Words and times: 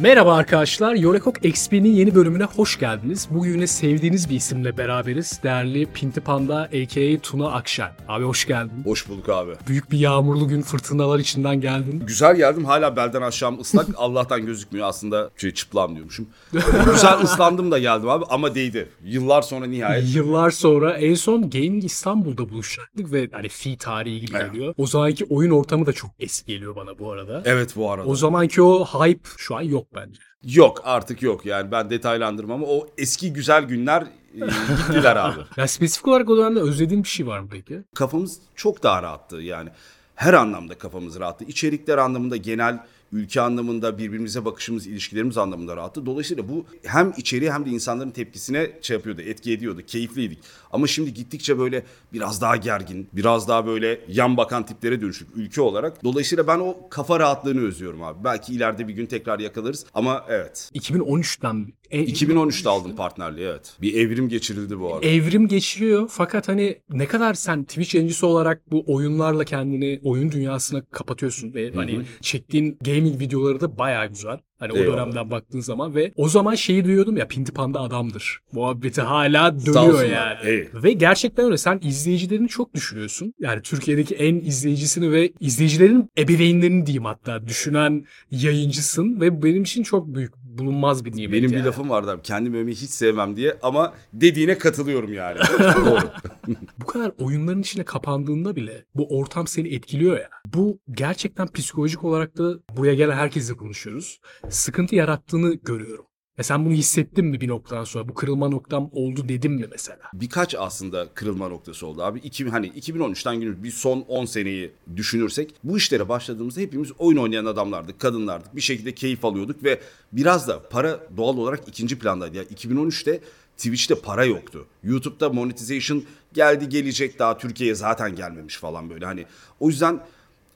Merhaba 0.00 0.34
arkadaşlar, 0.34 0.94
Yorekok 0.94 1.44
XP'nin 1.44 1.92
yeni 1.92 2.14
bölümüne 2.14 2.44
hoş 2.44 2.78
geldiniz. 2.78 3.28
Bugün 3.30 3.52
yine 3.52 3.66
sevdiğiniz 3.66 4.30
bir 4.30 4.34
isimle 4.36 4.78
beraberiz. 4.78 5.40
Değerli 5.42 5.86
Pinti 5.86 6.20
Panda 6.20 6.56
a.k.a. 6.56 7.18
Tuna 7.22 7.48
Akşen. 7.52 7.90
Abi 8.08 8.24
hoş 8.24 8.46
geldin. 8.46 8.84
Hoş 8.84 9.08
bulduk 9.08 9.28
abi. 9.28 9.50
Büyük 9.68 9.90
bir 9.90 9.98
yağmurlu 9.98 10.48
gün 10.48 10.62
fırtınalar 10.62 11.18
içinden 11.18 11.60
geldin. 11.60 12.02
Güzel 12.06 12.36
geldim 12.36 12.64
hala 12.64 12.96
belden 12.96 13.22
aşağım 13.22 13.60
ıslak. 13.60 13.86
Allah'tan 13.96 14.46
gözükmüyor 14.46 14.86
aslında 14.88 15.30
şey 15.36 15.50
çıplam 15.50 15.94
diyormuşum. 15.94 16.26
Güzel 16.92 17.20
ıslandım 17.22 17.70
da 17.70 17.78
geldim 17.78 18.08
abi 18.08 18.24
ama 18.28 18.54
değdi. 18.54 18.88
Yıllar 19.04 19.42
sonra 19.42 19.66
nihayet. 19.66 20.14
Yıllar 20.14 20.50
sonra 20.50 20.92
en 20.92 21.14
son 21.14 21.50
Gaming 21.50 21.84
İstanbul'da 21.84 22.48
buluşacaktık 22.50 23.12
ve 23.12 23.28
hani 23.32 23.48
fi 23.48 23.76
tarihi 23.76 24.20
gibi 24.20 24.36
Evet. 24.36 24.52
geliyor. 24.52 24.74
O 24.78 24.86
zamanki 24.86 25.24
oyun 25.30 25.50
ortamı 25.50 25.86
da 25.86 25.92
çok 25.92 26.10
eski 26.20 26.52
geliyor 26.52 26.76
bana 26.76 26.98
bu 26.98 27.12
arada. 27.12 27.42
Evet 27.44 27.76
bu 27.76 27.90
arada. 27.90 28.08
O 28.08 28.14
zamanki 28.16 28.62
o 28.62 28.84
hype 28.84 29.28
şu 29.36 29.56
an 29.56 29.62
yok 29.62 29.83
bence. 29.94 30.20
Yok 30.42 30.80
artık 30.84 31.22
yok 31.22 31.46
yani 31.46 31.70
ben 31.70 31.90
detaylandırmam 31.90 32.64
ama 32.64 32.72
o 32.72 32.88
eski 32.98 33.32
güzel 33.32 33.64
günler 33.64 34.02
e, 34.34 34.38
gittiler 34.76 35.16
abi. 35.16 35.40
Ya 35.56 35.68
spesifik 35.68 36.08
olarak 36.08 36.30
o 36.30 36.36
dönemde 36.36 36.60
özlediğin 36.60 37.02
bir 37.02 37.08
şey 37.08 37.26
var 37.26 37.40
mı 37.40 37.48
peki? 37.50 37.82
Kafamız 37.94 38.38
çok 38.54 38.82
daha 38.82 39.02
rahattı 39.02 39.36
yani. 39.36 39.70
Her 40.14 40.34
anlamda 40.34 40.78
kafamız 40.78 41.20
rahattı. 41.20 41.44
İçerikler 41.44 41.98
anlamında 41.98 42.36
genel 42.36 42.78
ülke 43.12 43.40
anlamında 43.40 43.98
birbirimize 43.98 44.44
bakışımız, 44.44 44.86
ilişkilerimiz 44.86 45.38
anlamında 45.38 45.76
rahattı. 45.76 46.06
Dolayısıyla 46.06 46.48
bu 46.48 46.66
hem 46.82 47.12
içeriğe 47.16 47.52
hem 47.52 47.66
de 47.66 47.70
insanların 47.70 48.10
tepkisine 48.10 48.70
şey 48.82 48.96
yapıyordu, 48.96 49.20
etki 49.20 49.52
ediyordu, 49.52 49.82
keyifliydik. 49.86 50.38
Ama 50.74 50.86
şimdi 50.86 51.14
gittikçe 51.14 51.58
böyle 51.58 51.84
biraz 52.12 52.40
daha 52.40 52.56
gergin, 52.56 53.08
biraz 53.12 53.48
daha 53.48 53.66
böyle 53.66 54.00
yan 54.08 54.36
bakan 54.36 54.66
tiplere 54.66 55.00
dönüştük 55.00 55.28
ülke 55.36 55.60
olarak. 55.60 56.04
Dolayısıyla 56.04 56.46
ben 56.46 56.58
o 56.58 56.76
kafa 56.90 57.20
rahatlığını 57.20 57.60
özlüyorum 57.60 58.02
abi. 58.02 58.24
Belki 58.24 58.52
ileride 58.52 58.88
bir 58.88 58.92
gün 58.92 59.06
tekrar 59.06 59.38
yakalarız 59.38 59.86
ama 59.94 60.24
evet. 60.28 60.70
2013'ten 60.74 61.66
e- 61.90 62.04
2013'te 62.04 62.68
aldım 62.68 62.96
partnerliği 62.96 63.46
evet. 63.46 63.72
Bir 63.82 63.94
evrim 63.94 64.28
geçirildi 64.28 64.80
bu 64.80 64.94
arada. 64.94 65.06
evrim 65.06 65.48
geçiriyor 65.48 66.08
fakat 66.12 66.48
hani 66.48 66.78
ne 66.90 67.06
kadar 67.06 67.34
sen 67.34 67.64
Twitch 67.64 67.94
yayıncısı 67.94 68.26
olarak 68.26 68.72
bu 68.72 68.84
oyunlarla 68.86 69.44
kendini 69.44 70.00
oyun 70.04 70.32
dünyasına 70.32 70.82
kapatıyorsun 70.84 71.54
ve 71.54 71.72
hani 71.74 72.00
çektiğin 72.20 72.78
gaming 72.84 73.20
videoları 73.20 73.60
da 73.60 73.78
bayağı 73.78 74.06
güzel. 74.06 74.38
Hani 74.58 74.72
o 74.72 74.76
Eyvallah. 74.76 74.96
dönemden 74.96 75.30
baktığın 75.30 75.60
zaman 75.60 75.94
ve 75.94 76.12
o 76.16 76.28
zaman 76.28 76.54
şeyi 76.54 76.84
duyuyordum 76.84 77.16
ya 77.16 77.28
Pinti 77.28 77.52
Panda 77.52 77.80
adamdır. 77.80 78.40
Muhabbeti 78.52 79.00
hala 79.00 79.66
dönüyor 79.66 80.04
yani. 80.04 80.38
Ey. 80.44 80.68
Ve 80.74 80.92
gerçekten 80.92 81.44
öyle. 81.44 81.58
Sen 81.58 81.80
izleyicilerini 81.82 82.48
çok 82.48 82.74
düşünüyorsun. 82.74 83.34
Yani 83.38 83.62
Türkiye'deki 83.62 84.14
en 84.14 84.34
izleyicisini 84.34 85.12
ve 85.12 85.32
izleyicilerin 85.40 86.10
ebeveynlerini 86.18 86.86
diyeyim 86.86 87.04
hatta 87.04 87.46
düşünen 87.46 88.04
yayıncısın 88.30 89.20
ve 89.20 89.42
benim 89.42 89.62
için 89.62 89.82
çok 89.82 90.14
büyük 90.14 90.32
bulunmaz 90.58 91.04
bir 91.04 91.16
nimet 91.16 91.32
Benim 91.32 91.52
yani. 91.52 91.60
bir 91.60 91.66
lafım 91.66 91.90
vardı 91.90 92.10
abi. 92.10 92.22
Kendimi 92.22 92.56
övmeyi 92.58 92.76
hiç 92.76 92.90
sevmem 92.90 93.36
diye 93.36 93.56
ama 93.62 93.94
dediğine 94.12 94.58
katılıyorum 94.58 95.12
yani. 95.12 95.38
Doğru. 95.58 96.00
bu 96.80 96.86
kadar 96.86 97.12
oyunların 97.18 97.60
içine 97.60 97.84
kapandığında 97.84 98.56
bile 98.56 98.84
bu 98.94 99.18
ortam 99.18 99.46
seni 99.46 99.68
etkiliyor 99.74 100.16
ya. 100.16 100.30
Bu 100.46 100.78
gerçekten 100.90 101.46
psikolojik 101.48 102.04
olarak 102.04 102.38
da 102.38 102.54
buraya 102.76 102.94
gelen 102.94 103.16
herkesle 103.16 103.54
konuşuyoruz. 103.54 104.20
Sıkıntı 104.50 104.94
yarattığını 104.94 105.54
görüyorum. 105.54 106.06
E 106.38 106.42
sen 106.42 106.64
bunu 106.64 106.72
hissettin 106.72 107.24
mi 107.24 107.40
bir 107.40 107.48
noktadan 107.48 107.84
sonra? 107.84 108.08
Bu 108.08 108.14
kırılma 108.14 108.48
noktam 108.48 108.90
oldu 108.92 109.28
dedim 109.28 109.52
mi 109.52 109.66
mesela? 109.70 110.00
Birkaç 110.14 110.54
aslında 110.54 111.08
kırılma 111.14 111.48
noktası 111.48 111.86
oldu 111.86 112.02
abi. 112.02 112.18
İki, 112.18 112.48
hani 112.48 112.68
2013'ten 112.68 113.40
günümüz 113.40 113.62
bir 113.62 113.70
son 113.70 114.00
10 114.00 114.24
seneyi 114.24 114.70
düşünürsek 114.96 115.54
bu 115.64 115.76
işlere 115.78 116.08
başladığımızda 116.08 116.60
hepimiz 116.60 116.92
oyun 116.98 117.18
oynayan 117.18 117.44
adamlardık, 117.44 118.00
kadınlardık. 118.00 118.56
Bir 118.56 118.60
şekilde 118.60 118.94
keyif 118.94 119.24
alıyorduk 119.24 119.64
ve 119.64 119.80
biraz 120.12 120.48
da 120.48 120.68
para 120.68 121.00
doğal 121.16 121.36
olarak 121.36 121.68
ikinci 121.68 121.98
plandaydı. 121.98 122.36
Yani 122.36 122.48
2013'te 122.48 123.20
Twitch'te 123.56 123.94
para 123.94 124.24
yoktu. 124.24 124.66
YouTube'da 124.82 125.28
monetization 125.28 126.04
geldi 126.32 126.68
gelecek 126.68 127.18
daha 127.18 127.38
Türkiye'ye 127.38 127.74
zaten 127.74 128.16
gelmemiş 128.16 128.56
falan 128.56 128.90
böyle. 128.90 129.06
Hani 129.06 129.26
o 129.60 129.68
yüzden 129.68 130.00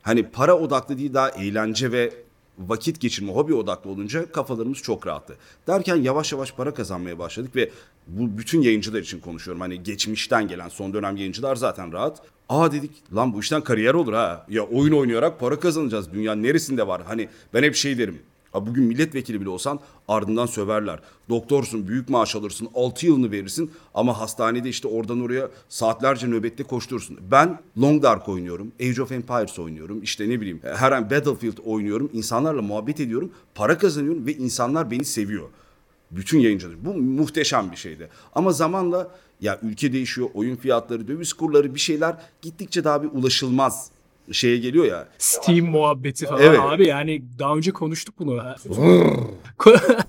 hani 0.03 0.31
para 0.31 0.59
odaklı 0.59 0.98
değil 0.98 1.15
daha 1.15 1.31
eğlence 1.31 1.93
ve 1.93 2.28
vakit 2.58 3.00
geçirme, 3.00 3.32
hobi 3.32 3.54
odaklı 3.54 3.91
olunca 3.91 4.32
kafalarımız 4.32 4.78
çok 4.78 5.06
rahattı. 5.06 5.36
Derken 5.66 5.96
yavaş 5.96 6.32
yavaş 6.32 6.52
para 6.52 6.74
kazanmaya 6.74 7.19
başladık 7.19 7.56
ve 7.56 7.70
bu 8.06 8.38
bütün 8.38 8.62
yayıncılar 8.62 9.00
için 9.00 9.20
konuşuyorum. 9.20 9.60
Hani 9.60 9.82
geçmişten 9.82 10.48
gelen 10.48 10.68
son 10.68 10.94
dönem 10.94 11.16
yayıncılar 11.16 11.56
zaten 11.56 11.92
rahat. 11.92 12.22
Aa 12.48 12.72
dedik 12.72 12.91
lan 13.14 13.34
bu 13.34 13.41
işten 13.41 13.60
kariyer 13.60 13.94
olur 13.94 14.12
ha. 14.12 14.47
Ya 14.48 14.62
oyun 14.62 14.92
oynayarak 14.92 15.41
para 15.41 15.60
kazanacağız. 15.60 16.12
Dünyanın 16.12 16.42
neresinde 16.42 16.86
var? 16.86 17.02
Hani 17.06 17.28
ben 17.54 17.62
hep 17.62 17.74
şey 17.74 17.98
derim. 17.98 18.18
Ha 18.53 18.66
bugün 18.66 18.84
milletvekili 18.84 19.41
bile 19.41 19.48
olsan 19.48 19.81
ardından 20.09 20.47
söverler. 20.47 21.00
Doktorsun, 21.28 21.88
büyük 21.88 22.09
maaş 22.09 22.36
alırsın, 22.36 22.69
6 22.75 23.06
yılını 23.06 23.31
verirsin 23.31 23.70
ama 23.94 24.20
hastanede 24.20 24.69
işte 24.69 24.88
oradan 24.88 25.20
oraya 25.20 25.48
saatlerce 25.69 26.26
nöbette 26.26 26.62
koşturursun. 26.62 27.19
Ben 27.31 27.59
Long 27.81 28.03
Dark 28.03 28.28
oynuyorum, 28.28 28.72
Age 28.81 29.03
of 29.03 29.12
Empires 29.12 29.59
oynuyorum, 29.59 30.03
işte 30.03 30.28
ne 30.28 30.41
bileyim 30.41 30.60
her 30.76 30.92
an 30.92 31.10
Battlefield 31.10 31.59
oynuyorum, 31.64 32.10
insanlarla 32.12 32.62
muhabbet 32.62 33.00
ediyorum, 33.00 33.31
para 33.54 33.78
kazanıyorum 33.78 34.26
ve 34.26 34.34
insanlar 34.34 34.91
beni 34.91 35.04
seviyor. 35.04 35.48
Bütün 36.10 36.38
yayıncılar. 36.38 36.84
Bu 36.84 36.94
muhteşem 36.94 37.70
bir 37.70 37.76
şeydi. 37.76 38.09
Ama 38.34 38.53
zamanla 38.53 39.10
ya 39.41 39.59
ülke 39.62 39.92
değişiyor, 39.92 40.28
oyun 40.34 40.56
fiyatları, 40.56 41.09
döviz 41.09 41.32
kurları 41.32 41.75
bir 41.75 41.80
şeyler 41.80 42.16
gittikçe 42.42 42.84
daha 42.84 43.03
bir 43.03 43.09
ulaşılmaz 43.09 43.91
şeye 44.33 44.59
geliyor 44.59 44.84
ya. 44.84 45.09
Steam 45.19 45.66
muhabbeti 45.66 46.27
falan 46.27 46.43
Evet. 46.43 46.61
abi 46.61 46.87
yani 46.87 47.22
daha 47.39 47.56
önce 47.56 47.71
konuştuk 47.71 48.15
bunu. 48.19 48.43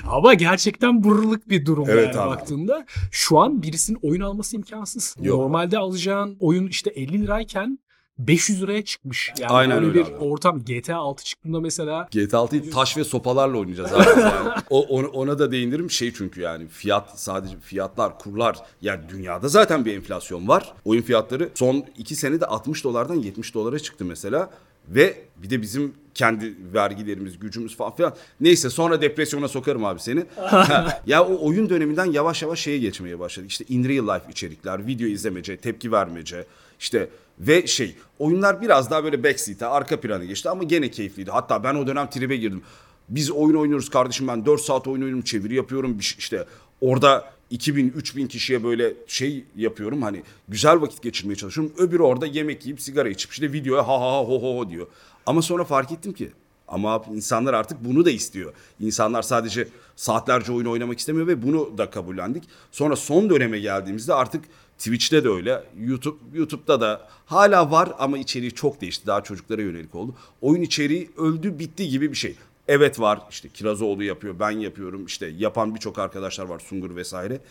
Ama 0.08 0.34
gerçekten 0.34 1.04
bururluk 1.04 1.50
bir 1.50 1.66
durum 1.66 1.86
Evet 1.90 2.16
yani 2.16 2.20
abi. 2.20 2.30
baktığında. 2.30 2.86
Şu 3.12 3.40
an 3.40 3.62
birisinin 3.64 4.00
oyun 4.02 4.22
alması 4.22 4.56
imkansız. 4.56 5.16
Yok. 5.22 5.40
Normalde 5.40 5.78
alacağın 5.78 6.38
oyun 6.40 6.68
işte 6.68 6.90
50 6.90 7.22
lirayken 7.22 7.80
500 8.20 8.62
liraya 8.62 8.86
çıkmış. 8.86 9.34
Yani 9.40 9.52
Aynen 9.52 9.78
öyle 9.78 9.88
öyle 9.88 10.00
bir 10.00 10.14
abi. 10.14 10.24
ortam. 10.24 10.60
GTA 10.66 10.98
6 10.98 11.24
çıktığında 11.24 11.60
mesela 11.60 12.08
GTA 12.12 12.38
6'yı 12.38 12.72
taş 12.72 12.98
ve 12.98 13.04
sopalarla 13.04 13.58
oynayacağız 13.58 13.94
abi. 13.94 14.20
Yani. 14.22 14.50
O, 14.70 14.82
ona, 14.82 15.08
ona 15.08 15.40
da 15.40 15.52
değinirim 15.52 15.92
şey 15.92 16.14
çünkü 16.14 16.42
yani 16.42 16.68
fiyat 16.68 17.20
sadece 17.20 17.60
fiyatlar 17.60 18.20
kurlar 18.20 18.58
yani 18.82 19.02
dünyada 19.10 19.48
zaten 19.48 19.86
bir 19.86 19.94
enflasyon 19.96 20.48
var. 20.48 20.74
Oyun 20.86 21.02
fiyatları 21.02 21.50
son 21.56 21.86
2 21.98 22.16
senede 22.16 22.46
60 22.46 22.84
dolardan 22.84 23.16
70 23.16 23.54
dolara 23.54 23.80
çıktı 23.80 24.06
mesela. 24.06 24.50
Ve 24.88 25.18
bir 25.38 25.50
de 25.50 25.62
bizim 25.62 25.94
kendi 26.14 26.56
vergilerimiz, 26.74 27.40
gücümüz 27.40 27.76
falan 27.78 27.96
filan. 27.96 28.16
Neyse 28.42 28.70
sonra 28.70 29.02
depresyona 29.02 29.48
sokarım 29.48 29.86
abi 29.86 30.00
seni. 30.00 30.26
Ya 31.08 31.24
o 31.26 31.48
oyun 31.48 31.70
döneminden 31.70 32.06
yavaş 32.06 32.42
yavaş 32.42 32.60
şeye 32.60 32.78
geçmeye 32.78 33.20
başladık. 33.20 33.52
İşte 33.52 33.66
in 33.70 33.84
real 33.90 34.16
life 34.16 34.32
içerikler, 34.32 34.88
video 34.88 35.08
izlemece, 35.08 35.58
tepki 35.58 35.92
vermece. 35.92 36.46
İşte 36.80 37.10
ve 37.40 37.68
şey 37.68 37.96
oyunlar 38.20 38.62
biraz 38.62 38.92
daha 38.92 39.04
böyle 39.04 39.24
backseat'e 39.24 39.66
arka 39.66 40.00
plana 40.00 40.26
geçti 40.26 40.50
ama 40.50 40.64
gene 40.64 40.92
keyifliydi. 40.92 41.32
Hatta 41.32 41.64
ben 41.64 41.76
o 41.76 41.88
dönem 41.88 42.10
tribe 42.10 42.38
girdim. 42.38 42.62
Biz 43.10 43.32
oyun 43.32 43.56
oynuyoruz 43.56 43.90
kardeşim 43.90 44.28
ben 44.28 44.46
4 44.46 44.62
saat 44.62 44.88
oyun 44.88 45.02
oynuyorum 45.02 45.24
çeviri 45.24 45.56
yapıyorum 45.56 45.98
işte 46.00 46.46
orada 46.82 47.32
2000 47.50 47.90
3000 47.90 48.28
kişiye 48.28 48.64
böyle 48.64 48.94
şey 49.08 49.46
yapıyorum 49.56 50.02
hani 50.02 50.24
güzel 50.48 50.82
vakit 50.82 51.02
geçirmeye 51.02 51.36
çalışıyorum. 51.36 51.74
Öbürü 51.78 52.04
orada 52.04 52.26
yemek 52.26 52.66
yiyip 52.66 52.82
sigara 52.82 53.10
içip 53.10 53.32
işte 53.32 53.54
videoya 53.54 53.88
ha 53.88 54.02
ha 54.02 54.12
ha 54.12 54.20
ho 54.20 54.42
ho 54.42 54.60
ho 54.60 54.70
diyor. 54.70 54.88
Ama 55.26 55.42
sonra 55.42 55.64
fark 55.64 55.92
ettim 55.92 56.14
ki 56.14 56.32
ama 56.68 57.04
insanlar 57.14 57.54
artık 57.54 57.86
bunu 57.86 58.06
da 58.06 58.12
istiyor. 58.12 58.54
İnsanlar 58.80 59.22
sadece 59.22 59.68
saatlerce 59.96 60.52
oyun 60.52 60.66
oynamak 60.66 61.00
istemiyor 61.00 61.28
ve 61.28 61.42
bunu 61.44 61.78
da 61.78 61.90
kabullendik. 61.90 62.44
Sonra 62.72 62.96
son 62.96 63.30
döneme 63.30 63.60
geldiğimizde 63.60 64.14
artık 64.14 64.46
Twitch'te 64.80 65.24
de 65.24 65.30
öyle, 65.30 65.64
YouTube 65.80 66.18
YouTube'da 66.34 66.82
da 66.82 67.10
hala 67.26 67.72
var 67.72 67.90
ama 68.00 68.18
içeriği 68.18 68.52
çok 68.52 68.82
değişti. 68.82 69.08
Daha 69.08 69.24
çocuklara 69.24 69.62
yönelik 69.62 69.96
oldu. 69.96 70.16
Oyun 70.42 70.62
içeriği 70.62 71.10
öldü 71.18 71.60
bitti 71.60 71.90
gibi 71.90 72.12
bir 72.12 72.18
şey. 72.18 72.36
Evet 72.68 73.00
var 73.00 73.22
işte 73.30 73.50
Kirazoğlu 73.50 74.04
yapıyor, 74.04 74.40
ben 74.40 74.52
yapıyorum. 74.52 75.06
işte 75.06 75.28
yapan 75.38 75.76
birçok 75.76 76.00
arkadaşlar 76.00 76.46
var 76.46 76.60
Sungur 76.60 76.96
vesaire. 76.96 77.42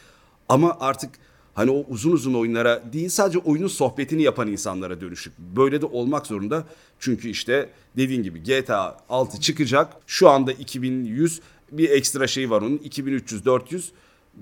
Ama 0.48 0.76
artık 0.80 1.10
hani 1.54 1.70
o 1.70 1.84
uzun 1.88 2.12
uzun 2.12 2.34
oyunlara 2.34 2.92
değil 2.92 3.08
sadece 3.08 3.38
oyunun 3.38 3.68
sohbetini 3.68 4.22
yapan 4.22 4.48
insanlara 4.48 5.00
dönüşük. 5.00 5.38
Böyle 5.38 5.80
de 5.80 5.86
olmak 5.86 6.26
zorunda. 6.26 6.64
Çünkü 6.98 7.28
işte 7.28 7.70
dediğin 7.96 8.22
gibi 8.22 8.42
GTA 8.42 8.96
6 9.08 9.40
çıkacak. 9.40 9.92
Şu 10.06 10.28
anda 10.28 10.52
2100 10.52 11.40
bir 11.72 11.90
ekstra 11.90 12.26
şey 12.26 12.50
var 12.50 12.62
onun. 12.62 12.78
2300 12.78 13.44
400 13.44 13.92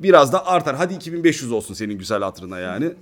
biraz 0.02 0.32
da 0.32 0.46
artar. 0.46 0.76
Hadi 0.76 0.94
2500 0.94 1.52
olsun 1.52 1.74
senin 1.74 1.98
güzel 1.98 2.22
hatırına 2.22 2.58
yani. 2.58 2.92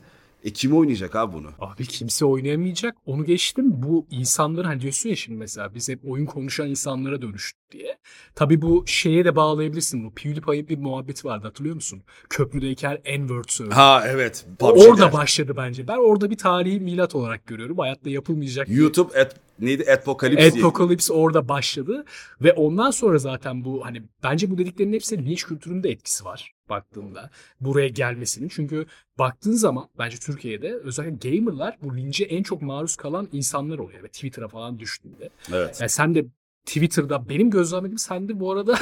E 0.44 0.50
kim 0.50 0.76
oynayacak 0.76 1.17
abi 1.17 1.32
bunu? 1.32 1.49
Abi 1.61 1.87
kimse 1.87 2.25
oynayamayacak. 2.25 2.96
Onu 3.06 3.25
geçtim. 3.25 3.64
Bu 3.82 4.06
insanların 4.11 4.67
hani 4.67 4.81
diyorsun 4.81 5.08
ya 5.08 5.17
şimdi 5.17 5.38
mesela 5.38 5.75
biz 5.75 5.88
hep 5.88 6.00
oyun 6.11 6.26
konuşan 6.26 6.69
insanlara 6.69 7.23
dönüştük 7.23 7.70
diye. 7.70 7.99
Tabii 8.35 8.62
bu 8.62 8.85
şeye 8.87 9.25
de 9.25 9.37
bağlayabilirsin. 9.37 10.05
Bu 10.05 10.11
PewDiePie'in 10.14 10.69
bir 10.69 10.79
muhabbeti 10.79 11.29
vardı 11.29 11.46
hatırlıyor 11.46 11.75
musun? 11.75 12.02
Köprüdeyken 12.31 12.99
N-word 13.06 13.49
söylüyor. 13.49 13.76
Ha 13.76 14.05
evet. 14.06 14.46
Orada 14.61 15.12
başladı 15.12 15.55
bence. 15.56 15.88
Ben 15.88 15.96
orada 15.96 16.31
bir 16.31 16.37
tarihi 16.37 16.81
milat 16.81 17.14
olarak 17.14 17.46
görüyorum. 17.46 17.79
Hayatta 17.79 18.11
yapılmayacak. 18.11 18.69
YouTube 18.70 19.20
at 19.20 19.37
neydi? 19.59 19.93
Adpocalypse 19.93 20.53
diye. 20.53 20.65
Adpocalypse 20.65 21.12
orada 21.12 21.49
başladı 21.49 22.05
ve 22.41 22.53
ondan 22.53 22.91
sonra 22.91 23.19
zaten 23.19 23.65
bu 23.65 23.85
hani 23.85 24.03
bence 24.23 24.51
bu 24.51 24.59
dediklerinin 24.59 24.95
hepsinin 24.95 25.27
linç 25.27 25.45
kültüründe 25.45 25.91
etkisi 25.91 26.25
var 26.25 26.55
baktığında 26.69 27.31
buraya 27.61 27.89
gelmesinin. 27.89 28.49
Çünkü 28.49 28.87
baktığın 29.19 29.53
zaman 29.53 29.89
bence 29.99 30.17
Türkiye'de 30.17 30.75
özellikle 30.75 31.31
gamerlar 31.31 31.79
bu 31.83 31.97
lince 31.97 32.25
en 32.25 32.43
çok 32.43 32.62
maruz 32.62 32.97
kalan 32.97 33.29
insanlar 33.33 33.79
oluyor 33.79 34.03
ve 34.03 34.09
Twitter'a 34.09 34.49
falan 34.49 34.79
düştüğünde. 34.79 35.31
Evet. 35.53 35.81
Yani 35.81 35.91
sen 35.91 36.15
de 36.15 36.25
Twitter'da 36.66 37.28
benim 37.28 37.50
gözlemlediğim 37.50 37.99
sen 37.99 38.28
de 38.28 38.40
bu 38.40 38.52
arada 38.52 38.78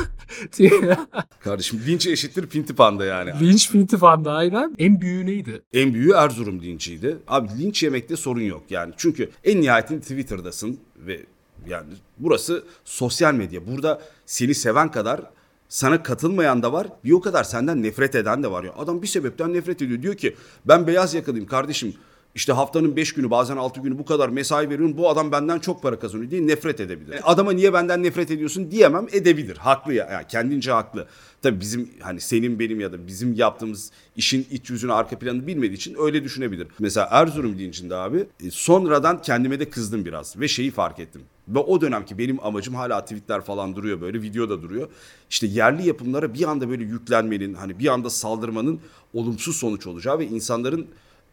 Kardeşim 1.41 1.81
linç 1.87 2.07
eşittir 2.07 2.47
pinti 2.47 2.75
panda 2.75 3.05
yani. 3.05 3.31
linç 3.41 3.71
finti 3.71 3.97
falan 3.99 4.25
da 4.25 4.33
aynen 4.33 4.75
en 4.79 5.01
büyüğü 5.01 5.27
neydi? 5.27 5.63
En 5.73 5.95
büyüğü 5.95 6.13
Erzurum 6.13 6.63
linçiydi. 6.63 7.19
Abi 7.29 7.49
linç 7.59 7.83
yemekte 7.83 8.17
sorun 8.17 8.41
yok 8.41 8.63
yani. 8.71 8.95
Çünkü 8.97 9.31
en 9.45 9.61
nihayetinde 9.61 10.01
Twitter'dasın 10.01 10.79
ve 10.97 11.21
yani 11.69 11.87
burası 12.19 12.65
sosyal 12.85 13.35
medya. 13.35 13.67
Burada 13.67 14.01
seni 14.27 14.55
seven 14.55 14.91
kadar 14.91 15.21
sana 15.69 16.03
katılmayan 16.03 16.63
da 16.63 16.73
var. 16.73 16.87
Bir 17.05 17.13
o 17.13 17.21
kadar 17.21 17.45
senden 17.45 17.83
nefret 17.83 18.15
eden 18.15 18.43
de 18.43 18.51
var 18.51 18.65
ya. 18.65 18.73
Adam 18.79 19.03
bir 19.03 19.07
sebepten 19.07 19.53
nefret 19.53 19.83
ediyor. 19.83 20.03
Diyor 20.03 20.15
ki 20.15 20.37
ben 20.65 20.87
beyaz 20.87 21.15
yakalıyım 21.15 21.47
kardeşim. 21.47 21.95
İşte 22.35 22.53
haftanın 22.53 22.97
5 22.97 23.13
günü 23.13 23.31
bazen 23.31 23.57
6 23.57 23.81
günü 23.81 23.99
bu 23.99 24.05
kadar 24.05 24.29
mesai 24.29 24.71
veriyorum. 24.71 24.97
Bu 24.97 25.11
adam 25.11 25.33
benden 25.33 25.59
çok 25.59 25.83
para 25.83 25.99
kazanıyor 25.99 26.31
diye 26.31 26.47
nefret 26.47 26.81
edebilir. 26.81 27.13
Yani 27.13 27.23
adama 27.23 27.53
niye 27.53 27.73
benden 27.73 28.03
nefret 28.03 28.31
ediyorsun 28.31 28.71
diyemem 28.71 29.07
edebilir. 29.13 29.57
Haklı 29.57 29.95
ya. 29.95 30.09
Yani 30.13 30.27
kendince 30.29 30.73
haklı. 30.73 31.07
Tabii 31.43 31.61
bizim 31.61 31.91
hani 32.01 32.21
senin 32.21 32.59
benim 32.59 32.81
ya 32.81 32.93
da 32.93 33.07
bizim 33.07 33.33
yaptığımız 33.33 33.91
işin 34.17 34.47
iç 34.51 34.71
yüzünü 34.71 34.93
arka 34.93 35.19
planını 35.19 35.47
bilmediği 35.47 35.75
için 35.75 35.97
öyle 35.99 36.25
düşünebilir. 36.25 36.67
Mesela 36.79 37.09
Erzurum 37.11 37.59
lincinde 37.59 37.97
abi 37.97 38.27
e, 38.45 38.51
sonradan 38.51 39.23
kendime 39.23 39.61
de 39.61 39.71
kızdım 39.71 40.05
biraz 40.05 40.41
ve 40.41 40.49
şeyi 40.49 40.71
fark 40.71 40.99
ettim. 40.99 41.23
Ve 41.49 41.59
o 41.59 41.81
dönemki 41.81 42.19
benim 42.19 42.45
amacım 42.45 42.75
hala 42.75 43.01
tweetler 43.01 43.41
falan 43.41 43.77
duruyor 43.77 44.01
böyle 44.01 44.23
video 44.23 44.49
da 44.49 44.63
duruyor. 44.63 44.89
İşte 45.31 45.47
yerli 45.47 45.87
yapımlara 45.87 46.35
bir 46.35 46.49
anda 46.49 46.71
böyle 46.71 46.85
yüklenmenin 46.85 47.55
hani 47.55 47.79
bir 47.79 47.87
anda 47.87 48.11
saldırmanın 48.11 48.81
olumsuz 49.15 49.57
sonuç 49.57 49.87
olacağı 49.87 50.19
ve 50.19 50.27
insanların 50.27 50.87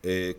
e, 0.05 0.33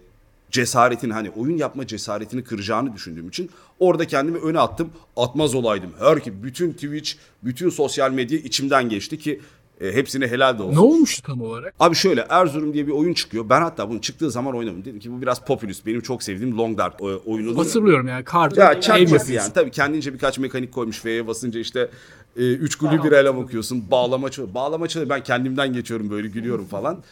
cesaretini 0.51 1.13
hani 1.13 1.31
oyun 1.31 1.57
yapma 1.57 1.87
cesaretini 1.87 2.45
kıracağını 2.45 2.95
düşündüğüm 2.95 3.29
için 3.29 3.51
orada 3.79 4.07
kendimi 4.07 4.39
öne 4.39 4.59
attım. 4.61 4.91
Atmaz 5.17 5.55
olaydım. 5.55 5.91
Her 5.99 6.21
ki 6.21 6.43
bütün 6.43 6.73
Twitch, 6.73 7.13
bütün 7.43 7.71
sosyal 7.71 8.11
medya 8.11 8.39
içimden 8.39 8.89
geçti 8.89 9.19
ki 9.19 9.41
e, 9.81 9.93
hepsine 9.93 10.29
helal 10.29 10.59
de 10.59 10.63
olsun. 10.63 10.77
Ne 10.77 10.81
olmuştu 10.81 11.23
tam 11.23 11.41
olarak? 11.41 11.75
Abi 11.81 11.95
şöyle 11.95 12.27
Erzurum 12.29 12.75
diye 12.75 12.87
bir 12.87 12.93
oyun 12.93 13.15
çıkıyor. 13.15 13.49
Ben 13.49 13.63
hatta 13.63 13.91
bunun 13.91 13.99
çıktığı 13.99 14.31
zaman 14.31 14.57
oynamadım. 14.57 14.85
Dedim 14.85 15.01
ki 15.01 15.13
bu 15.13 15.23
biraz 15.23 15.45
popülist. 15.45 15.87
Benim 15.87 16.01
çok 16.01 16.23
sevdiğim 16.23 16.59
Long 16.59 16.79
Dark 16.79 17.01
e, 17.01 17.05
oyunu. 17.05 17.59
Hatırlıyorum 17.59 18.09
yani 18.09 18.25
kart. 18.25 18.57
Ya 18.57 18.81
çakması 18.81 19.33
yani. 19.33 19.53
Tabii 19.53 19.71
kendince 19.71 20.15
birkaç 20.15 20.39
mekanik 20.39 20.73
koymuş. 20.73 20.99
F'ye 20.99 21.27
basınca 21.27 21.61
işte 21.61 21.91
e, 22.37 22.53
üç 22.53 22.79
gülü 22.79 23.05
bir 23.05 23.13
elem 23.13 23.39
okuyorsun. 23.39 23.91
Bağlama 23.91 24.31
çalıyor. 24.31 24.55
Bağlama 24.55 24.89
çalıyor. 24.89 25.11
Ben 25.11 25.23
kendimden 25.23 25.73
geçiyorum 25.73 26.11
böyle 26.11 26.29
gülüyorum 26.29 26.65
falan. 26.67 27.03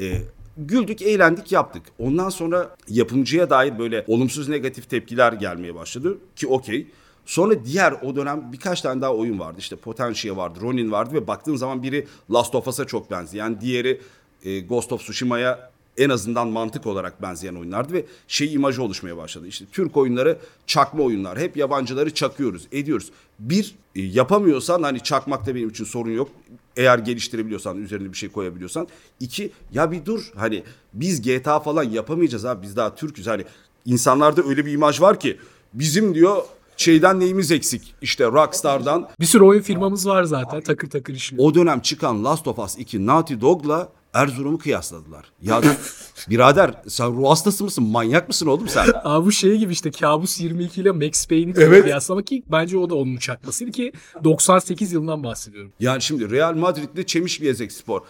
E, 0.00 0.22
güldük, 0.58 1.02
eğlendik, 1.02 1.52
yaptık. 1.52 1.82
Ondan 1.98 2.28
sonra 2.28 2.76
yapımcıya 2.88 3.50
dair 3.50 3.78
böyle 3.78 4.04
olumsuz 4.08 4.48
negatif 4.48 4.90
tepkiler 4.90 5.32
gelmeye 5.32 5.74
başladı. 5.74 6.18
Ki 6.36 6.46
okey. 6.46 6.86
Sonra 7.26 7.64
diğer 7.64 7.92
o 7.92 8.16
dönem 8.16 8.52
birkaç 8.52 8.80
tane 8.80 9.00
daha 9.00 9.14
oyun 9.14 9.38
vardı. 9.38 9.56
İşte 9.58 9.76
Potentia 9.76 10.36
vardı, 10.36 10.58
Ronin 10.62 10.92
vardı 10.92 11.14
ve 11.14 11.26
baktığın 11.26 11.56
zaman 11.56 11.82
biri 11.82 12.06
Last 12.30 12.54
of 12.54 12.68
Us'a 12.68 12.84
çok 12.84 13.10
benziyor. 13.10 13.44
Yani 13.44 13.60
diğeri 13.60 14.00
e, 14.44 14.60
Ghost 14.60 14.92
of 14.92 15.00
Tsushima'ya 15.00 15.70
en 15.98 16.10
azından 16.10 16.48
mantık 16.48 16.86
olarak 16.86 17.22
benzeyen 17.22 17.54
oyunlardı 17.54 17.92
ve 17.92 18.04
şey 18.28 18.54
imajı 18.54 18.82
oluşmaya 18.82 19.16
başladı. 19.16 19.46
İşte 19.46 19.64
Türk 19.72 19.96
oyunları 19.96 20.38
çakma 20.66 21.04
oyunlar. 21.04 21.38
Hep 21.38 21.56
yabancıları 21.56 22.14
çakıyoruz, 22.14 22.66
ediyoruz. 22.72 23.10
Bir, 23.38 23.74
e, 23.96 24.02
yapamıyorsan 24.02 24.82
hani 24.82 25.00
çakmakta 25.00 25.54
benim 25.54 25.68
için 25.68 25.84
sorun 25.84 26.10
yok. 26.10 26.30
Eğer 26.78 26.98
geliştirebiliyorsan, 26.98 27.78
üzerine 27.78 28.12
bir 28.12 28.16
şey 28.16 28.28
koyabiliyorsan. 28.28 28.88
İki, 29.20 29.50
ya 29.72 29.92
bir 29.92 30.04
dur 30.04 30.32
hani 30.36 30.62
biz 30.94 31.22
GTA 31.22 31.60
falan 31.60 31.84
yapamayacağız 31.84 32.44
abi. 32.44 32.62
Biz 32.62 32.76
daha 32.76 32.94
Türk'üz. 32.94 33.26
Hani 33.26 33.44
insanlarda 33.84 34.42
öyle 34.42 34.66
bir 34.66 34.72
imaj 34.72 35.00
var 35.00 35.20
ki 35.20 35.36
bizim 35.74 36.14
diyor 36.14 36.42
şeyden 36.76 37.20
neyimiz 37.20 37.50
eksik? 37.52 37.94
İşte 38.02 38.24
Rockstar'dan 38.24 39.08
Bir 39.20 39.26
sürü 39.26 39.44
oyun 39.44 39.62
firmamız 39.62 40.06
var 40.06 40.24
zaten 40.24 40.60
takır 40.60 40.90
takır 40.90 41.14
işliyor. 41.14 41.44
o 41.44 41.54
dönem 41.54 41.80
çıkan 41.80 42.24
Last 42.24 42.48
of 42.48 42.58
Us 42.58 42.78
2 42.78 43.06
Naughty 43.06 43.34
Dog'la 43.40 43.88
Erzurum'u 44.14 44.58
kıyasladılar. 44.58 45.24
Ya 45.42 45.62
birader 46.30 46.82
sen 46.88 47.12
ruh 47.16 47.30
hastası 47.30 47.64
mısın? 47.64 47.84
Manyak 47.84 48.28
mısın 48.28 48.46
oğlum 48.46 48.68
sen? 48.68 48.86
Abi 49.04 49.26
bu 49.26 49.32
şey 49.32 49.58
gibi 49.58 49.72
işte 49.72 49.90
Kabus 49.90 50.40
22 50.40 50.80
ile 50.80 50.90
Max 50.90 51.26
Payne'i 51.28 51.54
Evet. 51.56 51.82
kıyaslamak 51.82 52.26
ki 52.26 52.42
bence 52.52 52.78
o 52.78 52.90
da 52.90 52.94
onun 52.94 53.16
çakmasıydı 53.16 53.70
ki 53.70 53.92
98 54.24 54.92
yılından 54.92 55.24
bahsediyorum. 55.24 55.72
Yani 55.80 56.02
şimdi 56.02 56.30
Real 56.30 56.54
Madrid'le 56.54 57.06
Çemiş 57.06 57.42
Biyezek 57.42 57.72
Spor. 57.72 58.00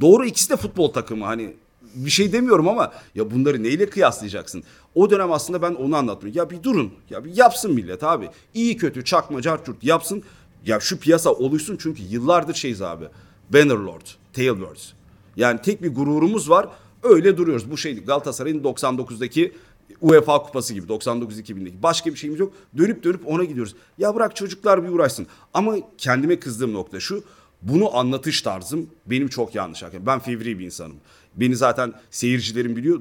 Doğru 0.00 0.26
ikisi 0.26 0.50
de 0.50 0.56
futbol 0.56 0.88
takımı 0.92 1.24
hani 1.24 1.56
bir 1.94 2.10
şey 2.10 2.32
demiyorum 2.32 2.68
ama 2.68 2.92
ya 3.14 3.30
bunları 3.30 3.62
neyle 3.62 3.90
kıyaslayacaksın? 3.90 4.64
O 4.94 5.10
dönem 5.10 5.32
aslında 5.32 5.62
ben 5.62 5.74
onu 5.74 5.96
anlatmıyorum. 5.96 6.38
Ya 6.38 6.50
bir 6.50 6.62
durun. 6.62 6.92
Ya 7.10 7.24
bir 7.24 7.36
yapsın 7.36 7.72
millet 7.74 8.02
abi. 8.04 8.28
İyi 8.54 8.76
kötü 8.76 9.04
çakma 9.04 9.42
carçurt 9.42 9.84
yapsın. 9.84 10.22
Ya 10.66 10.80
şu 10.80 10.98
piyasa 10.98 11.30
oluşsun 11.32 11.76
çünkü 11.80 12.02
yıllardır 12.02 12.54
şeyiz 12.54 12.82
abi. 12.82 13.04
Bannerlord, 13.52 14.06
Tailwords. 14.32 14.92
Yani 15.36 15.62
tek 15.62 15.82
bir 15.82 15.94
gururumuz 15.94 16.50
var. 16.50 16.68
Öyle 17.02 17.36
duruyoruz. 17.36 17.70
Bu 17.70 17.76
şey 17.76 18.04
Galatasaray'ın 18.04 18.62
99'daki 18.62 19.52
UEFA 20.00 20.42
kupası 20.42 20.74
gibi 20.74 20.86
99-2000'deki 20.86 21.82
başka 21.82 22.10
bir 22.10 22.16
şeyimiz 22.16 22.40
yok. 22.40 22.52
Dönüp 22.78 23.04
dönüp 23.04 23.28
ona 23.28 23.44
gidiyoruz. 23.44 23.74
Ya 23.98 24.14
bırak 24.14 24.36
çocuklar 24.36 24.84
bir 24.84 24.88
uğraşsın. 24.88 25.26
Ama 25.54 25.76
kendime 25.98 26.40
kızdığım 26.40 26.72
nokta 26.72 27.00
şu. 27.00 27.24
Bunu 27.62 27.96
anlatış 27.96 28.42
tarzım 28.42 28.90
benim 29.06 29.28
çok 29.28 29.54
yanlış. 29.54 29.82
Ben 30.06 30.18
fevri 30.18 30.58
bir 30.58 30.64
insanım. 30.64 30.96
Beni 31.36 31.56
zaten 31.56 31.92
seyircilerim 32.10 32.76
biliyor. 32.76 33.00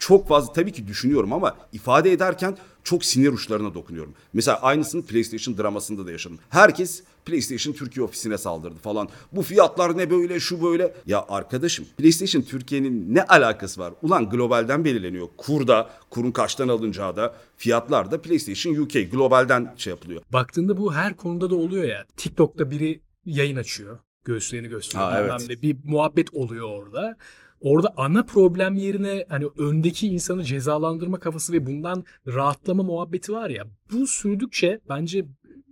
Çok 0.00 0.28
fazla 0.28 0.52
tabii 0.52 0.72
ki 0.72 0.86
düşünüyorum 0.86 1.32
ama 1.32 1.56
ifade 1.72 2.12
ederken 2.12 2.56
çok 2.84 3.04
sinir 3.04 3.28
uçlarına 3.28 3.74
dokunuyorum. 3.74 4.14
Mesela 4.32 4.60
aynısını 4.60 5.02
PlayStation 5.02 5.58
dramasında 5.58 6.06
da 6.06 6.12
yaşadım. 6.12 6.38
Herkes 6.48 7.02
PlayStation 7.24 7.72
Türkiye 7.72 8.04
ofisine 8.04 8.38
saldırdı 8.38 8.78
falan. 8.78 9.08
Bu 9.32 9.42
fiyatlar 9.42 9.98
ne 9.98 10.10
böyle 10.10 10.40
şu 10.40 10.62
böyle. 10.62 10.94
Ya 11.06 11.24
arkadaşım 11.28 11.86
PlayStation 11.98 12.42
Türkiye'nin 12.42 13.14
ne 13.14 13.22
alakası 13.22 13.80
var? 13.80 13.94
Ulan 14.02 14.30
globalden 14.30 14.84
belirleniyor. 14.84 15.28
Kurda, 15.36 15.90
kurun 16.10 16.32
kaçtan 16.32 16.68
alınacağı 16.68 17.16
da 17.16 17.34
fiyatlar 17.56 18.10
da 18.10 18.22
PlayStation 18.22 18.74
UK 18.74 18.92
globalden 19.12 19.74
şey 19.76 19.90
yapılıyor. 19.90 20.22
Baktığında 20.32 20.76
bu 20.76 20.94
her 20.94 21.16
konuda 21.16 21.50
da 21.50 21.54
oluyor 21.54 21.84
ya. 21.84 22.04
TikTok'ta 22.16 22.70
biri 22.70 23.00
yayın 23.24 23.56
açıyor. 23.56 23.98
Göğüslerini 24.24 24.68
gösteriyor. 24.68 25.10
Ha, 25.10 25.20
evet. 25.20 25.62
Bir 25.62 25.76
muhabbet 25.84 26.34
oluyor 26.34 26.68
orada. 26.68 27.16
Orada 27.60 27.92
ana 27.96 28.22
problem 28.22 28.74
yerine 28.74 29.26
hani 29.28 29.46
öndeki 29.58 30.08
insanı 30.08 30.44
cezalandırma 30.44 31.20
kafası 31.20 31.52
ve 31.52 31.66
bundan 31.66 32.04
rahatlama 32.26 32.82
muhabbeti 32.82 33.32
var 33.32 33.50
ya. 33.50 33.64
Bu 33.92 34.06
sürdükçe 34.06 34.80
bence 34.88 35.26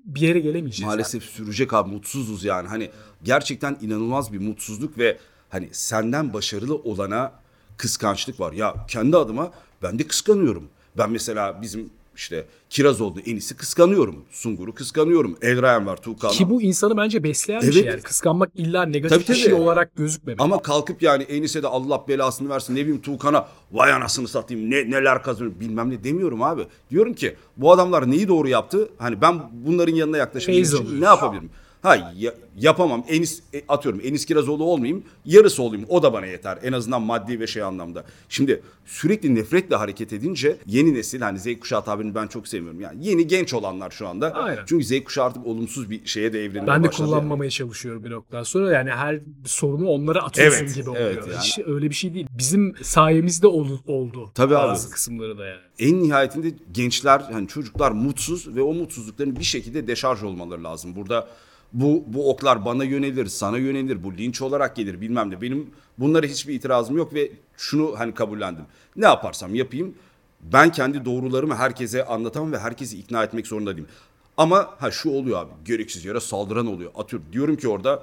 bir 0.04 0.20
yere 0.20 0.40
gelemeyeceğiz. 0.40 0.88
Maalesef 0.88 1.22
sürecek 1.24 1.72
abi 1.72 1.90
mutsuzuz 1.90 2.44
yani. 2.44 2.68
Hani 2.68 2.90
gerçekten 3.22 3.76
inanılmaz 3.80 4.32
bir 4.32 4.38
mutsuzluk 4.38 4.98
ve 4.98 5.18
hani 5.50 5.68
senden 5.72 6.32
başarılı 6.32 6.76
olana 6.76 7.32
kıskançlık 7.76 8.40
var. 8.40 8.52
Ya 8.52 8.74
kendi 8.88 9.16
adıma 9.16 9.52
ben 9.82 9.98
de 9.98 10.06
kıskanıyorum. 10.06 10.68
Ben 10.98 11.10
mesela 11.10 11.62
bizim 11.62 11.90
işte 12.18 12.46
Kirazoğlu 12.70 13.20
Enis'i 13.20 13.56
kıskanıyorum. 13.56 14.24
Sungur'u 14.30 14.74
kıskanıyorum. 14.74 15.38
Elrayan 15.42 15.86
var 15.86 15.96
Tuğkan. 15.96 16.30
Ki 16.30 16.50
bu 16.50 16.62
insanı 16.62 16.96
bence 16.96 17.22
besleyen 17.22 17.60
bir 17.62 17.66
Evet. 17.66 17.74
şey 17.74 17.84
yani. 17.84 18.00
Kıskanmak 18.00 18.50
illa 18.54 18.82
negatif 18.86 19.26
Tabii, 19.26 19.28
bir 19.36 19.40
şey 19.40 19.50
tabii. 19.50 19.60
olarak 19.62 19.96
gözükmemeli. 19.96 20.42
Ama 20.42 20.62
kalkıp 20.62 21.02
yani 21.02 21.22
Enis'e 21.22 21.62
de 21.62 21.66
Allah 21.66 22.04
belasını 22.08 22.48
versin 22.48 22.74
ne 22.74 22.80
bileyim 22.80 23.02
Tuğkan'a 23.02 23.48
vay 23.72 23.92
anasını 23.92 24.28
satayım 24.28 24.70
ne, 24.70 24.90
neler 24.90 25.22
kazanıyor 25.22 25.60
bilmem 25.60 25.90
ne 25.90 26.04
demiyorum 26.04 26.42
abi. 26.42 26.66
Diyorum 26.90 27.14
ki 27.14 27.36
bu 27.56 27.72
adamlar 27.72 28.10
neyi 28.10 28.28
doğru 28.28 28.48
yaptı? 28.48 28.88
Hani 28.98 29.20
ben 29.20 29.40
bunların 29.52 29.94
yanına 29.94 30.22
alıyorsun. 30.22 31.00
ne 31.00 31.04
yapabilirim? 31.04 31.50
Ha 31.82 32.12
ya- 32.16 32.34
yapamam. 32.58 33.04
Enis 33.08 33.42
e, 33.54 33.62
atıyorum 33.68 34.00
Enis 34.04 34.26
Kirazoğlu 34.26 34.64
olmayayım. 34.64 35.04
Yarısı 35.24 35.62
olayım. 35.62 35.86
O 35.88 36.02
da 36.02 36.12
bana 36.12 36.26
yeter. 36.26 36.58
En 36.62 36.72
azından 36.72 37.02
maddi 37.02 37.40
ve 37.40 37.46
şey 37.46 37.62
anlamda. 37.62 38.04
Şimdi 38.28 38.62
sürekli 38.86 39.34
nefretle 39.34 39.76
hareket 39.76 40.12
edince 40.12 40.56
yeni 40.66 40.94
nesil 40.94 41.20
hani 41.20 41.38
Z 41.38 41.46
kuşağı 41.60 41.84
tabirini 41.84 42.14
ben 42.14 42.26
çok 42.26 42.48
sevmiyorum. 42.48 42.80
Yani 42.80 43.06
yeni 43.06 43.26
genç 43.26 43.54
olanlar 43.54 43.90
şu 43.90 44.08
anda. 44.08 44.30
Aynen. 44.34 44.62
Çünkü 44.66 44.84
Z 44.84 45.04
kuşağı 45.04 45.24
artık 45.26 45.46
olumsuz 45.46 45.90
bir 45.90 46.06
şeye 46.06 46.32
de 46.32 46.44
evrilmeye 46.44 46.66
ben 46.66 46.84
de 46.84 46.88
başladı. 46.88 47.06
kullanmamaya 47.06 47.50
çalışıyorum 47.50 48.04
bir 48.04 48.10
noktadan 48.10 48.42
sonra. 48.42 48.72
Yani 48.72 48.90
her 48.90 49.20
sorunu 49.44 49.88
onlara 49.88 50.22
atıyorsun 50.22 50.64
Evet, 50.64 50.74
gibi 50.74 50.90
oluyor. 50.90 51.04
evet 51.10 51.24
yani. 51.28 51.38
Hiç 51.38 51.58
öyle 51.66 51.90
bir 51.90 51.94
şey 51.94 52.14
değil. 52.14 52.26
Bizim 52.38 52.74
sayemizde 52.82 53.46
ol- 53.46 53.78
oldu. 53.86 54.30
Tabii 54.34 54.56
abi. 54.56 54.68
Bazı 54.68 54.90
kısımları 54.90 55.38
da 55.38 55.46
yani. 55.46 55.60
en 55.78 56.02
nihayetinde 56.02 56.54
gençler 56.72 57.22
yani 57.32 57.48
çocuklar 57.48 57.90
mutsuz 57.92 58.56
ve 58.56 58.62
o 58.62 58.74
mutsuzlukların 58.74 59.36
bir 59.36 59.44
şekilde 59.44 59.86
deşarj 59.86 60.22
olmaları 60.22 60.64
lazım. 60.64 60.96
Burada 60.96 61.28
bu 61.72 62.04
bu 62.06 62.30
oklar 62.30 62.64
bana 62.64 62.84
yönelir, 62.84 63.26
sana 63.26 63.58
yönelir, 63.58 64.04
bu 64.04 64.12
linç 64.12 64.42
olarak 64.42 64.76
gelir 64.76 65.00
bilmem 65.00 65.30
ne. 65.30 65.40
Benim 65.40 65.70
bunlara 65.98 66.26
hiçbir 66.26 66.54
itirazım 66.54 66.96
yok 66.96 67.14
ve 67.14 67.32
şunu 67.56 67.94
hani 67.98 68.14
kabullendim. 68.14 68.64
Ne 68.96 69.04
yaparsam 69.04 69.54
yapayım 69.54 69.94
Ben 70.42 70.72
kendi 70.72 71.04
doğrularımı 71.04 71.54
herkese 71.54 72.04
anlatamam 72.04 72.52
ve 72.52 72.58
herkesi 72.58 72.98
ikna 72.98 73.24
etmek 73.24 73.46
zorunda 73.46 73.76
değilim. 73.76 73.88
Ama 74.36 74.74
ha 74.78 74.90
şu 74.90 75.10
oluyor 75.10 75.42
abi. 75.42 75.50
Gereksiz 75.64 76.04
yere 76.04 76.20
saldıran 76.20 76.66
oluyor. 76.66 76.90
Atıyorum 76.94 77.28
diyorum 77.32 77.56
ki 77.56 77.68
orada 77.68 78.02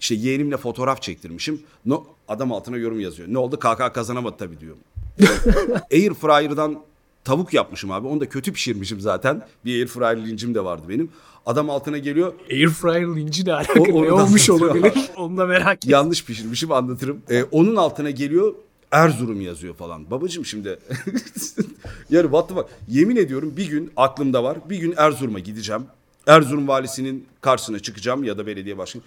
işte 0.00 0.14
yeğenimle 0.14 0.56
fotoğraf 0.56 1.02
çektirmişim. 1.02 1.62
No, 1.86 2.04
adam 2.28 2.52
altına 2.52 2.76
yorum 2.76 3.00
yazıyor. 3.00 3.28
Ne 3.28 3.38
oldu? 3.38 3.58
KK 3.58 3.94
kazanamadı 3.94 4.36
tabii 4.38 4.60
diyor. 4.60 4.76
Air 5.92 6.14
fryer'dan 6.14 6.82
tavuk 7.24 7.54
yapmışım 7.54 7.90
abi. 7.90 8.06
Onu 8.06 8.20
da 8.20 8.28
kötü 8.28 8.52
pişirmişim 8.52 9.00
zaten. 9.00 9.46
Bir 9.64 9.74
air 9.74 9.86
fryer 9.86 10.26
lincim 10.26 10.54
de 10.54 10.64
vardı 10.64 10.82
benim. 10.88 11.10
Adam 11.46 11.70
altına 11.70 11.98
geliyor. 11.98 12.32
Air 12.50 12.68
fryer 12.68 13.02
linci 13.16 13.46
ne 13.46 13.52
alakalı 13.52 13.80
O- 13.92 14.04
ne 14.04 14.12
olmuş 14.12 14.50
olabilir? 14.50 14.92
Onu 15.16 15.36
da 15.36 15.46
merak 15.46 15.76
ettim. 15.76 15.90
Yanlış 15.90 16.24
pişirmişim 16.24 16.72
anlatırım. 16.72 17.22
Ee, 17.30 17.42
onun 17.42 17.76
altına 17.76 18.10
geliyor 18.10 18.54
Erzurum 18.90 19.40
yazıyor 19.40 19.74
falan. 19.74 20.10
Babacım 20.10 20.44
şimdi 20.44 20.68
yani 22.10 22.22
what 22.22 22.48
the 22.48 22.54
fuck? 22.54 22.68
Yemin 22.88 23.16
ediyorum 23.16 23.54
bir 23.56 23.66
gün 23.68 23.92
aklımda 23.96 24.44
var. 24.44 24.58
Bir 24.70 24.76
gün 24.78 24.94
Erzurum'a 24.96 25.38
gideceğim. 25.38 25.82
Erzurum 26.26 26.68
valisinin 26.68 27.26
karşısına 27.40 27.78
çıkacağım 27.78 28.24
ya 28.24 28.38
da 28.38 28.46
belediye 28.46 28.78
başkanı. 28.78 29.02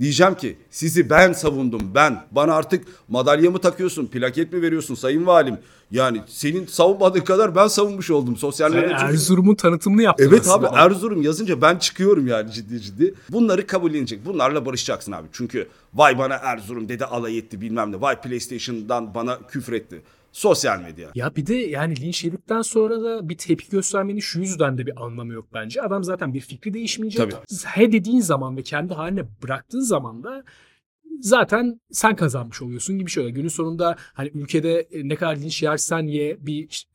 Diyeceğim 0.00 0.34
ki 0.34 0.56
sizi 0.70 1.10
ben 1.10 1.32
savundum 1.32 1.80
ben. 1.94 2.24
Bana 2.30 2.54
artık 2.54 2.84
madalya 3.08 3.50
mı 3.50 3.58
takıyorsun, 3.58 4.06
plaket 4.06 4.52
mi 4.52 4.62
veriyorsun 4.62 4.94
sayın 4.94 5.26
valim? 5.26 5.58
Yani 5.90 6.20
senin 6.26 6.66
savunmadığın 6.66 7.20
kadar 7.20 7.56
ben 7.56 7.66
savunmuş 7.66 8.10
oldum 8.10 8.36
sosyal 8.36 8.70
medyada. 8.72 8.98
çünkü- 8.98 9.12
Erzurum'un 9.12 9.54
tanıtımını 9.54 10.02
yaptın 10.02 10.28
Evet 10.28 10.48
abi 10.48 10.66
aslında. 10.66 10.80
Erzurum 10.84 11.22
yazınca 11.22 11.60
ben 11.62 11.76
çıkıyorum 11.76 12.26
yani 12.26 12.52
ciddi 12.52 12.80
ciddi. 12.80 13.14
Bunları 13.30 13.66
kabullenecek. 13.66 14.26
Bunlarla 14.26 14.66
barışacaksın 14.66 15.12
abi. 15.12 15.26
Çünkü 15.32 15.68
vay 15.94 16.18
bana 16.18 16.34
Erzurum 16.34 16.88
dedi 16.88 17.04
alay 17.04 17.38
etti 17.38 17.60
bilmem 17.60 17.92
ne. 17.92 18.00
Vay 18.00 18.20
PlayStation'dan 18.20 19.14
bana 19.14 19.38
küfretti. 19.48 20.02
Sosyal 20.32 20.80
medya. 20.80 21.10
Ya 21.14 21.36
bir 21.36 21.46
de 21.46 21.54
yani 21.54 22.00
linç 22.00 22.24
yedikten 22.24 22.62
sonra 22.62 23.02
da 23.02 23.28
bir 23.28 23.38
tepki 23.38 23.70
göstermenin 23.70 24.20
şu 24.20 24.40
yüzden 24.40 24.78
de 24.78 24.86
bir 24.86 25.04
anlamı 25.04 25.32
yok 25.32 25.48
bence. 25.54 25.82
Adam 25.82 26.04
zaten 26.04 26.34
bir 26.34 26.40
fikri 26.40 26.74
değişmeyecek. 26.74 27.30
Tabii. 27.30 27.56
He 27.66 27.92
dediğin 27.92 28.20
zaman 28.20 28.56
ve 28.56 28.62
kendi 28.62 28.94
haline 28.94 29.24
bıraktığın 29.42 29.80
zaman 29.80 30.22
da 30.24 30.44
zaten 31.20 31.80
sen 31.90 32.16
kazanmış 32.16 32.62
oluyorsun 32.62 32.98
gibi 32.98 33.10
şöyle. 33.10 33.30
Günün 33.30 33.48
sonunda 33.48 33.96
hani 33.98 34.30
ülkede 34.34 34.88
ne 34.92 35.16
kadar 35.16 35.36
linç 35.36 35.62
yersen 35.62 36.06
ye 36.06 36.36
bir 36.40 36.86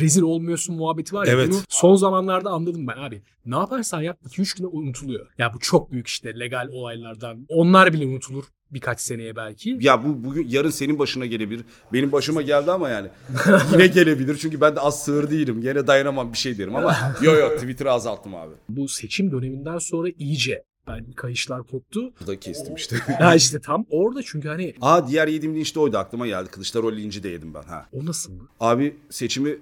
rezil 0.00 0.22
olmuyorsun 0.22 0.76
muhabbeti 0.76 1.14
var 1.14 1.26
ya. 1.26 1.32
Evet. 1.32 1.48
Bunu 1.50 1.60
son 1.68 1.94
zamanlarda 1.94 2.50
anladım 2.50 2.86
ben 2.86 2.96
abi. 2.96 3.22
Ne 3.46 3.56
yaparsan 3.56 4.02
yap 4.02 4.18
2-3 4.28 4.58
güne 4.58 4.66
unutuluyor. 4.66 5.26
Ya 5.38 5.54
bu 5.54 5.58
çok 5.58 5.92
büyük 5.92 6.06
işte 6.06 6.38
legal 6.40 6.68
olaylardan. 6.72 7.46
Onlar 7.48 7.92
bile 7.92 8.06
unutulur 8.06 8.44
birkaç 8.70 9.00
seneye 9.00 9.36
belki. 9.36 9.78
Ya 9.80 10.04
bu 10.04 10.24
bugün 10.24 10.48
yarın 10.48 10.70
senin 10.70 10.98
başına 10.98 11.26
gelebilir. 11.26 11.64
Benim 11.92 12.12
başıma 12.12 12.42
geldi 12.42 12.70
ama 12.72 12.88
yani 12.88 13.08
yine 13.72 13.86
gelebilir. 13.86 14.36
Çünkü 14.36 14.60
ben 14.60 14.76
de 14.76 14.80
az 14.80 15.04
sığır 15.04 15.30
değilim. 15.30 15.60
Yine 15.62 15.86
dayanamam 15.86 16.32
bir 16.32 16.38
şey 16.38 16.58
derim 16.58 16.76
ama 16.76 16.96
yo 17.22 17.34
yo 17.34 17.56
Twitter'ı 17.56 17.92
azalttım 17.92 18.34
abi. 18.34 18.54
Bu 18.68 18.88
seçim 18.88 19.32
döneminden 19.32 19.78
sonra 19.78 20.08
iyice 20.18 20.64
ben 20.86 21.12
kayışlar 21.12 21.62
koptu. 21.62 22.12
Bu 22.20 22.26
da 22.26 22.40
kestim 22.40 22.74
işte. 22.74 22.96
Ya 23.20 23.34
işte 23.34 23.60
tam 23.60 23.86
orada 23.90 24.22
çünkü 24.22 24.48
hani 24.48 24.74
Aa 24.80 25.08
diğer 25.08 25.28
yediğim 25.28 25.56
linç 25.56 25.74
de 25.74 25.80
oydu 25.80 25.98
aklıma 25.98 26.26
geldi. 26.26 26.50
Kılıçdaroğlu 26.50 26.96
linci 26.96 27.22
de 27.22 27.28
yedim 27.28 27.54
ben. 27.54 27.62
Ha. 27.62 27.86
o 27.92 28.06
nasıl 28.06 28.32
mı? 28.32 28.48
Abi 28.60 28.96
seçimi 29.10 29.58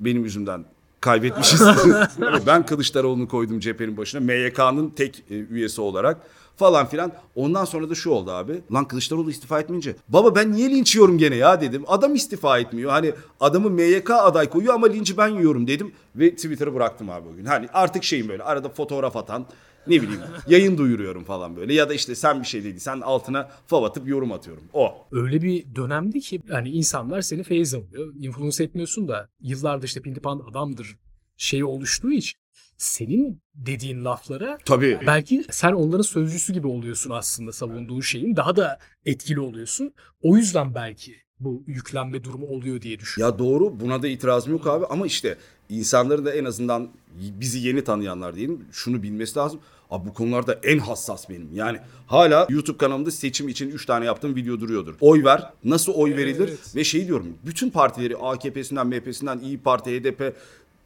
benim 0.00 0.24
yüzümden 0.24 0.64
kaybetmişiz. 1.00 1.60
ben 2.46 2.66
Kılıçdaroğlu'nu 2.66 3.28
koydum 3.28 3.60
cephenin 3.60 3.96
başına. 3.96 4.20
MYK'nın 4.20 4.90
tek 4.90 5.24
e, 5.30 5.34
üyesi 5.34 5.80
olarak 5.80 6.20
falan 6.56 6.86
filan. 6.86 7.12
Ondan 7.34 7.64
sonra 7.64 7.90
da 7.90 7.94
şu 7.94 8.10
oldu 8.10 8.30
abi. 8.30 8.60
Lan 8.72 8.88
Kılıçdaroğlu 8.88 9.30
istifa 9.30 9.60
etmeyince. 9.60 9.96
Baba 10.08 10.34
ben 10.34 10.52
niye 10.52 10.70
linç 10.70 10.94
yiyorum 10.94 11.18
gene 11.18 11.36
ya 11.36 11.60
dedim. 11.60 11.84
Adam 11.86 12.14
istifa 12.14 12.58
etmiyor. 12.58 12.90
Hani 12.90 13.12
adamı 13.40 13.70
MYK 13.70 14.10
aday 14.10 14.50
koyuyor 14.50 14.74
ama 14.74 14.86
linci 14.86 15.16
ben 15.16 15.28
yiyorum 15.28 15.66
dedim. 15.66 15.92
Ve 16.16 16.30
Twitter'ı 16.30 16.74
bıraktım 16.74 17.10
abi 17.10 17.28
o 17.28 17.36
gün. 17.36 17.44
Hani 17.44 17.68
artık 17.72 18.04
şeyim 18.04 18.28
böyle 18.28 18.42
arada 18.42 18.68
fotoğraf 18.68 19.16
atan 19.16 19.46
ne 19.86 20.02
bileyim 20.02 20.20
yayın 20.48 20.78
duyuruyorum 20.78 21.24
falan 21.24 21.56
böyle. 21.56 21.74
Ya 21.74 21.88
da 21.88 21.94
işte 21.94 22.14
sen 22.14 22.40
bir 22.42 22.46
şey 22.46 22.64
dediysen 22.64 23.00
altına 23.00 23.48
fav 23.66 23.82
atıp 23.82 24.08
yorum 24.08 24.32
atıyorum. 24.32 24.62
O. 24.72 25.06
Öyle 25.12 25.42
bir 25.42 25.74
dönemdi 25.74 26.20
ki 26.20 26.42
hani 26.50 26.70
insanlar 26.70 27.20
seni 27.20 27.42
feyiz 27.42 27.74
alıyor. 27.74 28.14
Influence 28.18 28.64
etmiyorsun 28.64 29.08
da 29.08 29.28
yıllardır 29.40 29.86
işte 29.86 30.00
pintipan 30.00 30.42
adamdır 30.50 30.96
şeyi 31.36 31.64
oluştuğu 31.64 32.12
için 32.12 32.38
senin 32.76 33.42
dediğin 33.54 34.04
laflara 34.04 34.58
Tabii. 34.64 35.00
belki 35.06 35.44
sen 35.50 35.72
onların 35.72 36.02
sözcüsü 36.02 36.52
gibi 36.52 36.66
oluyorsun 36.66 37.10
aslında 37.10 37.52
savunduğun 37.52 38.00
şeyin 38.00 38.36
daha 38.36 38.56
da 38.56 38.78
etkili 39.04 39.40
oluyorsun. 39.40 39.92
O 40.22 40.36
yüzden 40.36 40.74
belki 40.74 41.16
bu 41.40 41.62
yüklenme 41.66 42.24
durumu 42.24 42.46
oluyor 42.46 42.80
diye 42.82 42.98
düşünüyorum. 42.98 43.34
Ya 43.34 43.38
doğru 43.38 43.80
buna 43.80 44.02
da 44.02 44.08
itirazım 44.08 44.52
yok 44.52 44.66
abi 44.66 44.86
ama 44.86 45.06
işte 45.06 45.38
insanların 45.68 46.24
da 46.24 46.34
en 46.34 46.44
azından 46.44 46.88
bizi 47.14 47.58
yeni 47.58 47.84
tanıyanlar 47.84 48.36
diyelim 48.36 48.64
şunu 48.72 49.02
bilmesi 49.02 49.38
lazım. 49.38 49.60
Abi 49.90 50.08
bu 50.08 50.14
konularda 50.14 50.60
en 50.62 50.78
hassas 50.78 51.28
benim. 51.30 51.48
Yani 51.54 51.78
hala 52.06 52.46
YouTube 52.50 52.78
kanalımda 52.78 53.10
seçim 53.10 53.48
için 53.48 53.70
3 53.70 53.86
tane 53.86 54.04
yaptığım 54.04 54.36
video 54.36 54.60
duruyordur. 54.60 54.94
Oy 55.00 55.24
ver. 55.24 55.50
Nasıl 55.64 55.92
oy 55.92 56.16
verilir? 56.16 56.50
Ve 56.76 56.84
şey 56.84 57.06
diyorum. 57.06 57.26
Bütün 57.46 57.70
partileri 57.70 58.16
AKP'sinden, 58.16 58.86
MHP'sinden, 58.86 59.38
İyi 59.38 59.58
Parti, 59.58 60.00
HDP, 60.00 60.36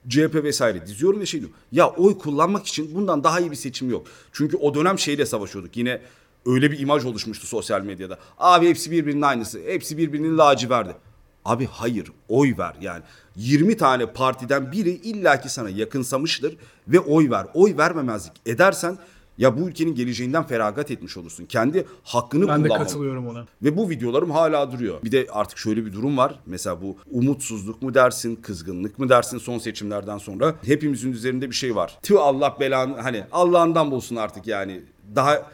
CHP 0.09 0.35
vesaire 0.35 0.87
diziyorum 0.87 1.21
ve 1.21 1.27
şey 1.27 1.41
diyorum. 1.41 1.57
Ya 1.73 1.91
oy 1.91 2.19
kullanmak 2.19 2.67
için 2.67 2.95
bundan 2.95 3.25
daha 3.25 3.41
iyi 3.41 3.51
bir 3.51 3.57
seçim 3.57 3.91
yok. 3.91 4.07
Çünkü 4.33 4.57
o 4.57 4.75
dönem 4.75 4.99
şeyle 4.99 5.27
savaşıyorduk. 5.27 5.77
Yine 5.77 6.01
öyle 6.47 6.71
bir 6.71 6.79
imaj 6.79 7.05
oluşmuştu 7.05 7.47
sosyal 7.47 7.83
medyada. 7.83 8.19
Abi 8.39 8.69
hepsi 8.69 8.91
birbirinin 8.91 9.23
aynısı. 9.23 9.61
Hepsi 9.67 9.99
birbirinin 9.99 10.39
laciverdi. 10.39 10.95
Abi 11.45 11.67
hayır 11.67 12.13
oy 12.29 12.55
ver 12.59 12.75
yani 12.81 13.03
20 13.37 13.77
tane 13.77 14.07
partiden 14.07 14.73
biri 14.73 14.91
illaki 14.91 15.49
sana 15.49 15.71
yakınsamıştır 15.71 16.57
ve 16.89 17.01
oy 17.01 17.31
ver. 17.31 17.47
Oy 17.55 17.77
vermemezlik 17.77 18.33
edersen 18.47 18.99
ya 19.39 19.59
bu 19.59 19.69
ülkenin 19.69 19.95
geleceğinden 19.95 20.47
feragat 20.47 20.91
etmiş 20.91 21.17
olursun. 21.17 21.47
Kendi 21.47 21.87
hakkını 22.05 22.49
Ben 22.49 22.65
de 22.65 22.69
kullanma. 22.69 22.85
katılıyorum 22.85 23.27
ona. 23.27 23.47
Ve 23.63 23.77
bu 23.77 23.91
videolarım 23.91 24.31
hala 24.31 24.73
duruyor. 24.73 25.03
Bir 25.05 25.13
de 25.13 25.27
artık 25.33 25.59
şöyle 25.59 25.87
bir 25.87 25.93
durum 25.93 26.17
var. 26.17 26.39
Mesela 26.47 26.83
bu 26.83 26.97
umutsuzluk 27.11 27.83
mu 27.83 27.95
dersin, 27.95 28.37
kızgınlık 28.37 28.99
mı 28.99 29.09
dersin 29.09 29.39
son 29.39 29.59
seçimlerden 29.59 30.19
sonra. 30.19 30.55
Hepimizin 30.65 31.13
üzerinde 31.13 31.51
bir 31.51 31.55
şey 31.55 31.77
var. 31.77 31.99
Tüh 32.03 32.21
Allah 32.21 32.57
belanı 32.61 33.01
hani 33.01 33.25
Allah'ından 33.33 33.91
bulsun 33.91 34.17
artık 34.17 34.47
yani. 34.47 34.83
Daha 35.17 35.51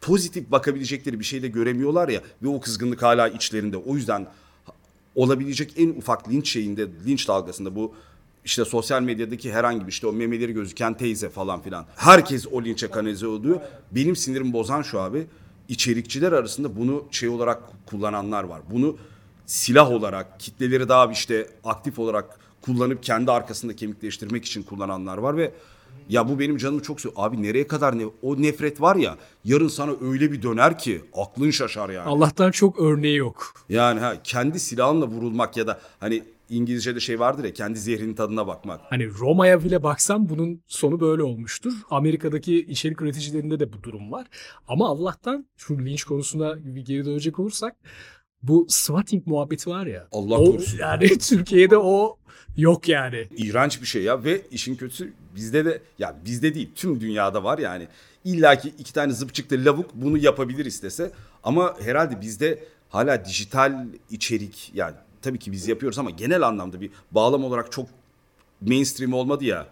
pozitif 0.00 0.50
bakabilecekleri 0.50 1.20
bir 1.20 1.24
şey 1.24 1.42
de 1.42 1.48
göremiyorlar 1.48 2.08
ya. 2.08 2.20
Ve 2.42 2.48
o 2.48 2.60
kızgınlık 2.60 3.02
hala 3.02 3.28
içlerinde. 3.28 3.76
O 3.76 3.96
yüzden 3.96 4.26
olabilecek 5.16 5.72
en 5.76 5.88
ufak 5.88 6.28
linç 6.28 6.50
şeyinde, 6.50 6.88
linç 7.06 7.28
dalgasında 7.28 7.76
bu 7.76 7.94
işte 8.44 8.64
sosyal 8.64 9.02
medyadaki 9.02 9.52
herhangi 9.52 9.86
bir 9.86 9.92
işte 9.92 10.06
o 10.06 10.12
memeleri 10.12 10.52
gözüken 10.52 10.94
teyze 10.94 11.28
falan 11.28 11.62
filan. 11.62 11.86
Herkes 11.96 12.46
o 12.52 12.64
linçe 12.64 12.90
kanalize 12.90 13.26
oluyor. 13.26 13.60
Benim 13.90 14.16
sinirimi 14.16 14.52
bozan 14.52 14.82
şu 14.82 15.00
abi. 15.00 15.26
içerikçiler 15.68 16.32
arasında 16.32 16.76
bunu 16.76 17.04
şey 17.10 17.28
olarak 17.28 17.62
kullananlar 17.86 18.44
var. 18.44 18.60
Bunu 18.70 18.96
silah 19.46 19.90
olarak 19.90 20.40
kitleleri 20.40 20.88
daha 20.88 21.12
işte 21.12 21.48
aktif 21.64 21.98
olarak 21.98 22.38
kullanıp 22.62 23.02
kendi 23.02 23.30
arkasında 23.30 23.76
kemikleştirmek 23.76 24.44
için 24.44 24.62
kullananlar 24.62 25.18
var 25.18 25.36
ve 25.36 25.52
ya 26.08 26.28
bu 26.28 26.38
benim 26.38 26.56
canımı 26.56 26.82
çok 26.82 27.00
sıkıyor. 27.00 27.26
Abi 27.26 27.42
nereye 27.42 27.66
kadar 27.66 27.98
ne 27.98 28.06
o 28.22 28.42
nefret 28.42 28.80
var 28.80 28.96
ya 28.96 29.16
yarın 29.44 29.68
sana 29.68 29.92
öyle 30.00 30.32
bir 30.32 30.42
döner 30.42 30.78
ki 30.78 31.02
aklın 31.14 31.50
şaşar 31.50 31.90
yani. 31.90 32.08
Allah'tan 32.08 32.50
çok 32.50 32.80
örneği 32.80 33.16
yok. 33.16 33.52
Yani 33.68 34.00
ha 34.00 34.14
kendi 34.24 34.60
silahınla 34.60 35.06
vurulmak 35.06 35.56
ya 35.56 35.66
da 35.66 35.80
hani 36.00 36.22
İngilizce'de 36.50 37.00
şey 37.00 37.20
vardır 37.20 37.44
ya 37.44 37.52
kendi 37.52 37.78
zehrinin 37.78 38.14
tadına 38.14 38.46
bakmak. 38.46 38.80
Hani 38.90 39.08
Roma'ya 39.18 39.64
bile 39.64 39.82
baksam 39.82 40.28
bunun 40.28 40.60
sonu 40.66 41.00
böyle 41.00 41.22
olmuştur. 41.22 41.72
Amerika'daki 41.90 42.58
içerik 42.58 43.02
üreticilerinde 43.02 43.60
de 43.60 43.72
bu 43.72 43.82
durum 43.82 44.12
var. 44.12 44.26
Ama 44.68 44.88
Allah'tan 44.88 45.46
şu 45.56 45.78
linç 45.78 46.04
konusuna 46.04 46.56
bir 46.64 46.84
geri 46.84 47.04
dönecek 47.04 47.38
olursak 47.38 47.76
bu 48.48 48.66
swatting 48.68 49.26
muhabbeti 49.26 49.70
var 49.70 49.86
ya. 49.86 50.08
Allah 50.12 50.34
o, 50.34 50.44
korusun. 50.44 50.78
Yani 50.78 51.18
Türkiye'de 51.18 51.78
o 51.78 52.16
yok 52.56 52.88
yani. 52.88 53.28
İğrenç 53.36 53.80
bir 53.80 53.86
şey 53.86 54.02
ya 54.02 54.24
ve 54.24 54.42
işin 54.50 54.76
kötüsü 54.76 55.12
bizde 55.34 55.64
de 55.64 55.82
ya 55.98 56.16
bizde 56.24 56.54
değil 56.54 56.70
tüm 56.74 57.00
dünyada 57.00 57.44
var 57.44 57.58
yani. 57.58 57.88
İlla 58.24 58.58
ki 58.58 58.72
iki 58.78 58.92
tane 58.92 59.12
zıpçıklı 59.12 59.64
lavuk 59.64 59.94
bunu 59.94 60.18
yapabilir 60.18 60.64
istese 60.64 61.10
ama 61.44 61.74
herhalde 61.80 62.20
bizde 62.20 62.64
hala 62.88 63.24
dijital 63.24 63.86
içerik 64.10 64.70
yani 64.74 64.94
tabii 65.22 65.38
ki 65.38 65.52
biz 65.52 65.68
yapıyoruz 65.68 65.98
ama 65.98 66.10
genel 66.10 66.42
anlamda 66.42 66.80
bir 66.80 66.90
bağlam 67.10 67.44
olarak 67.44 67.72
çok 67.72 67.86
mainstream 68.60 69.12
olmadı 69.12 69.44
ya. 69.44 69.66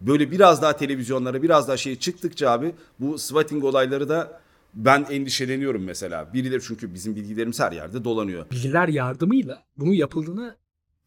Böyle 0.00 0.30
biraz 0.30 0.62
daha 0.62 0.76
televizyonlara 0.76 1.42
biraz 1.42 1.68
daha 1.68 1.76
şey 1.76 1.96
çıktıkça 1.96 2.50
abi 2.50 2.74
bu 3.00 3.18
swatting 3.18 3.64
olayları 3.64 4.08
da 4.08 4.40
ben 4.74 5.06
endişeleniyorum 5.10 5.84
mesela. 5.84 6.34
Birileri 6.34 6.62
çünkü 6.62 6.94
bizim 6.94 7.16
bilgilerimiz 7.16 7.60
her 7.60 7.72
yerde 7.72 8.04
dolanıyor. 8.04 8.50
Bilgiler 8.50 8.88
yardımıyla 8.88 9.62
bunun 9.76 9.92
yapıldığına 9.92 10.56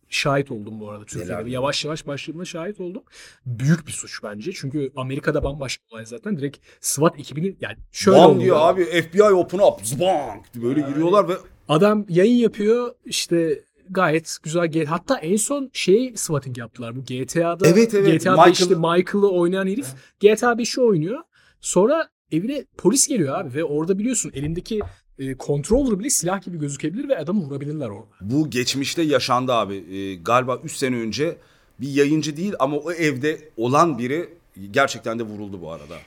şahit 0.10 0.52
oldum 0.52 0.80
bu 0.80 0.90
arada 0.90 1.06
Türkiye'de. 1.06 1.34
Neler? 1.34 1.46
Yavaş 1.46 1.86
yavaş 1.86 2.08
başladığına 2.08 2.46
şahit 2.46 2.80
oldum. 2.80 3.04
Büyük 3.46 3.88
bir 3.88 3.92
suç 3.92 4.24
bence. 4.24 4.52
Çünkü 4.54 4.92
Amerika'da 4.96 5.44
bambaşka 5.44 5.84
olay 5.92 6.06
zaten. 6.06 6.38
Direkt 6.38 6.58
SWAT 6.82 7.20
ekibini 7.20 7.56
yani 7.62 7.78
şöyle 7.92 8.18
Bam 8.18 8.42
diyor 8.42 8.58
abi 8.60 8.84
FBI 8.86 9.24
open 9.24 9.60
up 9.60 9.80
zbank 9.84 10.56
böyle 10.56 10.82
giriyorlar 10.82 11.30
ve 11.30 11.34
Adam 11.70 12.06
yayın 12.10 12.36
yapıyor 12.36 12.92
işte 13.06 13.60
gayet 13.90 14.38
güzel. 14.44 14.68
G- 14.68 14.86
Hatta 14.86 15.18
en 15.20 15.36
son 15.36 15.70
şey 15.74 16.14
swatting 16.16 16.58
yaptılar. 16.58 16.96
Bu 16.96 17.00
GTA'da 17.06 17.68
Evet, 17.68 17.94
evet. 17.94 18.22
GTA 18.22 18.34
Michael- 18.36 18.50
5'te 18.52 18.76
Michael'ı 18.76 19.30
oynayan 19.32 19.68
herif 19.68 19.88
GTA 20.20 20.52
5'i 20.54 20.82
oynuyor. 20.82 21.20
Sonra 21.62 22.10
evine 22.34 22.66
polis 22.78 23.08
geliyor 23.08 23.40
abi 23.40 23.54
ve 23.54 23.64
orada 23.64 24.00
biliyorsun 24.00 24.32
elindeki 24.36 24.80
e, 25.20 25.38
controller 25.38 26.00
bile 26.00 26.10
silah 26.10 26.42
gibi 26.42 26.60
gözükebilir 26.60 27.10
ve 27.10 27.18
adamı 27.18 27.42
vurabilirler 27.42 27.90
orada. 27.90 28.08
Bu 28.22 28.50
geçmişte 28.50 29.02
yaşandı 29.02 29.54
abi. 29.54 29.76
Ee, 29.76 30.16
galiba 30.16 30.60
3 30.64 30.76
sene 30.76 30.96
önce 30.96 31.38
bir 31.82 31.90
yayıncı 31.90 32.38
değil 32.38 32.54
ama 32.60 32.78
o 32.78 32.92
evde 32.92 33.50
olan 33.58 33.98
biri 33.98 34.30
gerçekten 34.72 35.20
de 35.20 35.24
vuruldu 35.24 35.62
bu 35.62 35.72
arada. 35.72 35.98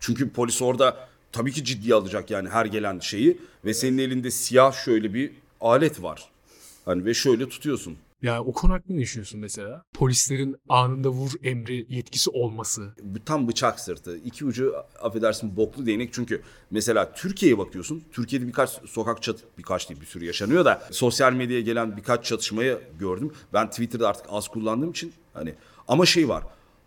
Çünkü 0.00 0.30
polis 0.30 0.62
orada 0.62 1.08
tabii 1.32 1.52
ki 1.52 1.64
ciddiye 1.64 1.94
alacak 1.94 2.30
yani 2.30 2.48
her 2.48 2.66
gelen 2.66 2.98
şeyi 2.98 3.38
ve 3.64 3.74
senin 3.74 3.98
elinde 3.98 4.30
siyah 4.30 4.72
şöyle 4.72 5.14
bir 5.14 5.32
alet 5.60 6.02
var. 6.02 6.28
Hani 6.84 7.04
ve 7.04 7.14
şöyle 7.14 7.48
tutuyorsun. 7.48 7.96
Ya 8.22 8.42
o 8.42 8.52
konu 8.52 8.72
hakkında 8.72 8.94
ne 8.96 9.00
düşünüyorsun 9.02 9.40
mesela? 9.40 9.84
Polislerin 9.94 10.56
anında 10.68 11.08
vur 11.08 11.30
emri 11.42 11.86
yetkisi 11.88 12.30
olması. 12.30 12.94
Tam 13.26 13.48
bıçak 13.48 13.80
sırtı. 13.80 14.18
İki 14.24 14.44
ucu 14.44 14.74
affedersin 15.02 15.56
boklu 15.56 15.86
değnek. 15.86 16.12
Çünkü 16.12 16.42
mesela 16.70 17.12
Türkiye'ye 17.12 17.58
bakıyorsun. 17.58 18.04
Türkiye'de 18.12 18.46
birkaç 18.46 18.70
sokak 18.70 19.22
çat 19.22 19.36
birkaç 19.58 19.88
değil 19.88 20.00
bir 20.00 20.06
sürü 20.06 20.24
yaşanıyor 20.24 20.64
da 20.64 20.82
sosyal 20.90 21.32
medyaya 21.32 21.60
gelen 21.60 21.96
birkaç 21.96 22.24
çatışmayı 22.24 22.78
gördüm. 22.98 23.32
Ben 23.52 23.70
Twitter'da 23.70 24.08
artık 24.08 24.26
az 24.28 24.48
kullandığım 24.48 24.90
için 24.90 25.12
hani 25.34 25.54
ama 25.88 26.06
şey 26.06 26.28
var. 26.28 26.42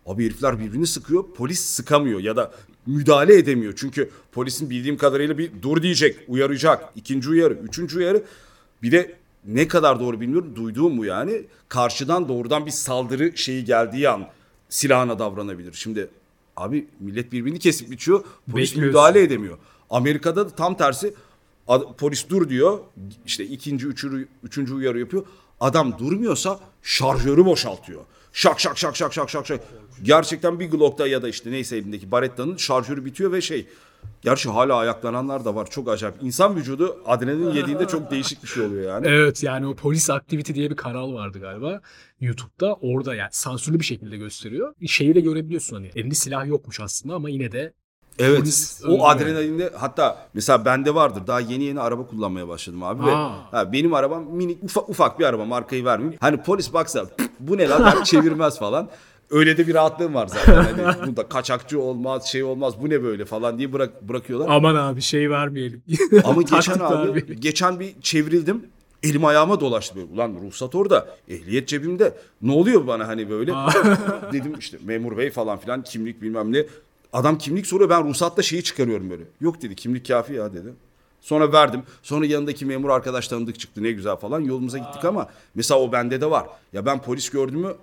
Abi 0.05 0.25
herifler 0.25 0.59
birbirini 0.59 0.88
sıkıyor. 0.88 1.33
Polis 1.33 1.59
sıkamıyor 1.59 2.19
ya 2.19 2.36
da 2.36 2.51
müdahale 2.86 3.38
edemiyor. 3.38 3.74
Çünkü 3.77 4.09
polisin 4.31 4.69
bildiğim 4.69 4.98
kadarıyla 4.98 5.38
bir 5.38 5.62
dur 5.62 5.81
diyecek, 5.81 6.19
uyaracak. 6.27 6.93
ikinci 6.95 7.29
uyarı, 7.29 7.53
üçüncü 7.53 7.98
uyarı. 7.98 8.24
Bir 8.81 8.91
de 8.91 9.18
ne 9.46 9.67
kadar 9.67 10.00
doğru 10.00 10.22
bilmiyorum. 10.22 10.53
Duyduğum 10.55 10.98
bu 10.98 11.05
yani. 11.05 11.41
Karşıdan 11.69 12.29
doğrudan 12.29 12.65
bir 12.65 12.72
saldırı 12.72 13.38
şeyi 13.38 13.65
geldiği 13.65 14.10
an 14.10 14.27
silahına 14.69 15.19
davranabilir. 15.19 15.74
Şimdi 15.74 16.10
abi 16.58 16.88
millet 17.00 17.31
birbirini 17.31 17.60
kesip 17.60 17.91
biçiyor. 17.91 18.24
Polis 18.51 18.69
Bekliyorsun. 18.72 18.84
müdahale 18.88 19.22
edemiyor. 19.22 19.58
Amerika'da 19.89 20.46
da 20.50 20.55
tam 20.55 20.77
tersi 20.77 21.13
ad- 21.67 21.96
polis 21.98 22.29
dur 22.29 22.50
diyor. 22.50 22.79
İşte 23.25 23.43
ikinci, 23.46 23.88
üçüncü, 23.88 24.27
üçüncü 24.43 24.74
uyarı 24.74 25.00
yapıyor. 25.00 25.25
Adam 25.60 26.00
durmuyorsa 26.00 26.60
şarjörü 26.84 27.46
boşaltıyor. 27.46 28.01
Şak 28.34 28.60
şak 28.60 28.77
şak 28.77 28.96
şak 28.96 29.13
şak 29.13 29.29
şak 29.29 29.48
şak. 29.48 29.60
Gerçekten 30.03 30.60
bir 30.60 30.72
Glock'ta 30.72 31.08
ya 31.08 31.22
da 31.22 31.29
işte 31.29 31.51
neyse 31.51 31.77
elindeki 31.77 32.12
Baretta'nın 32.12 32.58
şarjörü 32.58 33.05
bitiyor 33.05 33.31
ve 33.31 33.41
şey. 33.41 33.67
Gerçi 34.22 34.50
hala 34.50 34.75
ayaklananlar 34.75 35.46
da 35.46 35.56
var. 35.56 35.70
Çok 35.70 35.89
acayip. 35.89 36.15
İnsan 36.22 36.56
vücudu 36.56 36.98
adrenalin 37.06 37.51
yediğinde 37.51 37.88
çok 37.88 38.12
değişik 38.12 38.44
bir 38.44 38.48
şey 38.48 38.63
oluyor 38.63 38.94
yani. 38.94 39.08
Evet 39.08 39.44
yani 39.44 39.68
o 39.68 39.75
polis 39.75 40.10
activity 40.10 40.53
diye 40.53 40.70
bir 40.70 40.75
kanal 40.75 41.13
vardı 41.13 41.39
galiba 41.39 41.82
YouTube'da. 42.20 42.74
Orada 42.74 43.15
yani 43.15 43.29
sansürlü 43.32 43.79
bir 43.79 43.86
şekilde 43.86 44.18
gösteriyor. 44.18 44.74
Şeyi 44.88 45.15
de 45.15 45.20
görebiliyorsun 45.20 45.75
hani 45.75 45.91
elinde 45.96 46.15
silah 46.15 46.48
yokmuş 46.48 46.79
aslında 46.79 47.15
ama 47.15 47.29
yine 47.29 47.51
de 47.51 47.74
Evet. 48.20 48.39
Polis 48.39 48.82
o 48.88 49.08
adrenalinde 49.08 49.72
hatta 49.77 50.27
mesela 50.34 50.65
bende 50.65 50.96
vardır. 50.96 51.27
Daha 51.27 51.39
yeni 51.39 51.63
yeni 51.63 51.79
araba 51.79 52.08
kullanmaya 52.08 52.48
başladım 52.48 52.84
abi 52.84 53.06
ve 53.06 53.12
ha, 53.12 53.74
benim 53.74 53.94
arabam 53.94 54.24
minik 54.24 54.63
ufak, 54.63 54.89
ufak 54.89 55.20
bir 55.20 55.25
araba 55.25 55.46
markayı 55.46 55.86
vermeyeyim. 55.86 56.18
Hani 56.22 56.44
polis 56.44 56.74
baksa 56.74 57.06
bu 57.39 57.58
ne 57.58 57.70
lan 57.70 57.86
der, 57.86 58.03
çevirmez 58.03 58.60
falan. 58.60 58.89
Öyle 59.31 59.57
de 59.57 59.67
bir 59.67 59.74
rahatlığım 59.74 60.13
var 60.13 60.27
zaten. 60.27 60.53
Hani 60.55 61.07
bunda 61.07 61.29
kaçakçı 61.29 61.81
olmaz, 61.81 62.27
şey 62.27 62.43
olmaz. 62.43 62.74
Bu 62.81 62.89
ne 62.89 63.03
böyle 63.03 63.25
falan 63.25 63.57
diye 63.57 63.74
bırak 63.74 64.01
bırakıyorlar. 64.01 64.48
aman 64.50 64.75
abi 64.75 65.01
şey 65.01 65.29
vermeyelim. 65.29 65.83
Ama 66.24 66.41
geçen 66.41 66.79
abi 66.79 67.07
vermeyelim. 67.07 67.38
geçen 67.39 67.79
bir 67.79 68.01
çevrildim. 68.01 68.65
Elim 69.03 69.25
ayağıma 69.25 69.59
dolaştı 69.59 69.95
böyle. 69.95 70.07
Ulan 70.13 70.36
ruhsat 70.41 70.75
orada. 70.75 71.07
Ehliyet 71.29 71.67
cebimde. 71.67 72.17
Ne 72.41 72.51
oluyor 72.51 72.88
bana 72.88 73.07
hani 73.07 73.29
böyle? 73.29 73.51
Dedim 74.33 74.55
işte 74.59 74.77
memur 74.83 75.17
bey 75.17 75.29
falan 75.29 75.59
filan 75.59 75.83
kimlik 75.83 76.21
bilmem 76.21 76.53
ne. 76.53 76.65
Adam 77.13 77.38
kimlik 77.38 77.67
soruyor 77.67 77.89
ben 77.89 78.09
ruhsatla 78.09 78.43
şeyi 78.43 78.63
çıkarıyorum 78.63 79.09
böyle. 79.09 79.24
Yok 79.41 79.62
dedi 79.62 79.75
kimlik 79.75 80.07
kafi 80.07 80.33
ya 80.33 80.54
dedi. 80.54 80.73
Sonra 81.21 81.54
verdim. 81.54 81.84
Sonra 82.04 82.25
yanındaki 82.25 82.65
memur 82.65 82.89
arkadaş 82.89 83.27
tanıdık 83.27 83.60
çıktı 83.60 83.84
ne 83.84 83.91
güzel 83.91 84.15
falan. 84.15 84.41
Yolumuza 84.41 84.77
gittik 84.77 85.06
ama 85.06 85.27
mesela 85.56 85.80
o 85.80 85.91
bende 85.91 86.21
de 86.21 86.30
var. 86.32 86.47
Ya 86.73 86.86
ben 86.86 87.01
polis 87.01 87.30
gördüm 87.30 87.60
mü 87.60 87.73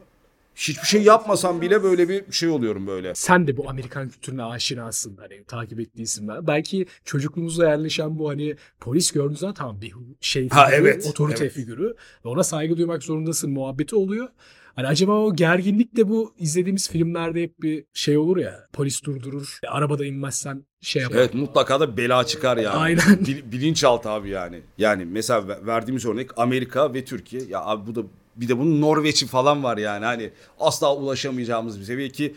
hiçbir 0.57 0.87
şey 0.87 1.03
yapmasam 1.03 1.61
bile 1.61 1.83
böyle 1.83 2.09
bir 2.09 2.33
şey 2.33 2.49
oluyorum 2.49 2.87
böyle. 2.87 3.15
Sen 3.15 3.47
de 3.47 3.57
bu 3.57 3.71
Amerikan 3.71 4.09
kültürüne 4.09 4.43
aşinasın 4.45 5.17
hani 5.17 5.45
takip 5.45 5.81
ettiysin 5.81 6.29
ben. 6.29 6.47
Belki 6.47 6.87
çocukluğumuzda 7.05 7.69
yerleşen 7.69 8.19
bu 8.19 8.29
hani 8.29 8.57
polis 8.81 9.11
gördüğün 9.13 9.35
zaman 9.35 9.55
tamam 9.55 9.81
bir 9.81 9.93
şey 10.21 10.49
Ha, 10.49 10.67
figürü, 10.67 10.81
evet, 10.81 11.07
otorite 11.11 11.45
evet. 11.45 11.53
figürü 11.55 11.95
ve 12.25 12.29
ona 12.29 12.45
saygı 12.45 12.77
duymak 12.77 13.03
zorundasın 13.03 13.51
muhabbeti 13.51 13.97
oluyor. 13.97 14.29
Hani 14.77 14.87
acaba 14.87 15.13
o 15.13 15.35
gerginlik 15.37 15.97
de 15.97 16.09
bu 16.09 16.35
izlediğimiz 16.39 16.91
filmlerde 16.91 17.43
hep 17.43 17.63
bir 17.63 17.85
şey 17.95 18.19
olur 18.19 18.37
ya 18.37 18.67
polis 18.73 19.03
durdurur 19.05 19.59
arabada 19.69 20.07
inmezsen 20.07 20.65
şey 20.81 21.03
yapar. 21.03 21.17
Evet 21.19 21.35
mutlaka 21.35 21.81
da 21.81 21.97
bela 21.97 22.25
çıkar 22.27 22.57
yani. 22.57 22.69
Aynen. 22.77 23.27
Bil- 23.27 23.53
bilinçaltı 23.53 24.09
abi 24.11 24.29
yani. 24.31 24.61
Yani 24.79 25.05
mesela 25.05 25.49
ver- 25.49 25.67
verdiğimiz 25.67 26.07
örnek 26.07 26.39
Amerika 26.39 26.95
ve 26.95 27.05
Türkiye. 27.05 27.43
Ya 27.43 27.61
abi 27.65 27.87
bu 27.87 27.95
da 27.95 28.03
bir 28.37 28.49
de 28.49 28.59
bunun 28.59 28.81
Norveç'i 28.81 29.27
falan 29.27 29.65
var 29.65 29.79
yani. 29.79 30.05
Hani 30.05 30.31
asla 30.61 30.97
ulaşamayacağımız 30.97 31.81
bir 31.81 31.85
seviye 31.85 32.09
ki 32.09 32.35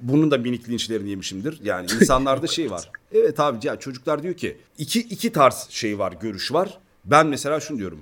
bunun 0.00 0.30
da 0.30 0.38
minik 0.38 0.68
linçlerini 0.68 1.10
yemişimdir. 1.10 1.60
Yani 1.64 1.86
insanlarda 2.00 2.46
şey 2.46 2.70
var. 2.70 2.90
Evet 3.12 3.40
abi 3.40 3.66
ya 3.66 3.76
çocuklar 3.76 4.22
diyor 4.22 4.34
ki 4.34 4.56
iki, 4.78 5.00
iki 5.00 5.32
tarz 5.32 5.66
şey 5.70 5.98
var, 5.98 6.12
görüş 6.20 6.52
var. 6.52 6.78
Ben 7.04 7.26
mesela 7.26 7.60
şunu 7.60 7.78
diyorum. 7.78 8.00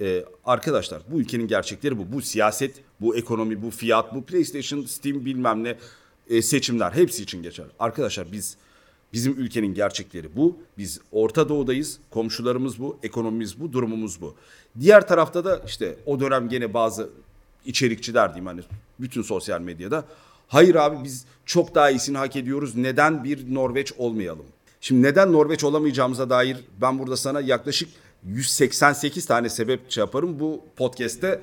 Ee, 0.00 0.24
arkadaşlar 0.44 1.02
bu 1.10 1.20
ülkenin 1.20 1.48
gerçekleri 1.48 1.98
bu. 1.98 2.12
Bu 2.12 2.22
siyaset, 2.22 2.74
bu 3.00 3.16
ekonomi, 3.16 3.62
bu 3.62 3.70
fiyat, 3.70 4.14
bu 4.14 4.24
PlayStation, 4.24 4.82
Steam 4.82 5.24
bilmem 5.24 5.64
ne 5.64 5.76
e, 6.30 6.42
seçimler 6.42 6.92
hepsi 6.92 7.22
için 7.22 7.42
geçer. 7.42 7.66
Arkadaşlar 7.78 8.32
biz 8.32 8.56
Bizim 9.16 9.32
ülkenin 9.32 9.74
gerçekleri 9.74 10.36
bu. 10.36 10.56
Biz 10.78 11.00
Orta 11.12 11.48
Doğu'dayız. 11.48 11.98
Komşularımız 12.10 12.78
bu, 12.78 12.98
ekonomimiz 13.02 13.60
bu, 13.60 13.72
durumumuz 13.72 14.20
bu. 14.20 14.34
Diğer 14.80 15.08
tarafta 15.08 15.44
da 15.44 15.62
işte 15.66 15.96
o 16.06 16.20
dönem 16.20 16.48
gene 16.48 16.74
bazı 16.74 17.10
içerikçiler 17.64 18.28
diyeyim 18.28 18.46
hani 18.46 18.60
bütün 19.00 19.22
sosyal 19.22 19.60
medyada. 19.60 20.04
Hayır 20.48 20.74
abi 20.74 21.04
biz 21.04 21.24
çok 21.46 21.74
daha 21.74 21.90
iyisini 21.90 22.18
hak 22.18 22.36
ediyoruz. 22.36 22.76
Neden 22.76 23.24
bir 23.24 23.54
Norveç 23.54 23.92
olmayalım? 23.98 24.46
Şimdi 24.80 25.02
neden 25.02 25.32
Norveç 25.32 25.64
olamayacağımıza 25.64 26.30
dair 26.30 26.56
ben 26.80 26.98
burada 26.98 27.16
sana 27.16 27.40
yaklaşık 27.40 27.88
188 28.24 29.26
tane 29.26 29.48
sebep 29.48 29.90
şey 29.90 30.00
yaparım. 30.00 30.40
Bu 30.40 30.60
podcast'te 30.76 31.40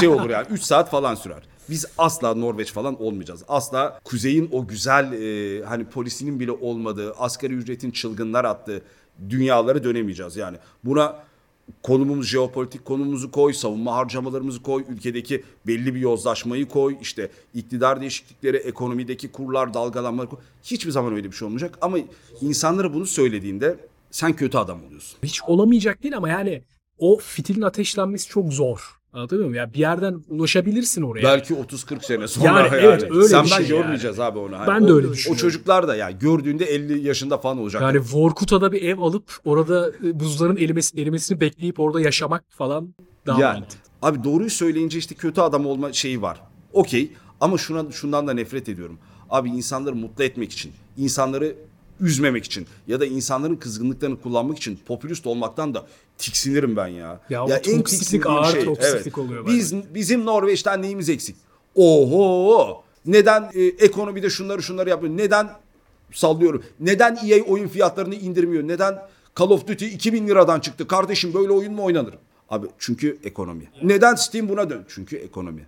şey 0.00 0.08
olur 0.08 0.30
yani 0.30 0.46
3 0.50 0.62
saat 0.62 0.90
falan 0.90 1.14
sürer. 1.14 1.42
Biz 1.70 1.86
asla 1.98 2.34
Norveç 2.34 2.72
falan 2.72 3.02
olmayacağız. 3.02 3.42
Asla 3.48 4.00
kuzeyin 4.04 4.48
o 4.52 4.66
güzel 4.66 5.12
e, 5.12 5.64
hani 5.64 5.84
polisinin 5.84 6.40
bile 6.40 6.52
olmadığı, 6.52 7.12
asgari 7.12 7.52
ücretin 7.52 7.90
çılgınlar 7.90 8.44
attığı 8.44 8.82
dünyaları 9.30 9.84
dönemeyeceğiz. 9.84 10.36
Yani 10.36 10.56
buna 10.84 11.26
konumumuz 11.82 12.28
jeopolitik 12.28 12.84
konumumuzu 12.84 13.30
koy, 13.30 13.52
savunma 13.52 13.94
harcamalarımızı 13.94 14.62
koy, 14.62 14.84
ülkedeki 14.88 15.44
belli 15.66 15.94
bir 15.94 16.00
yozlaşmayı 16.00 16.68
koy, 16.68 16.96
işte 17.00 17.30
iktidar 17.54 18.00
değişiklikleri, 18.00 18.56
ekonomideki 18.56 19.32
kurlar, 19.32 19.74
dalgalanmaları 19.74 20.30
koy. 20.30 20.38
Hiçbir 20.62 20.90
zaman 20.90 21.14
öyle 21.14 21.30
bir 21.30 21.36
şey 21.36 21.46
olmayacak 21.46 21.78
ama 21.80 21.98
insanlara 22.40 22.94
bunu 22.94 23.06
söylediğinde 23.06 23.76
sen 24.10 24.32
kötü 24.32 24.58
adam 24.58 24.84
oluyorsun. 24.84 25.18
Hiç 25.22 25.42
olamayacak 25.42 26.02
değil 26.02 26.16
ama 26.16 26.28
yani 26.28 26.62
o 26.98 27.18
fitilin 27.18 27.62
ateşlenmesi 27.62 28.28
çok 28.28 28.52
zor. 28.52 28.96
Anlatabiliyor 29.16 29.48
muyum? 29.48 29.64
Ya 29.64 29.72
bir 29.74 29.78
yerden 29.78 30.22
ulaşabilirsin 30.28 31.02
oraya. 31.02 31.22
Belki 31.22 31.54
30-40 31.54 32.04
sene 32.06 32.28
sonra 32.28 32.46
Yani 32.46 32.60
yani. 32.66 32.76
evet, 32.84 33.02
öyle 33.10 33.28
Sen 33.28 33.44
bir 33.44 33.50
ben 33.50 33.56
şey 33.56 33.68
görmeyeceğiz 33.68 34.20
abi 34.20 34.38
onu. 34.38 34.58
Hani 34.58 34.66
Ben 34.68 34.88
de 34.88 34.92
o- 34.92 34.96
öyle 34.96 35.06
O 35.08 35.12
düşünüyorum. 35.12 35.40
çocuklar 35.40 35.88
da 35.88 35.96
yani 35.96 36.18
gördüğünde 36.18 36.64
50 36.64 37.06
yaşında 37.06 37.38
falan 37.38 37.58
olacak. 37.58 37.82
Yani 37.82 38.00
Vorkuta'da 38.12 38.72
bir 38.72 38.82
ev 38.82 38.98
alıp 38.98 39.32
orada 39.44 39.90
e, 40.04 40.20
buzların 40.20 40.56
erimesi, 40.56 41.00
erimesini 41.02 41.40
bekleyip 41.40 41.80
orada 41.80 42.00
yaşamak 42.00 42.44
falan 42.48 42.94
daha 43.26 43.40
Yani 43.40 43.58
mantıklı. 43.60 43.90
abi 44.02 44.24
doğruyu 44.24 44.50
söyleyince 44.50 44.98
işte 44.98 45.14
kötü 45.14 45.40
adam 45.40 45.66
olma 45.66 45.92
şeyi 45.92 46.22
var. 46.22 46.40
Okey 46.72 47.12
ama 47.40 47.58
şuna 47.58 47.92
şundan 47.92 48.26
da 48.26 48.32
nefret 48.34 48.68
ediyorum. 48.68 48.98
Abi 49.30 49.48
insanları 49.48 49.94
mutlu 49.94 50.24
etmek 50.24 50.52
için, 50.52 50.72
insanları 50.96 51.54
üzmemek 52.00 52.44
için 52.44 52.66
ya 52.88 53.00
da 53.00 53.06
insanların 53.06 53.56
kızgınlıklarını 53.56 54.20
kullanmak 54.20 54.58
için 54.58 54.78
popülist 54.86 55.26
olmaktan 55.26 55.74
da 55.74 55.86
tiksinirim 56.18 56.76
ben 56.76 56.86
ya. 56.88 57.20
Ya 57.30 57.44
o 57.44 57.48
toksiklik, 57.48 57.86
tiksindiğim 57.86 58.36
ağır 58.36 58.64
toksiklik 58.64 59.18
oluyor 59.18 59.46
bence. 59.46 59.56
Biz 59.56 59.74
bizim 59.94 60.26
Norveç'ten 60.26 60.82
neyimiz 60.82 61.08
eksik? 61.08 61.36
Oho! 61.74 62.82
Neden 63.06 63.50
e, 63.54 63.62
ekonomide 63.62 64.30
şunları 64.30 64.62
şunları 64.62 64.90
yapıyor? 64.90 65.16
Neden 65.16 65.48
sallıyorum? 66.12 66.62
Neden 66.80 67.18
EA 67.26 67.42
oyun 67.44 67.68
fiyatlarını 67.68 68.14
indirmiyor? 68.14 68.68
Neden 68.68 68.98
Call 69.38 69.50
of 69.50 69.68
Duty 69.68 69.86
2000 69.86 70.28
liradan 70.28 70.60
çıktı? 70.60 70.86
Kardeşim 70.86 71.34
böyle 71.34 71.52
oyun 71.52 71.74
mu 71.74 71.84
oynanır? 71.84 72.14
Abi 72.50 72.66
çünkü 72.78 73.18
ekonomi. 73.24 73.70
Neden 73.82 74.14
Steam 74.14 74.48
buna 74.48 74.70
dön? 74.70 74.84
Çünkü 74.88 75.16
ekonomi. 75.16 75.66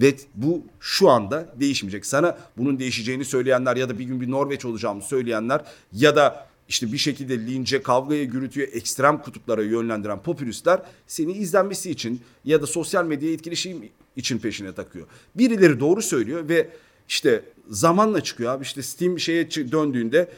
Ve 0.00 0.14
bu 0.34 0.62
şu 0.80 1.10
anda 1.10 1.54
değişmeyecek. 1.60 2.06
Sana 2.06 2.38
bunun 2.56 2.78
değişeceğini 2.78 3.24
söyleyenler 3.24 3.76
ya 3.76 3.88
da 3.88 3.98
bir 3.98 4.04
gün 4.04 4.20
bir 4.20 4.30
Norveç 4.30 4.64
olacağımı 4.64 5.02
söyleyenler 5.02 5.64
ya 5.92 6.16
da 6.16 6.46
işte 6.68 6.92
bir 6.92 6.98
şekilde 6.98 7.38
lince, 7.38 7.82
kavgaya, 7.82 8.24
gürültüye, 8.24 8.66
ekstrem 8.66 9.22
kutuplara 9.22 9.62
yönlendiren 9.62 10.22
popülistler 10.22 10.82
seni 11.06 11.32
izlenmesi 11.32 11.90
için 11.90 12.20
ya 12.44 12.62
da 12.62 12.66
sosyal 12.66 13.04
medyaya 13.04 13.34
etkileşim 13.34 13.90
için 14.16 14.38
peşine 14.38 14.72
takıyor. 14.72 15.06
Birileri 15.34 15.80
doğru 15.80 16.02
söylüyor 16.02 16.48
ve 16.48 16.70
işte 17.08 17.44
zamanla 17.68 18.20
çıkıyor 18.20 18.52
abi 18.52 18.62
işte 18.62 18.82
Steam 18.82 19.18
şeye 19.18 19.50
döndüğünde 19.50 20.28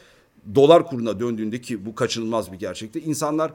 dolar 0.55 0.85
kuruna 0.87 1.19
döndüğünde 1.19 1.61
ki 1.61 1.85
bu 1.85 1.95
kaçınılmaz 1.95 2.51
bir 2.51 2.57
gerçekte 2.57 3.01
insanlar 3.01 3.51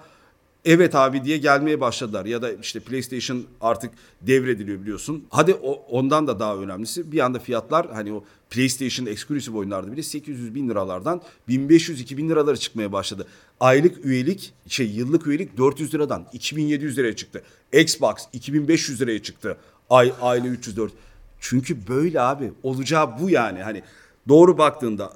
evet 0.64 0.94
abi 0.94 1.24
diye 1.24 1.36
gelmeye 1.36 1.80
başladılar 1.80 2.26
ya 2.26 2.42
da 2.42 2.52
işte 2.52 2.80
PlayStation 2.80 3.44
artık 3.60 3.90
devrediliyor 4.20 4.80
biliyorsun. 4.80 5.24
Hadi 5.30 5.54
o, 5.54 5.72
ondan 5.72 6.26
da 6.26 6.40
daha 6.40 6.56
önemlisi 6.56 7.12
bir 7.12 7.20
anda 7.20 7.38
fiyatlar 7.38 7.90
hani 7.92 8.12
o 8.12 8.24
PlayStation 8.50 9.06
eksklusif 9.06 9.54
oyunlarda 9.54 9.92
bile 9.92 10.02
800 10.02 10.54
bin 10.54 10.68
liralardan 10.68 11.22
1500-2000 11.48 12.28
liralara 12.28 12.56
çıkmaya 12.56 12.92
başladı. 12.92 13.26
Aylık 13.60 14.04
üyelik 14.04 14.52
şey 14.68 14.86
yıllık 14.86 15.26
üyelik 15.26 15.58
400 15.58 15.94
liradan 15.94 16.26
2700 16.32 16.98
liraya 16.98 17.16
çıktı. 17.16 17.42
Xbox 17.72 18.14
2500 18.32 19.00
liraya 19.00 19.22
çıktı. 19.22 19.56
Ay 19.90 20.12
aile 20.20 20.48
304. 20.48 20.92
Çünkü 21.40 21.88
böyle 21.88 22.20
abi 22.20 22.52
olacağı 22.62 23.20
bu 23.20 23.30
yani 23.30 23.62
hani 23.62 23.82
doğru 24.28 24.58
baktığında 24.58 25.12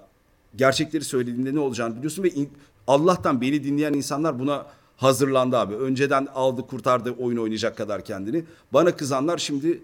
gerçekleri 0.57 1.05
söylediğinde 1.05 1.55
ne 1.55 1.61
olacağını 1.61 1.97
biliyorsun 1.97 2.23
ve 2.23 2.31
Allah'tan 2.87 3.41
beni 3.41 3.65
dinleyen 3.65 3.93
insanlar 3.93 4.39
buna 4.39 4.67
hazırlandı 4.97 5.57
abi. 5.57 5.75
Önceden 5.75 6.29
aldı 6.35 6.63
kurtardı 6.67 7.11
oyun 7.11 7.37
oynayacak 7.37 7.77
kadar 7.77 8.05
kendini. 8.05 8.45
Bana 8.73 8.97
kızanlar 8.97 9.39
şimdi 9.39 9.81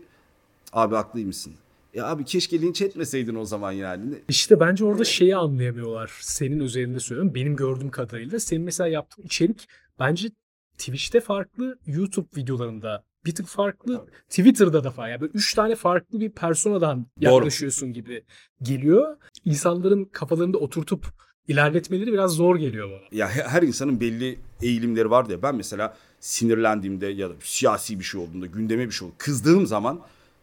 abi 0.73 0.95
haklıymışsın. 0.95 1.53
Ya 1.95 2.07
abi 2.07 2.25
keşke 2.25 2.61
linç 2.63 2.83
etmeseydin 2.83 3.35
o 3.35 3.45
zaman 3.45 3.73
yani. 3.73 4.15
İşte 4.29 4.61
bence 4.61 4.85
orada 4.85 5.05
şeyi 5.05 5.37
anlayamıyorlar. 5.37 6.13
Senin 6.21 6.61
üzerinde 6.61 7.01
söylüyorum. 7.01 7.35
Benim 7.35 7.57
gördüğüm 7.57 7.91
kadarıyla 7.91 8.41
senin 8.41 8.63
mesela 8.63 8.89
yaptığın 8.89 9.23
içerik 9.23 9.69
bence 9.99 10.31
Twitch'te 10.79 11.21
farklı, 11.21 11.79
YouTube 11.87 12.27
videolarında 12.37 13.05
bir 13.25 13.35
tık 13.35 13.47
farklı, 13.47 14.07
Twitter'da 14.29 14.85
da 14.85 14.91
farklı. 14.91 15.11
Yani 15.11 15.21
böyle 15.21 15.33
üç 15.35 15.55
tane 15.55 15.75
farklı 15.75 16.21
bir 16.21 16.31
personadan 16.31 17.07
yaklaşıyorsun 17.21 17.93
gibi 17.93 18.25
geliyor. 18.63 19.17
İnsanların 19.45 20.05
kafalarında 20.05 20.59
oturtup 20.59 21.07
ilerletmeleri 21.49 22.13
biraz 22.13 22.31
zor 22.33 22.57
geliyor 22.57 22.91
bana. 22.91 23.19
Ya 23.19 23.29
he- 23.37 23.43
her 23.43 23.63
insanın 23.63 24.01
belli 24.01 24.39
eğilimleri 24.63 25.11
var 25.11 25.27
ya. 25.31 25.43
Ben 25.43 25.55
mesela 25.55 25.97
sinirlendiğimde 26.21 27.07
ya 27.07 27.31
da 27.31 27.35
siyasi 27.41 27.99
bir 27.99 28.05
şey 28.05 28.21
olduğunda, 28.21 28.47
gündeme 28.47 28.87
bir 28.87 28.93
şey 28.93 29.07
oldu. 29.09 29.15
Kızdığım 29.19 29.67
zaman 29.67 30.01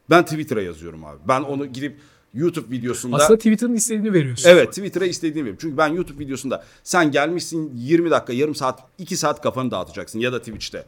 ben 0.10 0.24
Twitter'a 0.24 0.62
yazıyorum 0.62 1.06
abi. 1.06 1.18
Ben 1.28 1.42
onu 1.42 1.66
gidip 1.66 1.96
YouTube 2.34 2.76
videosunda... 2.76 3.16
Aslında 3.16 3.38
Twitter'ın 3.38 3.74
istediğini 3.76 4.14
veriyorsun. 4.14 4.50
Evet 4.50 4.70
Twitter'a 4.70 5.06
istediğimi 5.06 5.40
veriyorum. 5.46 5.60
Çünkü 5.62 5.78
ben 5.78 5.88
YouTube 5.88 6.26
videosunda 6.26 6.64
sen 6.84 7.12
gelmişsin 7.12 7.72
20 7.76 8.12
dakika, 8.12 8.34
yarım 8.34 8.56
saat, 8.56 8.80
2 8.98 9.18
saat 9.18 9.42
kafanı 9.42 9.72
dağıtacaksın 9.72 10.20
ya 10.20 10.34
da 10.34 10.40
Twitch'te. 10.40 10.86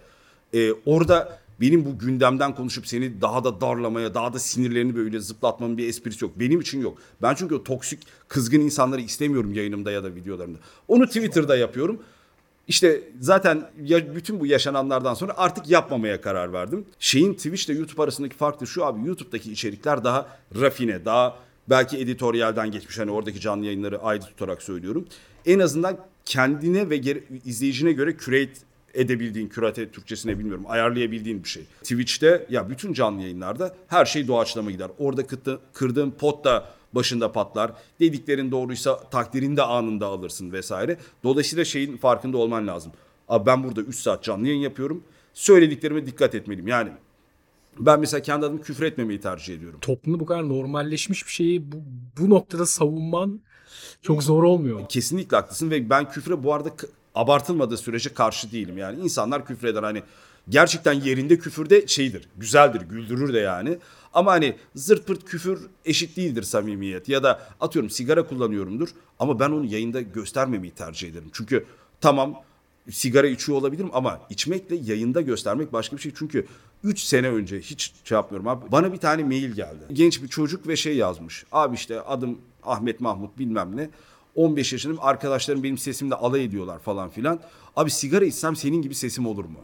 Ee, 0.54 0.72
orada 0.86 1.40
benim 1.62 1.86
bu 1.86 2.00
gündemden 2.00 2.56
konuşup 2.56 2.88
seni 2.88 3.22
daha 3.22 3.44
da 3.44 3.62
darlamaya, 3.62 4.14
daha 4.14 4.34
da 4.34 4.40
sinirlerini 4.40 4.96
böyle 4.96 5.20
zıplatmanın 5.20 5.78
bir 5.78 5.88
esprisi 5.88 6.26
yok. 6.26 6.40
Benim 6.40 6.62
için 6.62 6.82
yok. 6.82 6.98
Ben 7.22 7.36
çünkü 7.36 7.56
o 7.56 7.64
toksik, 7.64 8.00
kızgın 8.28 8.60
insanları 8.60 9.02
istemiyorum 9.02 9.54
yayınımda 9.54 9.92
ya 9.92 10.04
da 10.04 10.16
videolarımda. 10.16 10.58
Onu 10.88 11.08
Twitter'da 11.08 11.58
yapıyorum. 11.58 12.00
İşte 12.68 13.04
zaten 13.20 13.70
ya 13.84 14.16
bütün 14.16 14.40
bu 14.40 14.46
yaşananlardan 14.46 15.14
sonra 15.14 15.34
artık 15.38 15.70
yapmamaya 15.70 16.22
karar 16.22 16.54
verdim. 16.54 16.86
Şeyin 17.00 17.34
Twitch 17.34 17.70
ile 17.70 17.78
YouTube 17.78 18.04
arasındaki 18.04 18.36
fark 18.36 18.62
da 18.62 18.66
şu 18.66 18.86
abi 18.86 19.08
YouTube'daki 19.08 19.52
içerikler 19.52 20.04
daha 20.04 20.40
rafine, 20.62 21.06
daha 21.06 21.38
belki 21.70 21.98
editoryalden 21.98 22.72
geçmiş. 22.72 23.00
Hani 23.00 23.12
oradaki 23.12 23.40
canlı 23.40 23.66
yayınları 23.66 24.02
ayrı 24.02 24.22
tutarak 24.22 24.62
söylüyorum. 24.62 25.08
En 25.46 25.60
azından 25.60 25.98
kendine 26.26 26.90
ve 26.90 27.02
izleyicine 27.46 27.92
göre 27.92 28.18
curate 28.18 28.71
edebildiğin, 28.94 29.48
kürate 29.48 29.92
Türkçesine 29.92 30.40
bilmiyorum, 30.40 30.64
ayarlayabildiğin 30.68 31.44
bir 31.44 31.50
şey. 31.50 31.64
Twitch'te 31.82 32.46
ya 32.50 32.70
bütün 32.70 32.94
canlı 32.94 33.22
yayınlarda 33.22 33.76
her 33.88 34.06
şey 34.06 34.28
doğaçlama 34.28 34.72
gider. 34.72 34.92
Orada 34.98 35.28
kıttı, 35.28 35.60
kırdığın 35.74 36.12
pot 36.12 36.46
da 36.46 36.66
başında 36.94 37.32
patlar. 37.32 37.72
Dediklerin 38.00 38.52
doğruysa 38.52 39.00
takdirini 39.10 39.58
de 39.58 39.62
anında 39.62 40.08
alırsın 40.08 40.52
vesaire. 40.52 40.98
Dolayısıyla 41.24 41.66
şeyin 41.66 41.98
farkında 41.98 42.38
olman 42.38 42.68
lazım. 42.68 42.92
Abi 43.30 43.46
ben 43.46 43.64
burada 43.64 43.82
3 43.82 43.96
saat 43.96 44.24
canlı 44.24 44.48
yayın 44.48 44.62
yapıyorum. 44.62 45.04
Söylediklerime 45.34 46.06
dikkat 46.06 46.36
etmeliyim. 46.36 46.68
Yani 46.68 46.90
ben 47.80 48.00
mesela 48.00 48.22
kendi 48.22 48.46
adıma 48.46 48.62
küfür 48.62 48.86
etmemeyi 48.86 49.20
tercih 49.20 49.56
ediyorum. 49.56 49.80
Toplumda 49.82 50.20
bu 50.20 50.26
kadar 50.26 50.50
normalleşmiş 50.50 51.26
bir 51.26 51.32
şeyi 51.32 51.72
bu, 51.72 51.78
bu 52.20 52.30
noktada 52.30 52.66
savunman 52.66 53.42
çok 54.02 54.24
zor 54.24 54.44
olmuyor. 54.44 54.80
mu? 54.80 54.86
Kesinlikle 54.90 55.38
haklısın 55.38 55.72
ve 55.72 55.90
ben 55.90 56.10
küfre 56.10 56.44
bu 56.44 56.54
arada 56.54 56.70
abartılmadığı 57.16 57.78
sürece 57.78 58.14
karşı 58.14 58.52
değilim. 58.52 58.78
Yani 58.78 59.00
insanlar 59.00 59.46
küfreder 59.46 59.84
hani 59.84 60.04
gerçekten 60.50 60.94
yerinde 60.94 61.40
küfür 61.40 61.70
de 61.70 61.88
şeydir, 61.88 62.30
güzeldir, 62.38 62.82
güldürür 62.82 63.34
de 63.34 63.40
yani. 63.40 63.78
Ama 64.14 64.32
hani 64.32 64.56
zırt 64.76 65.08
pırt 65.08 65.26
küfür 65.26 65.60
eşit 65.86 66.18
değildir 66.18 66.44
samimiyet 66.44 67.10
ya 67.10 67.24
da 67.24 67.42
atıyorum 67.60 67.90
sigara 67.90 68.28
kullanıyorumdur 68.28 68.90
ama 69.20 69.40
ben 69.40 69.50
onu 69.50 69.66
yayında 69.66 70.02
göstermemeyi 70.02 70.74
tercih 70.74 71.10
ederim. 71.10 71.30
Çünkü 71.34 71.66
tamam 72.02 72.36
sigara 72.90 73.28
içiyor 73.28 73.58
olabilirim 73.58 73.90
ama 73.94 74.20
içmekle 74.30 74.76
yayında 74.76 75.22
göstermek 75.22 75.74
başka 75.74 75.98
bir 75.98 76.02
şey. 76.02 76.12
Çünkü 76.16 76.48
3 76.84 77.00
sene 77.00 77.30
önce 77.30 77.60
hiç 77.60 77.94
şey 78.04 78.16
yapmıyorum 78.16 78.48
abi. 78.48 78.72
Bana 78.72 78.94
bir 78.94 78.98
tane 78.98 79.24
mail 79.24 79.52
geldi. 79.52 79.86
Genç 79.94 80.24
bir 80.24 80.28
çocuk 80.28 80.68
ve 80.68 80.76
şey 80.76 80.98
yazmış. 80.98 81.46
Abi 81.52 81.76
işte 81.76 82.02
adım 82.02 82.38
Ahmet 82.64 83.00
Mahmut 83.00 83.40
bilmem 83.40 83.78
ne. 83.78 83.90
15 84.36 84.74
yaşındayım. 84.74 85.04
Arkadaşlarım 85.04 85.64
benim 85.64 85.78
sesimle 85.78 86.16
alay 86.16 86.46
ediyorlar 86.46 86.80
falan 86.80 87.10
filan. 87.10 87.40
Abi 87.76 87.92
sigara 87.92 88.26
içsem 88.26 88.56
senin 88.56 88.82
gibi 88.82 88.96
sesim 88.96 89.26
olur 89.26 89.46
mu? 89.46 89.60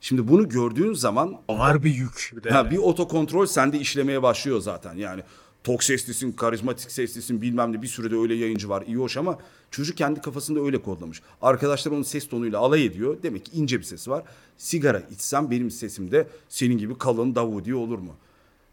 Şimdi 0.00 0.28
bunu 0.28 0.48
gördüğün 0.48 0.94
zaman 0.94 1.40
Ağır 1.48 1.82
bir 1.84 1.94
yük. 1.94 2.32
Bir. 2.44 2.50
Ha, 2.50 2.70
bir 2.70 2.78
otokontrol 2.78 3.46
sende 3.46 3.78
işlemeye 3.78 4.22
başlıyor 4.22 4.60
zaten. 4.60 4.94
Yani 4.94 5.22
tok 5.64 5.84
seslisin, 5.84 6.32
karizmatik 6.32 6.90
seslisin 6.90 7.42
bilmem 7.42 7.72
ne 7.72 7.82
bir 7.82 7.86
sürede 7.86 8.16
öyle 8.16 8.34
yayıncı 8.34 8.68
var 8.68 8.84
iyi 8.86 8.96
hoş 8.96 9.16
ama 9.16 9.38
çocuk 9.70 9.96
kendi 9.96 10.20
kafasında 10.20 10.60
öyle 10.60 10.82
kodlamış. 10.82 11.22
Arkadaşlar 11.42 11.92
onun 11.92 12.02
ses 12.02 12.28
tonuyla 12.28 12.58
alay 12.58 12.86
ediyor. 12.86 13.16
Demek 13.22 13.44
ki 13.44 13.52
ince 13.54 13.78
bir 13.78 13.84
sesi 13.84 14.10
var. 14.10 14.24
Sigara 14.58 15.02
içsem 15.10 15.50
benim 15.50 15.70
sesim 15.70 16.10
de 16.10 16.28
senin 16.48 16.78
gibi 16.78 16.98
kalın 16.98 17.34
Davudi 17.34 17.74
olur 17.74 17.98
mu? 17.98 18.16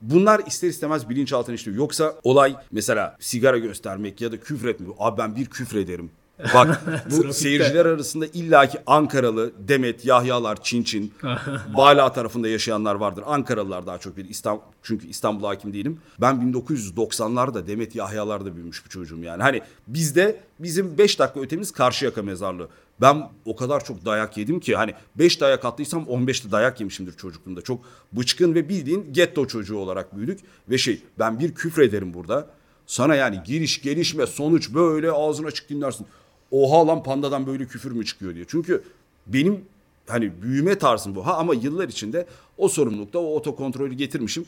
Bunlar 0.02 0.42
ister 0.48 0.68
istemez 0.68 1.10
bilinçaltına 1.10 1.56
işliyor. 1.56 1.78
Yoksa 1.78 2.16
olay 2.24 2.56
mesela 2.72 3.18
sigara 3.20 3.58
göstermek 3.58 4.22
ya 4.22 4.32
da 4.32 4.40
küfür 4.40 4.68
etmek. 4.68 4.90
Abi 5.00 5.18
ben 5.18 5.36
bir 5.36 5.46
küfür 5.46 5.78
ederim. 5.78 6.12
Bak 6.54 6.82
bu 7.12 7.34
seyirciler 7.34 7.86
arasında 7.86 8.26
illaki 8.26 8.78
Ankaralı, 8.88 9.52
Demet, 9.68 10.06
Yahyalar, 10.06 10.64
Çin 10.64 10.84
Çin, 10.84 11.14
Bala 11.78 12.14
tarafında 12.14 12.48
yaşayanlar 12.48 12.96
vardır. 12.96 13.24
Ankaralılar 13.28 13.88
daha 13.88 13.98
çok 13.98 14.18
bilir. 14.18 14.30
İstanbul, 14.30 14.62
çünkü 14.84 15.08
İstanbul'a 15.08 15.50
hakim 15.50 15.74
değilim. 15.74 16.00
Ben 16.22 16.36
1990'larda 16.36 17.68
Demet 17.68 17.96
Yahyalar'da 17.96 18.56
büyümüş 18.56 18.86
bir 18.86 18.90
çocuğum 18.90 19.20
yani. 19.24 19.44
Hani 19.44 19.62
bizde 19.88 20.40
bizim 20.60 20.98
5 20.98 21.20
dakika 21.20 21.40
ötemiz 21.40 21.72
Karşıyaka 21.72 22.22
mezarlığı. 22.22 22.70
Ben 23.02 23.30
o 23.46 23.56
kadar 23.56 23.86
çok 23.86 24.06
dayak 24.06 24.38
yedim 24.38 24.60
ki 24.60 24.76
hani 24.76 24.94
5 25.16 25.42
dayak 25.42 25.66
attıysam 25.66 26.04
15'te 26.04 26.52
dayak 26.52 26.80
yemişimdir 26.80 27.18
çocukluğumda. 27.18 27.62
Çok 27.62 27.82
bıçkın 28.14 28.56
ve 28.56 28.70
bildiğin 28.70 29.14
getto 29.14 29.48
çocuğu 29.48 29.78
olarak 29.78 30.18
büyüdük. 30.18 30.40
Ve 30.70 30.78
şey 30.78 31.02
ben 31.20 31.40
bir 31.40 31.56
küfür 31.56 31.82
ederim 31.82 32.14
burada. 32.14 32.48
Sana 32.88 33.16
yani 33.16 33.40
giriş 33.46 33.82
gelişme 33.82 34.28
sonuç 34.28 34.74
böyle 34.74 35.12
ağzına 35.12 35.48
açık 35.48 35.70
dinlersin. 35.70 36.08
Oha 36.52 36.88
lan 36.88 37.04
pandadan 37.04 37.48
böyle 37.48 37.66
küfür 37.66 37.92
mü 37.92 38.06
çıkıyor 38.06 38.36
diye. 38.36 38.46
Çünkü 38.48 38.84
benim 39.28 39.62
hani 40.08 40.42
büyüme 40.42 40.78
tarzım 40.78 41.16
bu. 41.16 41.28
Ha 41.28 41.38
ama 41.38 41.54
yıllar 41.54 41.90
içinde 41.90 42.28
o 42.58 42.68
sorumlulukta 42.68 43.20
o 43.20 43.36
otokontrolü 43.36 43.94
getirmişim. 43.94 44.46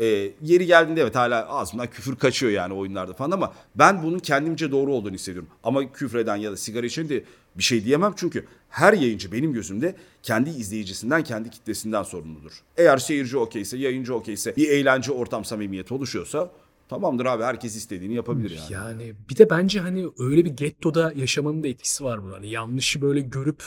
Ee, 0.00 0.30
yeri 0.42 0.66
geldiğinde 0.66 1.00
evet 1.00 1.16
hala 1.16 1.48
ağzımdan 1.48 1.86
küfür 1.86 2.16
kaçıyor 2.16 2.52
yani 2.52 2.74
oyunlarda 2.74 3.12
falan 3.12 3.30
ama 3.30 3.52
ben 3.74 4.02
bunun 4.02 4.18
kendimce 4.18 4.70
doğru 4.70 4.92
olduğunu 4.92 5.14
hissediyorum. 5.14 5.50
Ama 5.64 5.92
küfreden 5.92 6.36
ya 6.36 6.52
da 6.52 6.56
sigara 6.56 6.86
içen 6.86 7.08
de 7.08 7.24
bir 7.58 7.62
şey 7.62 7.84
diyemem 7.84 8.12
çünkü 8.16 8.46
her 8.68 8.92
yayıncı 8.92 9.32
benim 9.32 9.52
gözümde 9.52 9.96
kendi 10.22 10.50
izleyicisinden, 10.50 11.24
kendi 11.24 11.50
kitlesinden 11.50 12.02
sorumludur. 12.02 12.52
Eğer 12.76 12.98
seyirci 12.98 13.38
okeyse, 13.38 13.76
yayıncı 13.76 14.14
okeyse, 14.14 14.56
bir 14.56 14.68
eğlence 14.68 15.12
ortam 15.12 15.44
samimiyet 15.44 15.92
oluşuyorsa 15.92 16.50
tamamdır 16.88 17.26
abi 17.26 17.42
herkes 17.42 17.76
istediğini 17.76 18.14
yapabilir 18.14 18.50
yani. 18.50 18.72
Yani 18.72 19.14
bir 19.30 19.36
de 19.36 19.50
bence 19.50 19.80
hani 19.80 20.06
öyle 20.18 20.44
bir 20.44 20.50
gettoda 20.50 21.12
yaşamanın 21.16 21.62
da 21.62 21.68
etkisi 21.68 22.04
var 22.04 22.22
burada. 22.22 22.36
Hani 22.36 22.50
yanlışı 22.50 23.02
böyle 23.02 23.20
görüp 23.20 23.62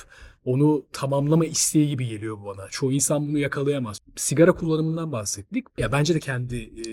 onu 0.46 0.86
tamamlama 0.94 1.46
isteği 1.46 1.88
gibi 1.88 2.08
geliyor 2.08 2.38
bana. 2.46 2.68
Çoğu 2.70 2.92
insan 2.92 3.28
bunu 3.28 3.38
yakalayamaz. 3.38 4.00
Sigara 4.16 4.52
kullanımından 4.52 5.12
bahsettik. 5.12 5.66
Ya 5.78 5.92
bence 5.92 6.16
de 6.16 6.20
kendi 6.20 6.56
e, 6.56 6.86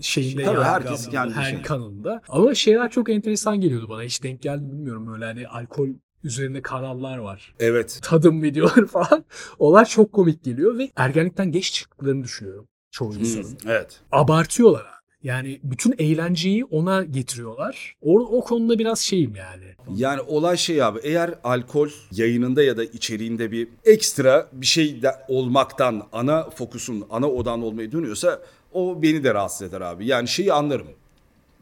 şeyinde 0.00 0.44
Tabii 0.44 0.62
herkes 0.62 1.08
kendi 1.08 1.34
her 1.34 1.44
şeyinde. 1.44 1.62
kanalında. 1.62 2.22
Ama 2.28 2.54
şeyler 2.54 2.90
çok 2.90 3.10
enteresan 3.10 3.60
geliyordu 3.60 3.88
bana. 3.88 4.02
Hiç 4.02 4.22
denk 4.22 4.42
geldi 4.42 4.62
mi 4.62 4.72
bilmiyorum 4.72 5.14
öyle 5.14 5.24
hani 5.24 5.48
alkol 5.48 5.88
üzerinde 6.24 6.62
kanallar 6.62 7.18
var. 7.18 7.54
Evet. 7.60 7.98
Tadım 8.02 8.42
videoları 8.42 8.86
falan. 8.86 9.24
Onlar 9.58 9.84
çok 9.88 10.12
komik 10.12 10.44
geliyor 10.44 10.78
ve 10.78 10.90
ergenlikten 10.96 11.52
geç 11.52 11.72
çıktıklarını 11.72 12.24
düşünüyorum 12.24 12.66
çoğu 12.90 13.14
insanın 13.14 13.58
Evet. 13.66 14.00
abartıyorlar 14.12 14.80
abi. 14.80 14.94
Yani 15.22 15.60
bütün 15.62 15.94
eğlenceyi 15.98 16.64
ona 16.64 17.04
getiriyorlar. 17.04 17.94
O, 18.02 18.20
o 18.20 18.44
konuda 18.44 18.78
biraz 18.78 18.98
şeyim 19.00 19.34
yani. 19.36 19.64
Yani 20.00 20.20
olay 20.20 20.56
şey 20.56 20.82
abi 20.82 20.98
eğer 21.02 21.34
alkol 21.44 21.88
yayınında 22.12 22.62
ya 22.62 22.76
da 22.76 22.84
içeriğinde 22.84 23.50
bir 23.50 23.68
ekstra 23.84 24.48
bir 24.52 24.66
şey 24.66 25.02
de 25.02 25.10
olmaktan 25.28 26.02
ana 26.12 26.50
fokusun 26.50 27.04
ana 27.10 27.30
odan 27.30 27.62
olmayı 27.62 27.92
dönüyorsa 27.92 28.42
o 28.72 29.02
beni 29.02 29.24
de 29.24 29.34
rahatsız 29.34 29.62
eder 29.68 29.80
abi. 29.80 30.06
Yani 30.06 30.28
şeyi 30.28 30.52
anlarım. 30.52 30.86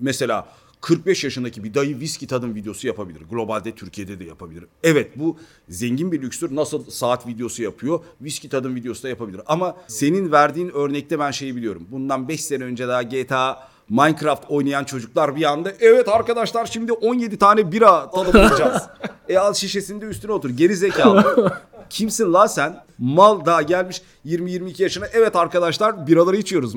Mesela 0.00 0.48
45 0.82 1.24
yaşındaki 1.24 1.64
bir 1.64 1.74
dayı 1.74 2.00
viski 2.00 2.26
tadım 2.26 2.54
videosu 2.54 2.86
yapabilir. 2.86 3.22
Globalde 3.30 3.74
Türkiye'de 3.74 4.18
de 4.20 4.24
yapabilir. 4.24 4.64
Evet 4.82 5.10
bu 5.16 5.36
zengin 5.68 6.12
bir 6.12 6.22
lükstür. 6.22 6.56
Nasıl 6.56 6.90
saat 6.90 7.26
videosu 7.26 7.62
yapıyor? 7.62 8.00
Viski 8.20 8.48
tadım 8.48 8.74
videosu 8.74 9.02
da 9.02 9.08
yapabilir. 9.08 9.40
Ama 9.46 9.76
senin 9.88 10.32
verdiğin 10.32 10.68
örnekte 10.68 11.18
ben 11.18 11.30
şeyi 11.30 11.56
biliyorum. 11.56 11.86
Bundan 11.90 12.28
5 12.28 12.44
sene 12.44 12.64
önce 12.64 12.88
daha 12.88 13.02
GTA 13.02 13.68
Minecraft 13.88 14.44
oynayan 14.48 14.84
çocuklar 14.84 15.36
bir 15.36 15.44
anda 15.44 15.72
evet 15.80 16.08
arkadaşlar 16.08 16.66
şimdi 16.66 16.92
17 16.92 17.38
tane 17.38 17.72
bira 17.72 18.10
tadımlayacağız. 18.10 18.82
e 19.28 19.38
al 19.38 19.54
şişesini 19.54 20.00
de 20.00 20.06
üstüne 20.06 20.32
otur. 20.32 20.50
Geri 20.50 20.76
zekalı. 20.76 21.52
Kimsin 21.90 22.32
la 22.32 22.48
sen? 22.48 22.84
Mal 22.98 23.44
daha 23.44 23.62
gelmiş 23.62 24.02
20-22 24.26 24.82
yaşına. 24.82 25.06
Evet 25.12 25.36
arkadaşlar 25.36 26.06
biraları 26.06 26.36
içiyoruz. 26.36 26.74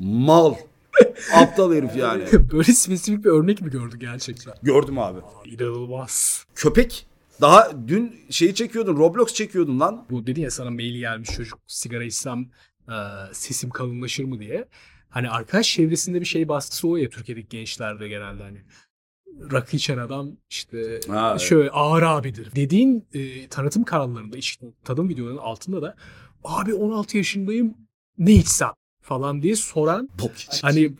Mal. 0.00 0.54
Aptal 1.34 1.74
herif 1.74 1.96
yani. 1.96 2.24
Böyle 2.52 2.72
spesifik 2.72 3.24
bir 3.24 3.30
örnek 3.30 3.62
mi 3.62 3.70
gördün 3.70 3.98
gerçekten? 3.98 4.54
Gördüm 4.62 4.98
abi. 4.98 5.18
İnanılmaz. 5.44 6.46
Köpek. 6.54 7.06
Daha 7.40 7.88
dün 7.88 8.20
şeyi 8.30 8.54
çekiyordun. 8.54 8.96
Roblox 8.96 9.34
çekiyordun 9.34 9.80
lan. 9.80 10.06
Bu 10.10 10.26
dedin 10.26 10.42
ya 10.42 10.50
sana 10.50 10.70
mail 10.70 10.98
gelmiş 10.98 11.30
çocuk 11.36 11.58
sigara 11.66 12.04
içsem 12.04 12.46
e, 12.88 12.94
sesim 13.32 13.70
kalınlaşır 13.70 14.24
mı 14.24 14.38
diye. 14.38 14.68
Hani 15.08 15.30
arkadaş 15.30 15.72
çevresinde 15.74 16.20
bir 16.20 16.26
şey 16.26 16.48
baskısı 16.48 16.88
o 16.88 16.96
ya 16.96 17.08
Türkiye'deki 17.08 17.48
gençlerde 17.48 18.08
genelde 18.08 18.42
hani. 18.42 18.58
Rakı 19.52 19.76
içen 19.76 19.98
adam 19.98 20.30
işte 20.50 21.00
Ha, 21.08 21.28
evet. 21.30 21.40
şöyle 21.40 21.70
ağır 21.70 22.02
abidir. 22.02 22.54
Dediğin 22.54 23.08
e, 23.14 23.48
tanıtım 23.48 23.84
kanallarında 23.84 24.36
işte 24.36 24.66
tadım 24.84 25.08
videolarının 25.08 25.38
altında 25.38 25.82
da 25.82 25.96
abi 26.44 26.74
16 26.74 27.16
yaşındayım 27.16 27.74
ne 28.18 28.32
içsem 28.32 28.70
falan 29.06 29.42
diye 29.42 29.56
soran. 29.56 30.08
Hani 30.62 30.92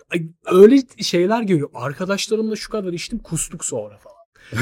öyle 0.46 0.82
şeyler 1.02 1.42
görüyor. 1.42 1.70
Arkadaşlarımla 1.74 2.56
şu 2.56 2.70
kadar 2.70 2.92
içtim 2.92 3.18
kustuk 3.18 3.64
sonra 3.64 3.98
falan. 3.98 4.16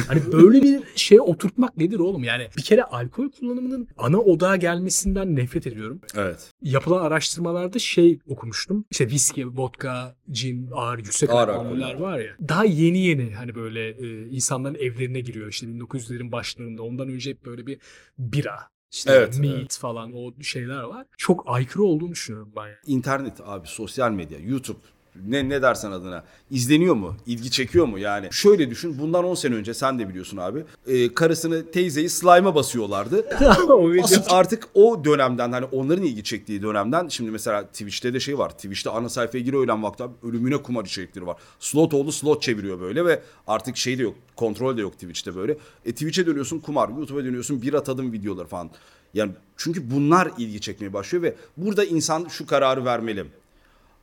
Hani 0.09 0.33
böyle 0.33 0.63
bir 0.63 0.81
şeye 0.97 1.21
oturtmak 1.21 1.77
nedir 1.77 1.99
oğlum? 1.99 2.25
Yani 2.25 2.49
bir 2.57 2.63
kere 2.63 2.83
alkol 2.83 3.31
kullanımının 3.31 3.89
ana 3.99 4.19
odağa 4.19 4.57
gelmesinden 4.57 5.37
nefret 5.37 5.67
ediyorum. 5.67 6.01
Evet. 6.17 6.51
Yapılan 6.63 7.05
araştırmalarda 7.05 7.79
şey 7.79 8.19
okumuştum. 8.27 8.85
İşte 8.91 9.07
viski, 9.11 9.49
vodka, 9.49 10.17
cin, 10.31 10.69
ağır, 10.73 10.99
yüksek 10.99 11.31
Ağır 11.31 11.49
alkoller. 11.49 11.95
var 11.95 12.19
ya. 12.19 12.37
Daha 12.49 12.65
yeni 12.65 12.99
yeni 12.99 13.35
hani 13.35 13.55
böyle 13.55 13.89
e, 13.89 14.29
insanların 14.29 14.75
evlerine 14.75 15.21
giriyor. 15.21 15.49
İşte 15.49 15.67
1900'lerin 15.67 16.33
başlarında. 16.33 16.83
Ondan 16.83 17.09
önce 17.09 17.31
hep 17.31 17.45
böyle 17.47 17.67
bir 17.67 17.79
bira. 18.19 18.74
İşte 18.95 19.13
Evet, 19.13 19.39
meat 19.39 19.55
evet. 19.57 19.79
falan 19.81 20.13
o 20.17 20.43
şeyler 20.43 20.83
var. 20.83 21.07
Çok 21.17 21.43
aykırı 21.47 21.83
olduğunu 21.83 22.11
düşünüyorum 22.11 22.53
ben. 22.57 22.63
yani. 22.67 22.77
İnternet 22.87 23.41
abi, 23.45 23.67
sosyal 23.69 24.11
medya, 24.13 24.39
YouTube 24.39 24.79
ne 25.27 25.49
ne 25.49 25.63
dersen 25.63 25.91
adına 25.91 26.25
izleniyor 26.51 26.95
mu? 26.95 27.17
İlgi 27.27 27.51
çekiyor 27.51 27.87
mu? 27.87 27.99
Yani 27.99 28.29
şöyle 28.31 28.71
düşün. 28.71 28.99
Bundan 28.99 29.25
10 29.25 29.35
sene 29.35 29.55
önce 29.55 29.75
sen 29.75 29.99
de 29.99 30.09
biliyorsun 30.09 30.37
abi. 30.37 30.65
e, 30.87 31.15
karısını, 31.15 31.71
teyzeyi 31.71 32.09
slime'a 32.09 32.55
basıyorlardı. 32.55 33.27
Asıl 34.03 34.23
artık 34.31 34.69
o 34.75 35.05
dönemden 35.05 35.53
hani 35.53 35.65
onların 35.65 36.05
ilgi 36.05 36.25
çektiği 36.25 36.63
dönemden 36.63 37.09
şimdi 37.09 37.31
mesela 37.31 37.67
Twitch'te 37.67 38.15
de 38.15 38.21
şey 38.21 38.39
var. 38.39 38.51
Twitch'te 38.51 38.91
ana 38.91 39.09
sayfaya 39.09 39.45
giriyor 39.45 39.65
öğlen 39.65 39.83
vakti 39.83 40.03
abi, 40.05 40.13
ölümüne 40.23 40.57
kumar 40.57 40.85
içerikleri 40.85 41.27
var. 41.27 41.37
Slot 41.61 41.95
oldu 41.95 42.13
slot 42.13 42.43
çeviriyor 42.43 42.81
böyle 42.81 43.05
ve 43.05 43.23
artık 43.47 43.77
şey 43.77 43.99
de 43.99 44.03
yok. 44.03 44.15
Kontrol 44.37 44.77
de 44.77 44.81
yok 44.81 44.93
Twitch'te 44.93 45.37
böyle. 45.37 45.57
E 45.85 45.93
Twitch'e 45.93 46.27
dönüyorsun 46.27 46.59
kumar, 46.61 46.89
YouTube'a 46.89 47.25
dönüyorsun 47.25 47.63
bira 47.63 47.83
tadım 47.83 48.13
videoları 48.13 48.47
falan. 48.47 48.71
Yani 49.15 49.33
çünkü 49.57 49.91
bunlar 49.91 50.31
ilgi 50.39 50.61
çekmeye 50.61 50.93
başlıyor 50.93 51.23
ve 51.23 51.35
burada 51.57 51.85
insan 51.85 52.27
şu 52.29 52.47
kararı 52.47 52.85
vermeli. 52.85 53.25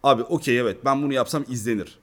Abi 0.04 0.24
okey 0.24 0.60
evet 0.60 0.78
ben 0.86 1.02
bunu 1.04 1.14
yapsam 1.14 1.44
izlenir. 1.50 2.00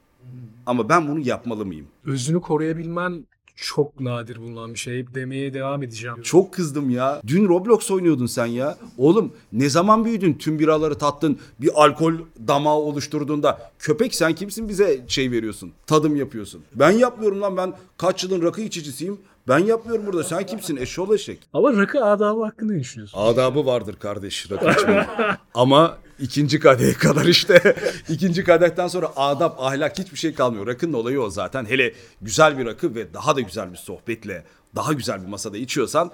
Ama 0.66 0.88
ben 0.88 1.08
bunu 1.08 1.20
yapmalı 1.20 1.66
mıyım? 1.66 1.86
özünü 2.04 2.40
koruyabilmen 2.40 3.26
çok 3.56 4.00
nadir 4.00 4.36
bulunan 4.36 4.74
bir 4.74 4.78
şey. 4.78 5.14
Demeye 5.14 5.54
devam 5.54 5.82
edeceğim. 5.82 6.22
Çok 6.22 6.54
kızdım 6.54 6.90
ya. 6.90 7.22
Dün 7.26 7.48
Roblox 7.48 7.90
oynuyordun 7.90 8.26
sen 8.26 8.46
ya. 8.46 8.78
Oğlum 8.98 9.32
ne 9.52 9.68
zaman 9.68 10.04
büyüdün? 10.04 10.34
Tüm 10.34 10.58
biraları 10.58 10.98
tattın. 10.98 11.38
Bir 11.60 11.70
alkol 11.74 12.14
damağı 12.48 12.74
oluşturduğunda. 12.76 13.70
Köpek 13.78 14.14
sen 14.14 14.34
kimsin 14.34 14.68
bize 14.68 15.04
şey 15.08 15.30
veriyorsun? 15.30 15.72
Tadım 15.86 16.16
yapıyorsun. 16.16 16.62
Ben 16.74 16.90
yapmıyorum 16.90 17.40
lan 17.40 17.56
ben 17.56 17.72
kaç 17.96 18.24
yılın 18.24 18.42
rakı 18.42 18.60
içicisiyim. 18.60 19.18
Ben 19.48 19.58
yapmıyorum 19.58 20.06
burada. 20.06 20.24
Sen 20.24 20.46
kimsin? 20.46 20.76
Eşşoğlu 20.76 21.14
eşek. 21.14 21.38
Ama 21.52 21.72
rakı 21.72 22.04
adabı 22.04 22.44
hakkında 22.44 22.72
ne 22.72 22.80
düşünüyorsun? 22.80 23.18
Adabı 23.18 23.66
vardır 23.66 23.96
kardeş 24.00 24.50
rakı 24.50 24.70
içmenin. 24.70 25.04
Ama 25.54 25.98
ikinci 26.18 26.60
kadeye 26.60 26.92
kadar 26.92 27.24
işte. 27.24 27.76
ikinci 28.08 28.44
kadehten 28.44 28.88
sonra 28.88 29.10
adap, 29.16 29.60
ahlak 29.60 29.98
hiçbir 29.98 30.18
şey 30.18 30.34
kalmıyor. 30.34 30.66
Rakının 30.66 30.92
olayı 30.92 31.20
o 31.20 31.30
zaten. 31.30 31.64
Hele 31.64 31.94
güzel 32.22 32.58
bir 32.58 32.66
rakı 32.66 32.94
ve 32.94 33.14
daha 33.14 33.36
da 33.36 33.40
güzel 33.40 33.72
bir 33.72 33.76
sohbetle, 33.76 34.44
daha 34.76 34.92
güzel 34.92 35.22
bir 35.22 35.28
masada 35.28 35.58
içiyorsan 35.58 36.10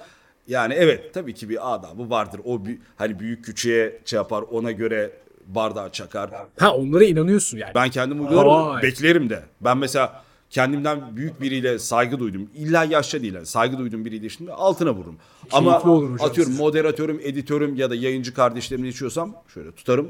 yani 0.48 0.74
evet 0.74 1.14
tabii 1.14 1.34
ki 1.34 1.48
bir 1.48 1.74
adabı 1.74 2.10
vardır. 2.10 2.40
O 2.44 2.66
bir, 2.66 2.78
hani 2.96 3.20
büyük 3.20 3.44
küçüğe 3.44 4.00
şey 4.04 4.16
yapar 4.16 4.42
ona 4.42 4.72
göre 4.72 5.10
bardağı 5.46 5.92
çakar. 5.92 6.30
Ha 6.58 6.74
onlara 6.74 7.04
inanıyorsun 7.04 7.58
yani. 7.58 7.72
Ben 7.74 7.90
kendim 7.90 8.20
uygularım. 8.20 8.50
Vay. 8.50 8.82
Beklerim 8.82 9.30
de. 9.30 9.42
Ben 9.60 9.78
mesela 9.78 10.24
kendimden 10.54 11.16
büyük 11.16 11.40
biriyle 11.40 11.78
saygı 11.78 12.18
duydum. 12.18 12.50
İlla 12.54 12.84
yaşça 12.84 13.22
değil. 13.22 13.34
yani 13.34 13.46
saygı 13.46 13.78
duyduğum 13.78 14.04
biriyle 14.04 14.28
şimdi 14.28 14.52
altına 14.52 14.94
vururum. 14.94 15.16
Ama 15.52 15.80
olur 15.82 16.20
atıyorum 16.20 16.52
siz. 16.52 16.60
moderatörüm, 16.60 17.20
editörüm 17.22 17.76
ya 17.76 17.90
da 17.90 17.94
yayıncı 17.94 18.34
kardeşlerimle 18.34 18.88
içiyorsam 18.88 19.36
şöyle 19.54 19.72
tutarım. 19.72 20.08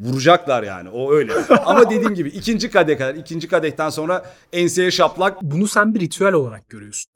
Vuracaklar 0.00 0.62
yani. 0.62 0.88
O 0.88 1.12
öyle. 1.12 1.32
Ama 1.64 1.90
dediğim 1.90 2.14
gibi 2.14 2.28
ikinci 2.28 2.70
kadeh 2.70 2.98
kadar. 2.98 3.14
ikinci 3.14 3.48
kadehten 3.48 3.90
sonra 3.90 4.34
enseye 4.52 4.90
şaplak. 4.90 5.42
Bunu 5.42 5.68
sen 5.68 5.94
bir 5.94 6.00
ritüel 6.00 6.32
olarak 6.32 6.68
görüyorsun. 6.68 7.12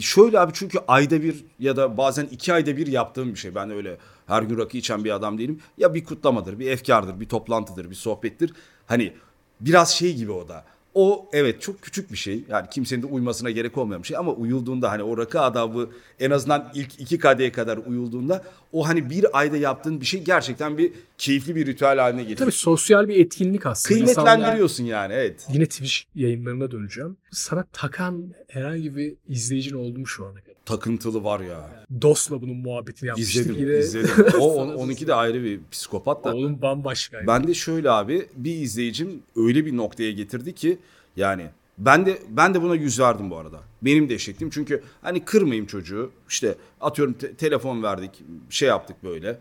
Şöyle 0.00 0.40
abi 0.40 0.52
çünkü 0.54 0.78
ayda 0.88 1.22
bir 1.22 1.44
ya 1.58 1.76
da 1.76 1.96
bazen 1.96 2.26
iki 2.30 2.54
ayda 2.54 2.76
bir 2.76 2.86
yaptığım 2.86 3.30
bir 3.30 3.38
şey. 3.38 3.54
Ben 3.54 3.70
öyle 3.70 3.96
her 4.26 4.42
gün 4.42 4.58
rakı 4.58 4.76
içen 4.76 5.04
bir 5.04 5.10
adam 5.10 5.38
değilim. 5.38 5.60
Ya 5.78 5.94
bir 5.94 6.04
kutlamadır, 6.04 6.58
bir 6.58 6.70
efkardır, 6.70 7.20
bir 7.20 7.28
toplantıdır, 7.28 7.90
bir 7.90 7.94
sohbettir. 7.94 8.52
Hani 8.86 9.12
biraz 9.60 9.90
şey 9.90 10.14
gibi 10.14 10.32
o 10.32 10.48
da. 10.48 10.64
O 10.94 11.28
evet 11.32 11.62
çok 11.62 11.82
küçük 11.82 12.12
bir 12.12 12.16
şey. 12.16 12.44
Yani 12.48 12.66
kimsenin 12.70 13.02
de 13.02 13.06
uymasına 13.06 13.50
gerek 13.50 13.78
olmayan 13.78 14.02
bir 14.02 14.06
şey. 14.08 14.16
Ama 14.16 14.32
uyulduğunda 14.32 14.90
hani 14.90 15.02
o 15.02 15.18
rakı 15.18 15.40
adabı 15.40 15.90
en 16.20 16.30
azından 16.30 16.70
ilk 16.74 17.00
iki 17.00 17.18
kadeye 17.18 17.52
kadar 17.52 17.76
uyulduğunda 17.86 18.44
o 18.72 18.88
hani 18.88 19.10
bir 19.10 19.38
ayda 19.38 19.56
yaptığın 19.56 20.00
bir 20.00 20.06
şey 20.06 20.24
gerçekten 20.24 20.78
bir 20.78 20.92
keyifli 21.18 21.56
bir 21.56 21.66
ritüel 21.66 21.98
haline 21.98 22.22
geliyor. 22.22 22.38
Tabii 22.38 22.52
sosyal 22.52 23.08
bir 23.08 23.16
etkinlik 23.24 23.66
aslında. 23.66 24.00
İnsanlar- 24.00 24.24
Kıymetlendiriyorsun 24.24 24.84
yani 24.84 25.12
evet. 25.12 25.46
Yine 25.52 25.66
Twitch 25.66 25.94
yayınlarına 26.14 26.70
döneceğim. 26.70 27.16
Sana 27.30 27.64
takan 27.72 28.34
herhangi 28.48 28.96
bir 28.96 29.14
izleyicin 29.28 29.74
oldu 29.76 29.98
mu 29.98 30.06
şu 30.06 30.26
ana 30.26 30.40
kadar? 30.40 30.53
Takıntılı 30.66 31.24
var 31.24 31.40
ya. 31.40 31.84
Dost'la 32.02 32.42
bunun 32.42 32.56
muhabbetini 32.56 33.08
yapmıştık 33.08 33.36
İzledim, 33.46 33.60
yine. 33.68 33.78
izledim. 33.78 34.24
O 34.40 34.54
on- 34.54 34.74
onunki 34.74 35.06
de 35.06 35.14
ayrı 35.14 35.42
bir 35.44 35.60
psikopat 35.70 36.24
da. 36.24 36.34
Oğlum 36.34 36.62
bambaşka. 36.62 37.26
Ben 37.26 37.46
de 37.46 37.54
şöyle 37.54 37.90
abi 37.90 38.26
bir 38.36 38.54
izleyicim 38.54 39.22
öyle 39.36 39.66
bir 39.66 39.76
noktaya 39.76 40.12
getirdi 40.12 40.54
ki 40.54 40.78
yani 41.16 41.46
ben 41.78 42.06
de 42.06 42.18
ben 42.28 42.54
de 42.54 42.62
buna 42.62 42.74
yüz 42.74 43.00
verdim 43.00 43.30
bu 43.30 43.36
arada. 43.36 43.60
Benim 43.82 44.08
de 44.08 44.14
eşektim 44.14 44.50
çünkü 44.50 44.82
hani 45.02 45.24
kırmayayım 45.24 45.66
çocuğu. 45.66 46.10
İşte 46.28 46.54
atıyorum 46.80 47.14
te- 47.14 47.34
telefon 47.34 47.82
verdik, 47.82 48.10
şey 48.50 48.68
yaptık 48.68 48.96
böyle. 49.04 49.38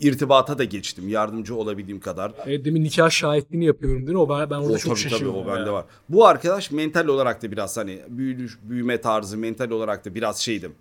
İrtibata 0.00 0.58
da 0.58 0.64
geçtim 0.64 1.08
yardımcı 1.08 1.54
olabildiğim 1.54 2.00
kadar. 2.00 2.32
Evet, 2.46 2.64
demin 2.64 2.84
nikah 2.84 3.10
şahitliğini 3.10 3.64
yapıyorum 3.64 4.00
değil 4.00 4.12
mi? 4.12 4.18
O 4.18 4.28
ben, 4.28 4.50
ben 4.50 4.56
orada 4.56 4.72
O 4.72 4.78
çok 4.78 4.96
tabii 4.96 5.02
tabii 5.02 5.10
şaşırdım. 5.10 5.36
o 5.36 5.46
bende 5.46 5.70
var. 5.70 5.84
Bu 6.08 6.26
arkadaş 6.26 6.70
mental 6.70 7.06
olarak 7.06 7.42
da 7.42 7.52
biraz 7.52 7.76
hani 7.76 8.00
büyüdü, 8.08 8.48
büyüme 8.62 9.00
tarzı 9.00 9.38
mental 9.38 9.70
olarak 9.70 10.04
da 10.04 10.14
biraz 10.14 10.38
şeydim. 10.38 10.72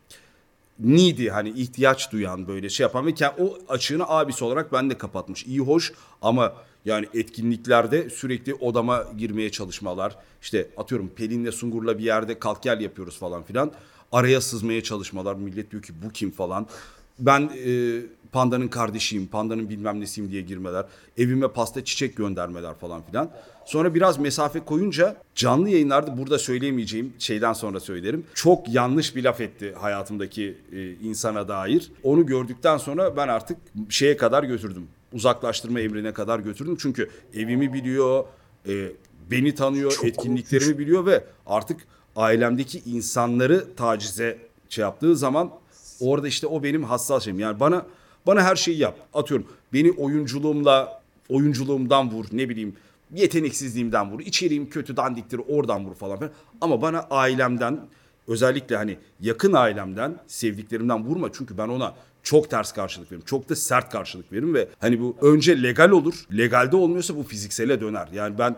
Needy 0.80 1.28
hani 1.28 1.50
ihtiyaç 1.50 2.12
duyan 2.12 2.48
böyle 2.48 2.70
şey 2.70 2.84
yapan 2.84 3.08
ve 3.08 3.14
o 3.40 3.58
açığını 3.70 4.10
abisi 4.10 4.44
olarak 4.46 4.74
ben 4.74 4.90
de 4.90 4.98
kapatmış. 4.98 5.46
İyi 5.46 5.60
hoş 5.60 5.94
ama 6.22 6.54
yani 6.86 7.06
etkinliklerde 7.14 8.10
sürekli 8.10 8.54
odama 8.54 9.06
girmeye 9.18 9.52
çalışmalar. 9.52 10.16
İşte 10.42 10.70
atıyorum 10.78 11.12
Pelin'le 11.16 11.52
Sungur'la 11.52 11.98
bir 11.98 12.04
yerde 12.04 12.40
kalk 12.40 12.64
gel 12.64 12.82
yapıyoruz 12.82 13.18
falan 13.18 13.44
filan. 13.44 13.72
Araya 14.12 14.42
sızmaya 14.42 14.84
çalışmalar. 14.84 15.36
Millet 15.36 15.72
diyor 15.72 15.84
ki 15.84 15.94
bu 16.06 16.12
kim 16.12 16.32
falan. 16.32 16.68
Ben 17.20 17.52
e, 17.66 18.02
pandanın 18.32 18.68
kardeşiyim, 18.68 19.28
pandanın 19.28 19.70
bilmem 19.70 20.00
nesiyim 20.00 20.32
diye 20.32 20.42
girmeler. 20.42 20.86
Evime 21.18 21.48
pasta 21.48 21.86
çiçek 21.86 22.16
göndermeler 22.18 22.74
falan 22.74 23.02
filan. 23.02 23.30
Sonra 23.66 23.96
biraz 23.96 24.20
mesafe 24.20 24.60
koyunca 24.60 25.16
canlı 25.36 25.70
yayınlarda 25.70 26.18
burada 26.18 26.40
söyleyemeyeceğim 26.40 27.14
şeyden 27.20 27.54
sonra 27.54 27.80
söylerim. 27.80 28.26
Çok 28.34 28.70
yanlış 28.70 29.16
bir 29.16 29.24
laf 29.24 29.42
etti 29.42 29.74
hayatımdaki 29.80 30.58
e, 30.72 30.92
insana 30.92 31.48
dair. 31.48 31.92
Onu 32.04 32.26
gördükten 32.26 32.78
sonra 32.78 33.18
ben 33.18 33.28
artık 33.28 33.58
şeye 33.90 34.18
kadar 34.18 34.44
götürdüm. 34.44 34.88
uzaklaştırma 35.14 35.80
emrine 35.80 36.14
kadar 36.14 36.40
götürdüm. 36.40 36.78
Çünkü 36.80 37.10
evimi 37.34 37.74
biliyor, 37.74 38.24
e, 38.68 38.92
beni 39.32 39.56
tanıyor, 39.56 39.92
Çok 39.92 40.06
etkinliklerimi 40.06 40.66
korkunç. 40.66 40.80
biliyor 40.80 41.06
ve 41.06 41.24
artık 41.46 41.82
ailemdeki 42.16 42.82
insanları 42.86 43.76
tacize 43.76 44.38
şey 44.70 44.82
yaptığı 44.82 45.16
zaman 45.18 45.52
orada 46.00 46.28
işte 46.28 46.48
o 46.48 46.64
benim 46.64 46.84
hassas 46.84 47.24
şeyim. 47.24 47.40
Yani 47.40 47.60
bana 47.60 47.86
bana 48.28 48.44
her 48.44 48.56
şeyi 48.56 48.78
yap. 48.78 48.98
Atıyorum 49.14 49.48
beni 49.74 49.92
oyunculuğumla 49.92 51.02
oyunculuğumdan 51.30 52.12
vur 52.12 52.26
ne 52.32 52.50
bileyim 52.50 52.76
yeteneksizliğimden 53.16 54.12
vur. 54.12 54.20
içeriğim 54.20 54.70
kötü 54.70 54.98
dandiktir 54.98 55.42
oradan 55.50 55.86
vur 55.86 55.96
falan 55.96 56.18
filan. 56.18 56.32
Ama 56.62 56.82
bana 56.82 57.00
ailemden 57.00 57.80
özellikle 58.28 58.76
hani 58.76 58.98
yakın 59.22 59.54
ailemden 59.54 60.18
sevdiklerimden 60.28 61.06
vurma. 61.06 61.30
Çünkü 61.34 61.58
ben 61.58 61.68
ona 61.68 61.94
çok 62.24 62.50
ters 62.50 62.72
karşılık 62.72 63.12
veririm. 63.12 63.26
Çok 63.26 63.50
da 63.50 63.56
sert 63.56 63.92
karşılık 63.92 64.32
veririm 64.32 64.54
ve 64.54 64.68
hani 64.80 65.02
bu 65.02 65.18
önce 65.22 65.64
legal 65.64 65.90
olur. 65.90 66.14
Legalde 66.38 66.76
olmuyorsa 66.76 67.16
bu 67.16 67.24
fiziksele 67.24 67.82
döner. 67.82 68.08
Yani 68.14 68.38
ben 68.38 68.56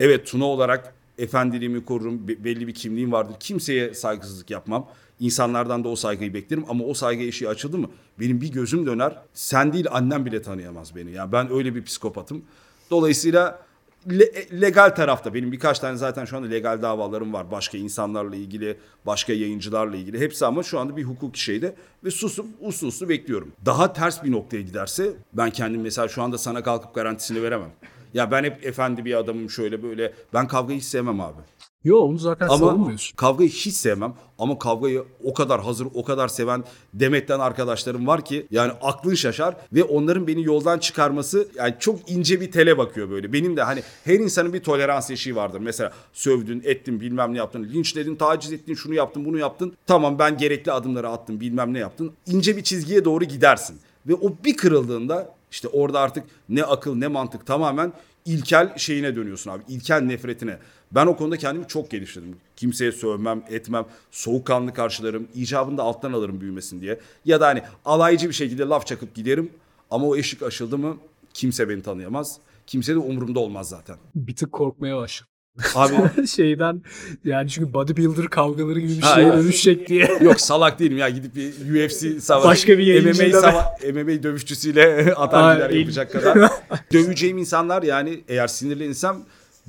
evet 0.00 0.26
Tuna 0.26 0.44
olarak 0.44 0.94
efendiliğimi 1.18 1.84
korurum. 1.84 2.28
be- 2.28 2.44
belli 2.44 2.66
bir 2.66 2.74
kimliğim 2.74 3.12
vardır. 3.12 3.34
Kimseye 3.40 3.94
saygısızlık 3.94 4.50
yapmam. 4.50 4.88
İnsanlardan 5.20 5.84
da 5.84 5.88
o 5.88 5.96
saygıyı 5.96 6.34
beklerim 6.34 6.64
ama 6.68 6.84
o 6.84 6.94
saygı 6.94 7.22
eşiği 7.22 7.48
açıldı 7.48 7.78
mı 7.78 7.90
benim 8.20 8.40
bir 8.40 8.52
gözüm 8.52 8.86
döner. 8.86 9.18
Sen 9.34 9.72
değil 9.72 9.86
annem 9.90 10.26
bile 10.26 10.42
tanıyamaz 10.42 10.96
beni. 10.96 11.10
Yani 11.10 11.32
ben 11.32 11.52
öyle 11.52 11.74
bir 11.74 11.84
psikopatım. 11.84 12.42
Dolayısıyla 12.90 13.62
le- 14.10 14.60
legal 14.60 14.88
tarafta 14.88 15.34
benim 15.34 15.52
birkaç 15.52 15.78
tane 15.78 15.96
zaten 15.96 16.24
şu 16.24 16.36
anda 16.36 16.48
legal 16.48 16.82
davalarım 16.82 17.32
var. 17.32 17.50
Başka 17.50 17.78
insanlarla 17.78 18.36
ilgili, 18.36 18.76
başka 19.06 19.32
yayıncılarla 19.32 19.96
ilgili. 19.96 20.20
Hepsi 20.20 20.46
ama 20.46 20.62
şu 20.62 20.78
anda 20.78 20.96
bir 20.96 21.04
hukuki 21.04 21.40
şeyde 21.40 21.74
ve 22.04 22.10
susup 22.10 22.46
uslu 22.60 22.86
uslu 22.86 23.08
bekliyorum. 23.08 23.52
Daha 23.66 23.92
ters 23.92 24.24
bir 24.24 24.32
noktaya 24.32 24.62
giderse 24.62 25.12
ben 25.32 25.50
kendim 25.50 25.80
mesela 25.80 26.08
şu 26.08 26.22
anda 26.22 26.38
sana 26.38 26.62
kalkıp 26.62 26.94
garantisini 26.94 27.42
veremem. 27.42 27.70
Ya 28.14 28.30
ben 28.30 28.44
hep 28.44 28.66
efendi 28.66 29.04
bir 29.04 29.14
adamım 29.14 29.50
şöyle 29.50 29.82
böyle. 29.82 30.12
Ben 30.34 30.48
kavgayı 30.48 30.78
hiç 30.78 30.86
sevmem 30.86 31.20
abi. 31.20 31.38
Yo 31.84 31.98
onu 31.98 32.18
zaten 32.18 32.48
Ama 32.48 32.58
savunmuyorsun. 32.58 33.16
kavgayı 33.16 33.50
hiç 33.50 33.74
sevmem. 33.74 34.14
Ama 34.38 34.58
kavgayı 34.58 35.04
o 35.24 35.34
kadar 35.34 35.60
hazır, 35.62 35.86
o 35.94 36.04
kadar 36.04 36.28
seven 36.28 36.64
Demet'ten 36.94 37.40
arkadaşlarım 37.40 38.06
var 38.06 38.24
ki 38.24 38.46
yani 38.50 38.72
aklın 38.82 39.14
şaşar 39.14 39.56
ve 39.72 39.84
onların 39.84 40.26
beni 40.26 40.44
yoldan 40.44 40.78
çıkarması 40.78 41.48
yani 41.56 41.74
çok 41.78 42.10
ince 42.10 42.40
bir 42.40 42.50
tele 42.50 42.78
bakıyor 42.78 43.10
böyle. 43.10 43.32
Benim 43.32 43.56
de 43.56 43.62
hani 43.62 43.82
her 44.04 44.14
insanın 44.14 44.52
bir 44.52 44.60
tolerans 44.62 45.10
eşiği 45.10 45.36
vardır. 45.36 45.60
Mesela 45.60 45.92
sövdün, 46.12 46.62
ettin, 46.64 47.00
bilmem 47.00 47.32
ne 47.34 47.38
yaptın, 47.38 47.64
linçledin, 47.72 48.16
taciz 48.16 48.52
ettin, 48.52 48.74
şunu 48.74 48.94
yaptın, 48.94 49.24
bunu 49.24 49.38
yaptın. 49.38 49.72
Tamam 49.86 50.18
ben 50.18 50.36
gerekli 50.36 50.72
adımları 50.72 51.08
attım, 51.08 51.40
bilmem 51.40 51.74
ne 51.74 51.78
yaptın. 51.78 52.12
İnce 52.26 52.56
bir 52.56 52.62
çizgiye 52.62 53.04
doğru 53.04 53.24
gidersin. 53.24 53.80
Ve 54.06 54.14
o 54.14 54.32
bir 54.44 54.56
kırıldığında 54.56 55.34
işte 55.50 55.68
orada 55.68 56.00
artık 56.00 56.24
ne 56.48 56.64
akıl 56.64 56.94
ne 56.94 57.08
mantık 57.08 57.46
tamamen 57.46 57.92
ilkel 58.24 58.78
şeyine 58.78 59.16
dönüyorsun 59.16 59.50
abi. 59.50 59.62
İlkel 59.68 60.00
nefretine. 60.00 60.58
Ben 60.92 61.06
o 61.06 61.16
konuda 61.16 61.36
kendimi 61.36 61.68
çok 61.68 61.90
geliştirdim. 61.90 62.36
Kimseye 62.56 62.92
sövmem, 62.92 63.42
etmem, 63.48 63.86
soğukkanlı 64.10 64.74
karşılarım, 64.74 65.28
icabını 65.34 65.78
da 65.78 65.82
alttan 65.82 66.12
alırım 66.12 66.40
büyümesin 66.40 66.80
diye. 66.80 67.00
Ya 67.24 67.40
da 67.40 67.46
hani 67.46 67.62
alaycı 67.84 68.28
bir 68.28 68.34
şekilde 68.34 68.62
laf 68.62 68.86
çakıp 68.86 69.14
giderim. 69.14 69.50
Ama 69.90 70.06
o 70.06 70.16
eşik 70.16 70.42
aşıldı 70.42 70.78
mı 70.78 70.96
kimse 71.34 71.68
beni 71.68 71.82
tanıyamaz. 71.82 72.38
Kimse 72.66 72.94
de 72.94 72.98
umurumda 72.98 73.40
olmaz 73.40 73.68
zaten. 73.68 73.96
Bir 74.14 74.36
tık 74.36 74.52
korkmaya 74.52 74.96
başladım. 74.96 75.30
Abi 75.74 76.26
Şeyden 76.26 76.82
yani 77.24 77.48
çünkü 77.50 77.72
bodybuilder 77.72 78.28
kavgaları 78.28 78.80
gibi 78.80 78.92
bir 78.96 79.02
Ha, 79.02 79.14
şeye 79.14 79.26
evet. 79.28 79.34
dönüşecek 79.44 79.88
diye. 79.88 80.10
yok 80.20 80.40
salak 80.40 80.78
değilim 80.78 80.98
ya 80.98 81.08
gidip 81.08 81.36
bir 81.36 81.86
UFC 81.86 82.20
savaş, 82.20 82.44
Başka 82.44 82.78
bir 82.78 83.04
MMA, 83.04 83.12
sava- 83.40 83.92
MMA 83.92 84.22
dövüşçüsüyle 84.22 85.14
atar 85.16 85.70
yapacak 85.70 86.12
kadar. 86.12 86.50
Döveceğim 86.92 87.38
insanlar 87.38 87.82
yani 87.82 88.24
eğer 88.28 88.46
sinirlenirsem 88.46 89.16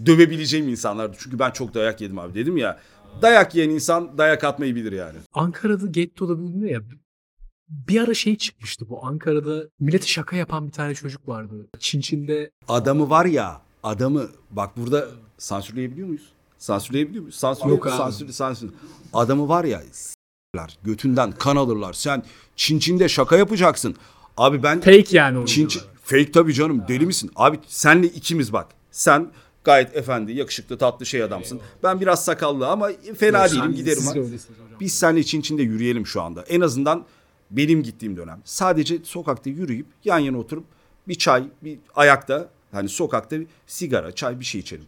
dövebileceğim 0.05 0.67
insanlardı. 0.69 1.15
Çünkü 1.19 1.39
ben 1.39 1.51
çok 1.51 1.73
dayak 1.73 2.01
yedim 2.01 2.19
abi 2.19 2.33
dedim 2.33 2.57
ya. 2.57 2.79
Dayak 3.21 3.55
yiyen 3.55 3.69
insan 3.69 4.17
dayak 4.17 4.43
atmayı 4.43 4.75
bilir 4.75 4.91
yani. 4.91 5.17
Ankara'da 5.33 5.87
gettoda 5.87 6.39
bilmiyor 6.39 6.81
ya. 6.81 6.87
Bir 7.69 8.01
ara 8.01 8.13
şey 8.13 8.35
çıkmıştı 8.37 8.89
bu 8.89 9.05
Ankara'da 9.05 9.63
millete 9.79 10.07
şaka 10.07 10.35
yapan 10.35 10.67
bir 10.67 10.71
tane 10.71 10.95
çocuk 10.95 11.27
vardı. 11.27 11.67
Çin 11.79 12.01
Çin'de 12.01 12.51
Adamı 12.67 13.09
var 13.09 13.25
ya 13.25 13.61
adamı 13.83 14.27
bak 14.51 14.77
burada 14.77 15.07
sansürleyebiliyor 15.41 16.07
muyuz? 16.07 16.31
Sansürleyebiliyor 16.57 17.21
muyuz? 17.21 17.35
Sansür 17.35 17.69
Yok 17.69 17.87
sansür, 17.89 18.31
sansür. 18.31 18.69
Adamı 19.13 19.49
var 19.49 19.63
ya 19.63 19.81
s**ler, 19.91 20.77
götünden 20.83 21.31
kan 21.31 21.55
alırlar. 21.55 21.93
Sen 21.93 22.23
Çin 22.55 22.79
Çin'de 22.79 23.09
şaka 23.09 23.37
yapacaksın. 23.37 23.95
Abi 24.37 24.63
ben 24.63 24.81
fake 24.81 25.05
yani. 25.11 25.45
Çin, 25.45 25.67
Çin- 25.67 25.81
fake 26.03 26.31
tabii 26.31 26.53
canım 26.53 26.83
deli 26.87 27.05
misin? 27.05 27.31
Abi 27.35 27.59
senle 27.67 28.07
ikimiz 28.07 28.53
bak. 28.53 28.67
Sen 28.91 29.31
gayet 29.63 29.97
efendi, 29.97 30.31
yakışıklı, 30.31 30.77
tatlı 30.77 31.05
şey 31.05 31.23
adamsın. 31.23 31.59
Ben 31.83 32.01
biraz 32.01 32.25
sakallı 32.25 32.67
ama 32.67 32.89
fena 33.17 33.49
değilim 33.51 33.75
giderim. 33.75 34.03
ha. 34.05 34.13
Biz 34.79 34.93
seninle 34.93 35.23
Çin 35.23 35.41
Çin'de 35.41 35.63
yürüyelim 35.63 36.07
şu 36.07 36.21
anda. 36.21 36.43
En 36.43 36.61
azından 36.61 37.05
benim 37.51 37.83
gittiğim 37.83 38.17
dönem. 38.17 38.41
Sadece 38.45 38.99
sokakta 39.03 39.49
yürüyüp 39.49 39.87
yan 40.05 40.19
yana 40.19 40.37
oturup 40.37 40.65
bir 41.07 41.15
çay, 41.15 41.43
bir 41.63 41.79
ayakta 41.95 42.49
hani 42.71 42.89
sokakta 42.89 43.39
bir 43.39 43.47
sigara, 43.67 44.11
çay 44.11 44.39
bir 44.39 44.45
şey 44.45 44.61
içelim. 44.61 44.85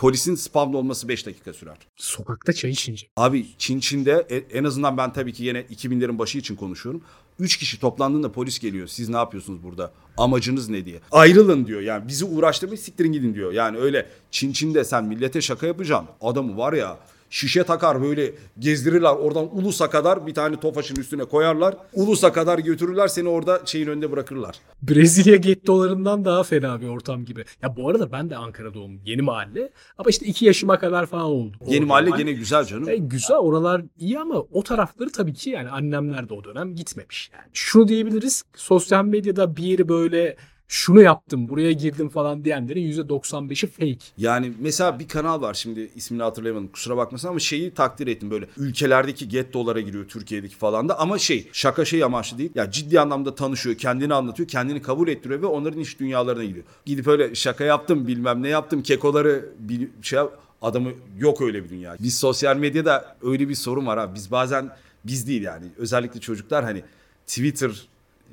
Polisin 0.00 0.34
spamlı 0.34 0.78
olması 0.78 1.08
5 1.08 1.26
dakika 1.26 1.52
sürer. 1.52 1.76
Sokakta 1.96 2.52
çay 2.52 2.70
içince. 2.70 3.06
Abi 3.16 3.46
Çin 3.58 3.80
Çin'de 3.80 4.26
e- 4.30 4.58
en 4.58 4.64
azından 4.64 4.96
ben 4.96 5.12
tabii 5.12 5.32
ki 5.32 5.44
yine 5.44 5.60
2000'lerin 5.60 6.18
başı 6.18 6.38
için 6.38 6.56
konuşuyorum. 6.56 7.02
3 7.38 7.56
kişi 7.56 7.80
toplandığında 7.80 8.32
polis 8.32 8.58
geliyor. 8.58 8.86
Siz 8.86 9.08
ne 9.08 9.16
yapıyorsunuz 9.16 9.62
burada? 9.62 9.92
Amacınız 10.16 10.68
ne 10.68 10.84
diye. 10.84 11.00
Ayrılın 11.12 11.66
diyor. 11.66 11.80
Yani 11.80 12.08
bizi 12.08 12.24
uğraştırmayın 12.24 12.82
siktirin 12.82 13.12
gidin 13.12 13.34
diyor. 13.34 13.52
Yani 13.52 13.78
öyle 13.78 14.06
Çin 14.30 14.52
Çin'de 14.52 14.84
sen 14.84 15.04
millete 15.04 15.40
şaka 15.40 15.66
yapacaksın. 15.66 16.08
Adamı 16.20 16.56
var 16.56 16.72
ya 16.72 16.98
şişe 17.30 17.64
takar 17.64 18.02
böyle 18.02 18.32
gezdirirler 18.58 19.12
oradan 19.12 19.58
Ulus'a 19.58 19.90
kadar 19.90 20.26
bir 20.26 20.34
tane 20.34 20.60
tofaşın 20.60 20.96
üstüne 20.96 21.24
koyarlar. 21.24 21.76
Ulus'a 21.94 22.32
kadar 22.32 22.58
götürürler 22.58 23.08
seni 23.08 23.28
orada 23.28 23.60
şeyin 23.64 23.86
önünde 23.86 24.12
bırakırlar. 24.12 24.56
Brezilya 24.82 25.36
gettolarından 25.36 26.24
daha 26.24 26.42
fena 26.42 26.80
bir 26.80 26.88
ortam 26.88 27.24
gibi. 27.24 27.44
Ya 27.62 27.76
bu 27.76 27.88
arada 27.88 28.12
ben 28.12 28.30
de 28.30 28.36
Ankara 28.36 28.74
doğumluyum. 28.74 29.02
Yeni 29.04 29.22
mahalle. 29.22 29.70
Ama 29.98 30.10
işte 30.10 30.26
iki 30.26 30.44
yaşıma 30.44 30.78
kadar 30.78 31.06
falan 31.06 31.24
oldu. 31.24 31.56
Yeni 31.66 31.82
Orada 31.82 31.86
mahalle 31.86 32.10
gene 32.16 32.32
güzel 32.32 32.64
canım. 32.64 32.88
E, 32.88 32.96
güzel 32.96 33.36
oralar 33.36 33.82
iyi 33.98 34.18
ama 34.18 34.34
o 34.52 34.62
tarafları 34.62 35.12
tabii 35.12 35.34
ki 35.34 35.50
yani 35.50 35.70
annemler 35.70 36.28
de 36.28 36.34
o 36.34 36.44
dönem 36.44 36.74
gitmemiş 36.74 37.30
yani. 37.34 37.50
Şunu 37.52 37.88
diyebiliriz 37.88 38.44
sosyal 38.56 39.04
medyada 39.04 39.56
bir 39.56 39.62
yeri 39.62 39.88
böyle 39.88 40.36
şunu 40.70 41.02
yaptım 41.02 41.48
buraya 41.48 41.72
girdim 41.72 42.08
falan 42.08 42.44
diyenlerin 42.44 42.92
%95'i 42.92 43.68
fake. 43.68 44.06
Yani 44.18 44.52
mesela 44.60 44.98
bir 44.98 45.08
kanal 45.08 45.42
var 45.42 45.54
şimdi 45.54 45.90
ismini 45.96 46.22
hatırlayamadım 46.22 46.68
kusura 46.68 46.96
bakmasın 46.96 47.28
ama 47.28 47.38
şeyi 47.38 47.74
takdir 47.74 48.06
ettim 48.06 48.30
böyle 48.30 48.46
ülkelerdeki 48.56 49.28
gettolara 49.28 49.80
giriyor 49.80 50.08
Türkiye'deki 50.08 50.56
falan 50.56 50.88
da 50.88 50.98
ama 50.98 51.18
şey 51.18 51.48
şaka 51.52 51.84
şey 51.84 52.04
amaçlı 52.04 52.38
değil. 52.38 52.50
Ya 52.54 52.70
ciddi 52.70 53.00
anlamda 53.00 53.34
tanışıyor 53.34 53.76
kendini 53.76 54.14
anlatıyor 54.14 54.48
kendini 54.48 54.82
kabul 54.82 55.08
ettiriyor 55.08 55.42
ve 55.42 55.46
onların 55.46 55.80
iş 55.80 56.00
dünyalarına 56.00 56.44
gidiyor. 56.44 56.64
Gidip 56.86 57.08
öyle 57.08 57.34
şaka 57.34 57.64
yaptım 57.64 58.06
bilmem 58.06 58.42
ne 58.42 58.48
yaptım 58.48 58.82
kekoları 58.82 59.48
bir 59.58 59.88
şey 60.02 60.18
adamı 60.62 60.90
yok 61.18 61.40
öyle 61.40 61.64
bir 61.64 61.68
dünya. 61.68 61.96
Biz 62.00 62.18
sosyal 62.18 62.56
medyada 62.56 63.16
öyle 63.22 63.48
bir 63.48 63.54
sorun 63.54 63.86
var 63.86 63.98
abi 63.98 64.14
biz 64.14 64.30
bazen 64.30 64.70
biz 65.04 65.28
değil 65.28 65.42
yani 65.42 65.66
özellikle 65.76 66.20
çocuklar 66.20 66.64
hani 66.64 66.82
Twitter 67.26 67.70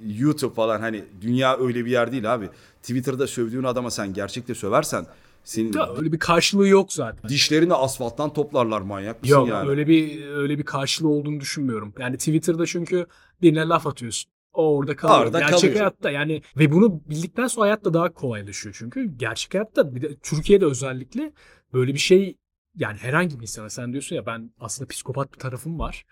YouTube 0.05 0.53
falan 0.53 0.79
hani 0.81 1.03
dünya 1.21 1.57
öyle 1.57 1.85
bir 1.85 1.91
yer 1.91 2.11
değil 2.11 2.33
abi. 2.33 2.49
Twitter'da 2.81 3.27
sövdüğün 3.27 3.63
adama 3.63 3.91
sen 3.91 4.13
gerçekte 4.13 4.55
söversen 4.55 5.05
senin 5.43 5.73
Ya 5.73 5.89
öyle 5.97 6.11
bir 6.11 6.19
karşılığı 6.19 6.67
yok 6.67 6.93
zaten. 6.93 7.29
dişlerini 7.29 7.73
asfalttan 7.73 8.33
toplarlar 8.33 8.81
manyak 8.81 9.21
mısın 9.21 9.35
Yok 9.35 9.47
yani? 9.49 9.69
öyle 9.69 9.87
bir 9.87 10.27
öyle 10.27 10.57
bir 10.57 10.63
karşılığı 10.63 11.09
olduğunu 11.09 11.39
düşünmüyorum. 11.39 11.93
Yani 11.99 12.17
Twitter'da 12.17 12.65
çünkü 12.65 13.05
birine 13.41 13.59
laf 13.67 13.87
atıyorsun. 13.87 14.31
O 14.53 14.75
orada 14.77 14.95
kalıyor. 14.95 15.19
Orada 15.25 15.39
gerçek 15.39 15.59
kalıyor. 15.59 15.75
hayatta 15.77 16.11
yani 16.11 16.41
ve 16.57 16.71
bunu 16.71 17.01
bildikten 17.09 17.47
sonra 17.47 17.65
hayatta 17.65 17.93
daha 17.93 18.13
kolaylaşıyor 18.13 18.75
çünkü. 18.79 19.17
Gerçek 19.17 19.53
hayatta 19.53 19.95
bir 19.95 20.01
de 20.01 20.15
Türkiye'de 20.15 20.65
özellikle 20.65 21.31
böyle 21.73 21.93
bir 21.93 21.99
şey 21.99 22.37
yani 22.75 22.97
herhangi 22.97 23.35
bir 23.37 23.41
insana 23.41 23.69
sen 23.69 23.91
diyorsun 23.91 24.15
ya 24.15 24.25
ben 24.25 24.51
aslında 24.59 24.87
psikopat 24.87 25.33
bir 25.33 25.39
tarafım 25.39 25.79
var. 25.79 26.05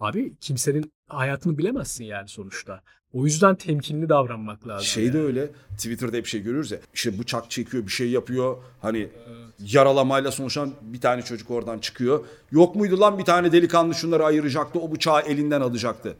Abi 0.00 0.34
kimsenin 0.40 0.92
hayatını 1.12 1.58
bilemezsin 1.58 2.04
yani 2.04 2.28
sonuçta. 2.28 2.80
O 3.12 3.24
yüzden 3.24 3.54
temkinli 3.54 4.08
davranmak 4.08 4.68
lazım. 4.68 4.86
Şey 4.86 5.04
yani. 5.04 5.14
de 5.14 5.20
öyle. 5.20 5.50
Twitter'da 5.76 6.16
hep 6.16 6.26
şey 6.26 6.42
görürüz 6.42 6.70
ya. 6.70 6.78
İşte 6.94 7.18
bıçak 7.18 7.50
çekiyor, 7.50 7.86
bir 7.86 7.90
şey 7.92 8.10
yapıyor. 8.10 8.56
Hani 8.80 9.08
yaralamayla 9.58 10.30
sonuçlan 10.30 10.72
bir 10.82 11.00
tane 11.00 11.22
çocuk 11.22 11.50
oradan 11.50 11.78
çıkıyor. 11.78 12.24
Yok 12.52 12.76
muydu 12.76 13.00
lan 13.00 13.18
bir 13.18 13.24
tane 13.24 13.52
delikanlı 13.52 13.94
şunları 13.94 14.24
ayıracaktı, 14.24 14.78
o 14.78 14.92
bıçağı 14.92 15.20
elinden 15.20 15.60
alacaktı. 15.60 16.16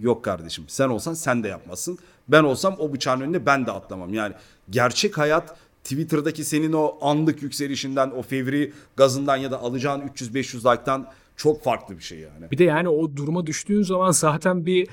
Yok 0.00 0.24
kardeşim. 0.24 0.64
Sen 0.68 0.88
olsan 0.88 1.14
sen 1.14 1.42
de 1.42 1.48
yapmazsın. 1.48 1.98
Ben 2.28 2.42
olsam 2.42 2.76
o 2.78 2.92
bıçağın 2.92 3.20
önüne 3.20 3.46
ben 3.46 3.66
de 3.66 3.72
atlamam. 3.72 4.14
Yani 4.14 4.34
gerçek 4.70 5.18
hayat 5.18 5.56
Twitter'daki 5.84 6.44
senin 6.44 6.72
o 6.72 6.98
anlık 7.00 7.42
yükselişinden, 7.42 8.10
o 8.10 8.22
fevri 8.22 8.72
gazından 8.96 9.36
ya 9.36 9.50
da 9.50 9.60
alacağın 9.60 10.00
300-500 10.00 10.72
like'tan 10.72 11.06
çok 11.36 11.64
farklı 11.64 11.98
bir 11.98 12.02
şey 12.02 12.18
yani. 12.18 12.50
Bir 12.50 12.58
de 12.58 12.64
yani 12.64 12.88
o 12.88 13.16
duruma 13.16 13.46
düştüğün 13.46 13.82
zaman 13.82 14.10
zaten 14.10 14.66
bir 14.66 14.88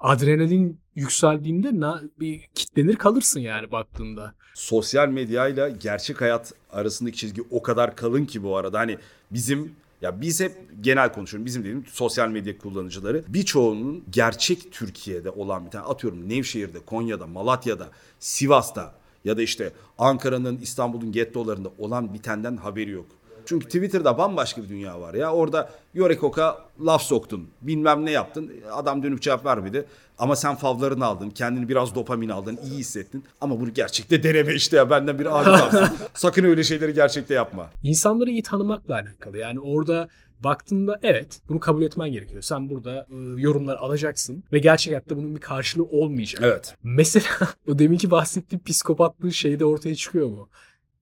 adrenalin 0.00 0.80
yükseldiğinde 0.94 1.80
na, 1.80 2.02
bir 2.20 2.48
kitlenir 2.54 2.96
kalırsın 2.96 3.40
yani 3.40 3.72
baktığında. 3.72 4.34
Sosyal 4.54 5.08
medyayla 5.08 5.68
gerçek 5.68 6.20
hayat 6.20 6.52
arasındaki 6.72 7.16
çizgi 7.16 7.42
o 7.50 7.62
kadar 7.62 7.96
kalın 7.96 8.24
ki 8.24 8.42
bu 8.42 8.56
arada. 8.56 8.78
Hani 8.78 8.98
bizim 9.30 9.72
ya 10.02 10.20
biz 10.20 10.40
hep 10.40 10.52
genel 10.80 11.12
konuşuyorum. 11.12 11.46
Bizim 11.46 11.62
dediğim 11.62 11.84
sosyal 11.86 12.28
medya 12.28 12.58
kullanıcıları 12.58 13.24
birçoğunun 13.28 14.04
gerçek 14.10 14.72
Türkiye'de 14.72 15.30
olan 15.30 15.66
bir 15.66 15.70
tane 15.70 15.84
atıyorum 15.84 16.28
Nevşehir'de, 16.28 16.78
Konya'da, 16.78 17.26
Malatya'da, 17.26 17.88
Sivas'ta 18.18 18.94
ya 19.24 19.36
da 19.36 19.42
işte 19.42 19.72
Ankara'nın, 19.98 20.58
İstanbul'un 20.58 21.12
gettolarında 21.12 21.70
olan 21.78 22.14
bitenden 22.14 22.56
haberi 22.56 22.90
yok. 22.90 23.06
Çünkü 23.48 23.66
Twitter'da 23.66 24.18
bambaşka 24.18 24.62
bir 24.62 24.68
dünya 24.68 25.00
var 25.00 25.14
ya. 25.14 25.32
Orada 25.32 25.70
Yorekok'a 25.94 26.58
laf 26.86 27.02
soktun. 27.02 27.48
Bilmem 27.62 28.06
ne 28.06 28.10
yaptın. 28.10 28.52
Adam 28.72 29.02
dönüp 29.02 29.22
cevap 29.22 29.44
vermedi. 29.46 29.84
Ama 30.18 30.36
sen 30.36 30.54
favlarını 30.54 31.04
aldın. 31.04 31.30
Kendini 31.30 31.68
biraz 31.68 31.94
dopamin 31.94 32.28
aldın. 32.28 32.58
iyi 32.64 32.78
hissettin. 32.78 33.24
Ama 33.40 33.60
bunu 33.60 33.74
gerçekte 33.74 34.22
deneme 34.22 34.54
işte 34.54 34.76
ya. 34.76 34.90
Benden 34.90 35.18
bir 35.18 35.40
abi 35.40 35.44
tavsiye. 35.44 35.82
Sakın 36.14 36.44
öyle 36.44 36.64
şeyleri 36.64 36.94
gerçekte 36.94 37.34
yapma. 37.34 37.70
İnsanları 37.82 38.30
iyi 38.30 38.42
tanımakla 38.42 38.94
alakalı. 38.94 39.38
Yani 39.38 39.60
orada 39.60 40.08
baktığında 40.44 40.98
evet 41.02 41.40
bunu 41.48 41.60
kabul 41.60 41.82
etmen 41.82 42.12
gerekiyor. 42.12 42.42
Sen 42.42 42.70
burada 42.70 43.06
e, 43.10 43.40
yorumlar 43.40 43.76
alacaksın 43.76 44.44
ve 44.52 44.58
gerçek 44.58 44.90
hayatta 44.90 45.16
bunun 45.16 45.34
bir 45.34 45.40
karşılığı 45.40 45.84
olmayacak. 45.84 46.40
Evet. 46.44 46.76
Mesela 46.82 47.26
o 47.68 47.78
deminki 47.78 48.10
bahsettiğim 48.10 48.64
psikopatlığı 48.64 49.32
şeyde 49.32 49.64
ortaya 49.64 49.94
çıkıyor 49.94 50.28
mu? 50.28 50.48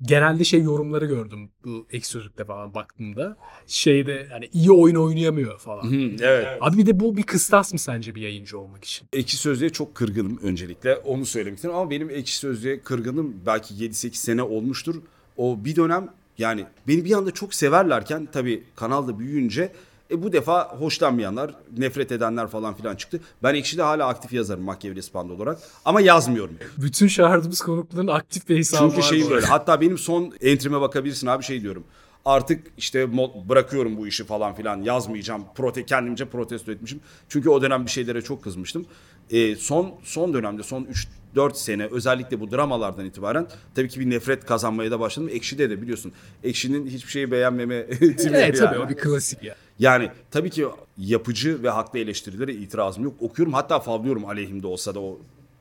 Genelde 0.03 0.45
şey 0.45 0.63
yorumları 0.63 1.07
gördüm 1.07 1.51
bu 1.65 1.87
ek 1.91 2.07
sözlükte 2.07 2.45
falan 2.45 2.75
baktığımda. 2.75 3.37
Şeyde 3.67 4.29
yani 4.31 4.49
iyi 4.53 4.73
oyun 4.73 4.95
oynayamıyor 4.95 5.59
falan. 5.59 5.93
evet. 6.21 6.47
Abi 6.61 6.77
bir 6.77 6.87
de 6.87 7.01
bu 7.01 7.17
bir 7.17 7.23
kıstas 7.23 7.73
mı 7.73 7.79
sence 7.79 8.15
bir 8.15 8.21
yayıncı 8.21 8.59
olmak 8.59 8.85
için? 8.85 9.09
Ekşi 9.13 9.37
Sözlüğe 9.37 9.71
çok 9.71 9.95
kırgınım 9.95 10.39
öncelikle. 10.43 10.97
Onu 10.97 11.27
söylemek 11.27 11.57
istedim 11.57 11.77
ama 11.77 11.91
benim 11.91 12.11
Ekşi 12.11 12.37
Sözlüğe 12.37 12.81
kırgınım 12.81 13.37
belki 13.47 13.75
7-8 13.75 14.15
sene 14.15 14.43
olmuştur. 14.43 14.95
O 15.37 15.65
bir 15.65 15.77
dönem 15.77 16.09
yani 16.39 16.67
beni 16.89 17.05
bir 17.05 17.13
anda 17.13 17.31
çok 17.31 17.55
severlerken 17.55 18.29
tabii 18.33 18.65
kanalda 18.77 19.19
büyüyünce 19.19 19.73
e 20.11 20.23
bu 20.23 20.33
defa 20.33 20.77
hoşlanmayanlar, 20.79 21.55
nefret 21.79 22.13
edenler 22.13 22.47
falan 22.47 22.75
filan 22.75 22.97
çıktı. 22.97 23.21
Ben 23.43 23.55
Ekşi'de 23.55 23.83
hala 23.83 24.07
aktif 24.07 24.33
yazarım 24.33 24.63
Machiavelli 24.65 25.03
Spanda 25.03 25.33
olarak. 25.33 25.59
Ama 25.85 26.01
yazmıyorum. 26.01 26.55
Bütün 26.79 27.09
çağırdığımız 27.09 27.61
konukların 27.61 28.07
aktif 28.07 28.49
bir 28.49 28.57
hesabı 28.57 28.91
Çünkü 28.91 28.97
var. 28.97 29.03
şey 29.03 29.25
bu 29.25 29.31
böyle. 29.31 29.47
Hatta 29.47 29.81
benim 29.81 29.99
son 29.99 30.33
entrime 30.41 30.81
bakabilirsin 30.81 31.27
abi 31.27 31.43
şey 31.43 31.63
diyorum. 31.63 31.85
Artık 32.25 32.67
işte 32.79 33.19
bırakıyorum 33.49 33.97
bu 33.97 34.07
işi 34.07 34.25
falan 34.25 34.55
filan 34.55 34.83
yazmayacağım. 34.83 35.45
Prote 35.55 35.87
kendimce 35.87 36.25
protesto 36.25 36.73
etmişim. 36.73 37.01
Çünkü 37.29 37.51
o 37.51 37.63
dönem 37.63 37.87
bir 37.87 37.91
şeylere 37.91 38.23
çok 38.23 38.45
kızmıştım. 38.45 38.87
E, 39.31 39.57
son 39.57 39.95
son 40.03 40.35
dönemde 40.35 40.63
son 40.63 40.85
3 40.85 41.09
4 41.35 41.57
sene 41.57 41.87
özellikle 41.87 42.41
bu 42.41 42.51
dramalardan 42.51 43.07
itibaren 43.07 43.47
tabii 43.75 43.89
ki 43.89 44.01
bir 44.01 44.11
nefret 44.11 44.47
kazanmaya 44.47 44.91
da 44.91 45.01
başladım. 45.01 45.31
Ekşi'de 45.33 45.71
de 45.71 45.83
biliyorsun. 45.83 46.13
Ekşi'nin 46.45 46.87
hiçbir 46.87 47.11
şeyi 47.11 47.31
beğenmeme 47.31 47.87
tipi 47.91 48.29
Evet 48.29 48.59
tabii 48.59 48.75
yani. 48.75 48.85
o 48.85 48.89
bir 48.89 48.97
klasik 48.97 49.43
ya. 49.43 49.57
Yani 49.79 50.11
tabii 50.31 50.51
ki 50.51 50.67
yapıcı 50.99 51.63
ve 51.63 51.71
haklı 51.71 51.99
eleştirilere 51.99 52.53
itirazım 52.55 53.05
yok. 53.05 53.15
Okuyorum 53.21 53.53
hatta 53.53 53.81
favlıyorum 53.81 54.25
aleyhimde 54.25 54.67
olsa 54.67 54.95
da 54.95 55.01
o 55.01 55.19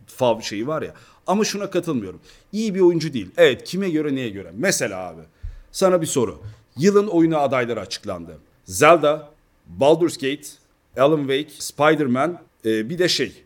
fav 0.07 0.41
şeyi 0.41 0.67
var 0.67 0.81
ya. 0.81 0.93
Ama 1.27 1.43
şuna 1.43 1.69
katılmıyorum. 1.69 2.19
İyi 2.51 2.75
bir 2.75 2.79
oyuncu 2.79 3.13
değil. 3.13 3.29
Evet 3.37 3.63
kime 3.63 3.89
göre 3.89 4.15
neye 4.15 4.29
göre? 4.29 4.51
Mesela 4.57 5.07
abi 5.07 5.21
sana 5.71 6.01
bir 6.01 6.07
soru. 6.07 6.41
Yılın 6.77 7.07
oyunu 7.07 7.37
adayları 7.37 7.79
açıklandı. 7.79 8.37
Zelda, 8.65 9.29
Baldur's 9.67 10.17
Gate, 10.17 10.47
Alan 10.97 11.19
Wake, 11.19 11.49
Spider-Man 11.59 12.39
e, 12.65 12.89
bir 12.89 12.99
de 12.99 13.07
şey 13.07 13.44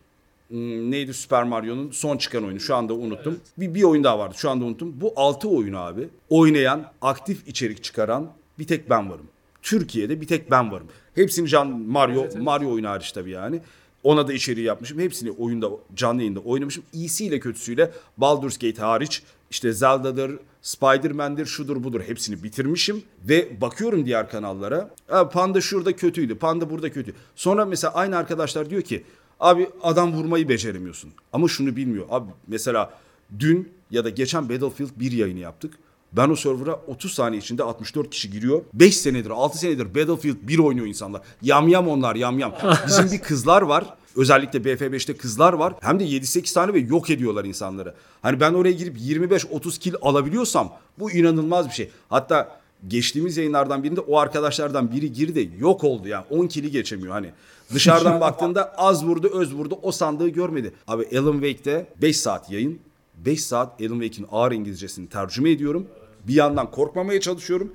neydi 0.50 1.14
Super 1.14 1.44
Mario'nun 1.44 1.90
son 1.90 2.16
çıkan 2.16 2.44
oyunu 2.44 2.60
şu 2.60 2.74
anda 2.74 2.94
unuttum. 2.94 3.40
Bir, 3.58 3.74
bir 3.74 3.82
oyun 3.82 4.04
daha 4.04 4.18
vardı 4.18 4.34
şu 4.38 4.50
anda 4.50 4.64
unuttum. 4.64 5.00
Bu 5.00 5.12
6 5.16 5.48
oyunu 5.48 5.78
abi 5.78 6.08
oynayan, 6.30 6.92
aktif 7.02 7.48
içerik 7.48 7.84
çıkaran 7.84 8.30
bir 8.58 8.66
tek 8.66 8.90
ben 8.90 9.10
varım. 9.10 9.26
Türkiye'de 9.62 10.20
bir 10.20 10.26
tek 10.26 10.50
ben 10.50 10.72
varım. 10.72 10.86
Hepsini 11.14 11.48
can 11.48 11.68
Mario 11.68 12.26
Mario 12.38 12.72
oyunu 12.72 12.88
hariç 12.88 13.12
tabii 13.12 13.30
yani. 13.30 13.60
Ona 14.02 14.28
da 14.28 14.32
içeriği 14.32 14.66
yapmışım. 14.66 14.98
Hepsini 14.98 15.30
oyunda 15.30 15.70
canlı 15.94 16.20
yayında 16.20 16.40
oynamışım. 16.40 16.84
İyisiyle 16.92 17.40
kötüsüyle 17.40 17.90
Baldur's 18.16 18.58
Gate 18.58 18.82
hariç 18.82 19.22
işte 19.50 19.72
Zelda'dır, 19.72 20.38
Spider-Man'dir, 20.62 21.46
şudur 21.46 21.84
budur 21.84 22.00
hepsini 22.06 22.42
bitirmişim. 22.42 23.02
Ve 23.28 23.60
bakıyorum 23.60 24.06
diğer 24.06 24.30
kanallara. 24.30 24.90
"Ha, 25.08 25.28
Panda 25.28 25.60
şurada 25.60 25.96
kötüydü, 25.96 26.34
Panda 26.38 26.70
burada 26.70 26.92
kötü. 26.92 27.14
Sonra 27.36 27.64
mesela 27.64 27.94
aynı 27.94 28.16
arkadaşlar 28.16 28.70
diyor 28.70 28.82
ki 28.82 29.04
abi 29.40 29.70
adam 29.82 30.12
vurmayı 30.12 30.48
beceremiyorsun. 30.48 31.10
Ama 31.32 31.48
şunu 31.48 31.76
bilmiyor. 31.76 32.06
Abi 32.10 32.30
mesela 32.46 32.90
dün 33.38 33.72
ya 33.90 34.04
da 34.04 34.08
geçen 34.08 34.48
Battlefield 34.48 34.90
1 34.96 35.12
yayını 35.12 35.38
yaptık. 35.38 35.74
Ben 36.12 36.28
o 36.28 36.36
server'a 36.36 36.74
30 36.74 37.12
saniye 37.12 37.40
içinde 37.40 37.62
64 37.62 38.10
kişi 38.10 38.30
giriyor. 38.30 38.62
5 38.74 38.96
senedir 38.96 39.30
6 39.30 39.58
senedir 39.58 39.94
Battlefield 39.94 40.36
1 40.42 40.58
oynuyor 40.58 40.86
insanlar. 40.86 41.22
Yam 41.42 41.68
yam 41.68 41.88
onlar 41.88 42.16
yam 42.16 42.38
yam. 42.38 42.54
Bizim 42.86 43.12
bir 43.12 43.18
kızlar 43.22 43.62
var. 43.62 43.84
Özellikle 44.16 44.58
BF5'te 44.58 45.16
kızlar 45.16 45.52
var. 45.52 45.74
Hem 45.80 46.00
de 46.00 46.04
7-8 46.04 46.54
tane 46.54 46.74
ve 46.74 46.78
yok 46.78 47.10
ediyorlar 47.10 47.44
insanları. 47.44 47.94
Hani 48.22 48.40
ben 48.40 48.54
oraya 48.54 48.72
girip 48.72 48.98
25-30 48.98 49.78
kill 49.78 49.94
alabiliyorsam 50.02 50.72
bu 50.98 51.10
inanılmaz 51.10 51.68
bir 51.68 51.72
şey. 51.72 51.90
Hatta 52.08 52.60
geçtiğimiz 52.88 53.36
yayınlardan 53.36 53.84
birinde 53.84 54.00
o 54.00 54.18
arkadaşlardan 54.18 54.92
biri 54.92 55.12
girdi 55.12 55.50
yok 55.58 55.84
oldu 55.84 56.08
yani 56.08 56.24
10 56.30 56.46
kili 56.46 56.70
geçemiyor 56.70 57.12
hani. 57.12 57.30
Dışarıdan 57.74 58.20
baktığında 58.20 58.74
az 58.76 59.06
vurdu 59.06 59.30
öz 59.34 59.54
vurdu 59.54 59.78
o 59.82 59.92
sandığı 59.92 60.28
görmedi. 60.28 60.72
Abi 60.88 61.18
Alan 61.18 61.32
Wake'de 61.32 61.86
5 62.02 62.16
saat 62.16 62.50
yayın 62.50 62.78
5 63.16 63.44
saat 63.44 63.80
Alan 63.80 64.00
Wake'in 64.00 64.26
ağır 64.32 64.52
İngilizcesini 64.52 65.08
tercüme 65.08 65.50
ediyorum. 65.50 65.86
Bir 66.28 66.34
yandan 66.34 66.70
korkmamaya 66.70 67.20
çalışıyorum. 67.20 67.72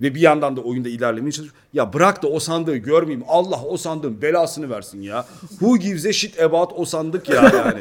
Ve 0.00 0.14
bir 0.14 0.20
yandan 0.20 0.56
da 0.56 0.60
oyunda 0.60 0.88
ilerlemeye 0.88 1.32
çalışıyorum. 1.32 1.60
Ya 1.72 1.92
bırak 1.92 2.22
da 2.22 2.28
o 2.28 2.40
sandığı 2.40 2.76
görmeyeyim. 2.76 3.24
Allah 3.28 3.62
o 3.64 3.76
sandığın 3.76 4.22
belasını 4.22 4.70
versin 4.70 5.02
ya. 5.02 5.26
Who 5.48 5.76
gives 5.76 6.06
a 6.06 6.12
shit 6.12 6.40
about 6.40 6.72
o 6.76 6.84
sandık 6.84 7.28
ya 7.28 7.42
yani. 7.42 7.80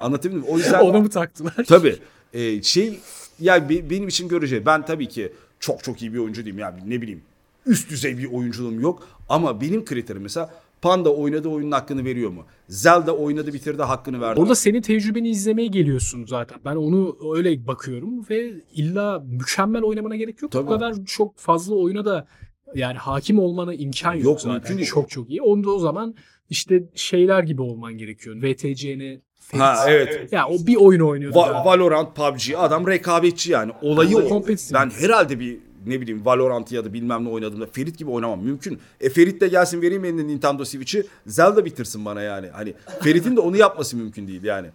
Anlatabildim 0.00 0.40
mi? 0.40 0.46
O 0.48 0.58
yüzden... 0.58 0.80
Ona 0.80 1.00
mı 1.00 1.10
taktılar? 1.10 1.54
Tabii. 1.68 1.98
Ee, 2.32 2.62
şey 2.62 2.98
yani 3.40 3.68
be- 3.68 3.90
benim 3.90 4.08
için 4.08 4.28
görece 4.28 4.66
ben 4.66 4.86
tabii 4.86 5.08
ki 5.08 5.32
çok 5.60 5.84
çok 5.84 6.02
iyi 6.02 6.14
bir 6.14 6.18
oyuncu 6.18 6.44
değilim. 6.44 6.58
Yani 6.58 6.80
ne 6.86 7.02
bileyim 7.02 7.22
üst 7.66 7.90
düzey 7.90 8.18
bir 8.18 8.32
oyunculuğum 8.32 8.80
yok. 8.80 9.08
Ama 9.28 9.60
benim 9.60 9.84
kriterim 9.84 10.22
mesela 10.22 10.54
Panda 10.84 11.14
oynadığı 11.14 11.48
oyunun 11.48 11.70
hakkını 11.70 12.04
veriyor 12.04 12.30
mu? 12.30 12.44
Zelda 12.68 13.16
oynadı 13.16 13.52
bitirdi 13.52 13.82
hakkını 13.82 14.20
verdi. 14.20 14.40
Orada 14.40 14.54
senin 14.54 14.80
tecrübeni 14.80 15.28
izlemeye 15.28 15.68
geliyorsun 15.68 16.24
zaten. 16.28 16.58
Ben 16.64 16.76
onu 16.76 17.16
öyle 17.34 17.66
bakıyorum 17.66 18.26
ve 18.30 18.52
illa 18.74 19.24
mükemmel 19.26 19.82
oynamana 19.82 20.16
gerek 20.16 20.42
yok. 20.42 20.52
Tabii. 20.52 20.66
Bu 20.66 20.70
kadar 20.70 20.94
çok 21.06 21.38
fazla 21.38 21.74
oyuna 21.74 22.04
da 22.04 22.26
yani 22.74 22.98
hakim 22.98 23.38
olmana 23.38 23.74
imkan 23.74 24.14
yok, 24.14 24.24
Yok, 24.24 24.40
zaten. 24.40 24.54
mümkün 24.54 24.76
değil. 24.76 24.88
Çok 24.88 25.10
çok 25.10 25.30
iyi. 25.30 25.42
Onda 25.42 25.70
o 25.70 25.78
zaman 25.78 26.14
işte 26.50 26.84
şeyler 26.94 27.42
gibi 27.42 27.62
olman 27.62 27.98
gerekiyor. 27.98 28.36
VTC'ne 28.42 29.20
Ha 29.52 29.84
evet. 29.88 30.32
Ya 30.32 30.48
o 30.48 30.66
bir 30.66 30.76
oyun 30.76 31.00
oynuyordu. 31.00 31.36
Va-. 31.36 31.64
Valorant, 31.64 32.16
PUBG 32.16 32.54
adam 32.56 32.86
rekabetçi 32.86 33.52
yani. 33.52 33.72
Olayı 33.82 34.16
o. 34.16 34.44
Ben 34.72 34.90
herhalde 34.90 35.40
bir 35.40 35.58
ne 35.86 36.00
bileyim 36.00 36.26
Valorant 36.26 36.72
ya 36.72 36.84
da 36.84 36.92
bilmem 36.92 37.24
ne 37.24 37.28
oynadığımda 37.28 37.66
Ferit 37.66 37.98
gibi 37.98 38.10
oynamam 38.10 38.40
mümkün. 38.40 38.78
E 39.00 39.10
Ferit 39.10 39.40
de 39.40 39.48
gelsin 39.48 39.82
vereyim 39.82 40.04
eline 40.04 40.26
Nintendo 40.26 40.64
Switch'i 40.64 41.06
Zelda 41.26 41.64
bitirsin 41.64 42.04
bana 42.04 42.22
yani. 42.22 42.48
Hani 42.48 42.74
Ferit'in 43.02 43.36
de 43.36 43.40
onu 43.40 43.56
yapması 43.56 43.96
mümkün 43.96 44.28
değil 44.28 44.42
yani. 44.42 44.68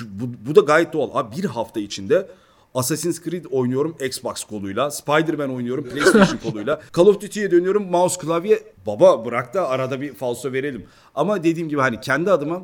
Bu, 0.00 0.24
bu 0.48 0.54
da 0.54 0.60
gayet 0.60 0.92
doğal. 0.92 1.10
Abi 1.14 1.36
bir 1.36 1.44
hafta 1.44 1.80
içinde 1.80 2.28
Assassin's 2.74 3.24
Creed 3.24 3.44
oynuyorum 3.50 3.96
Xbox 4.00 4.44
koluyla. 4.44 4.90
Spider-Man 4.90 5.54
oynuyorum 5.54 5.84
PlayStation 5.88 6.38
koluyla. 6.38 6.80
Call 6.96 7.06
of 7.06 7.20
Duty'ye 7.20 7.50
dönüyorum 7.50 7.90
mouse 7.90 8.20
klavye. 8.20 8.62
Baba 8.86 9.24
bırak 9.24 9.54
da 9.54 9.68
arada 9.68 10.00
bir 10.00 10.14
falso 10.14 10.52
verelim. 10.52 10.86
Ama 11.14 11.44
dediğim 11.44 11.68
gibi 11.68 11.80
hani 11.80 12.00
kendi 12.00 12.30
adıma 12.30 12.62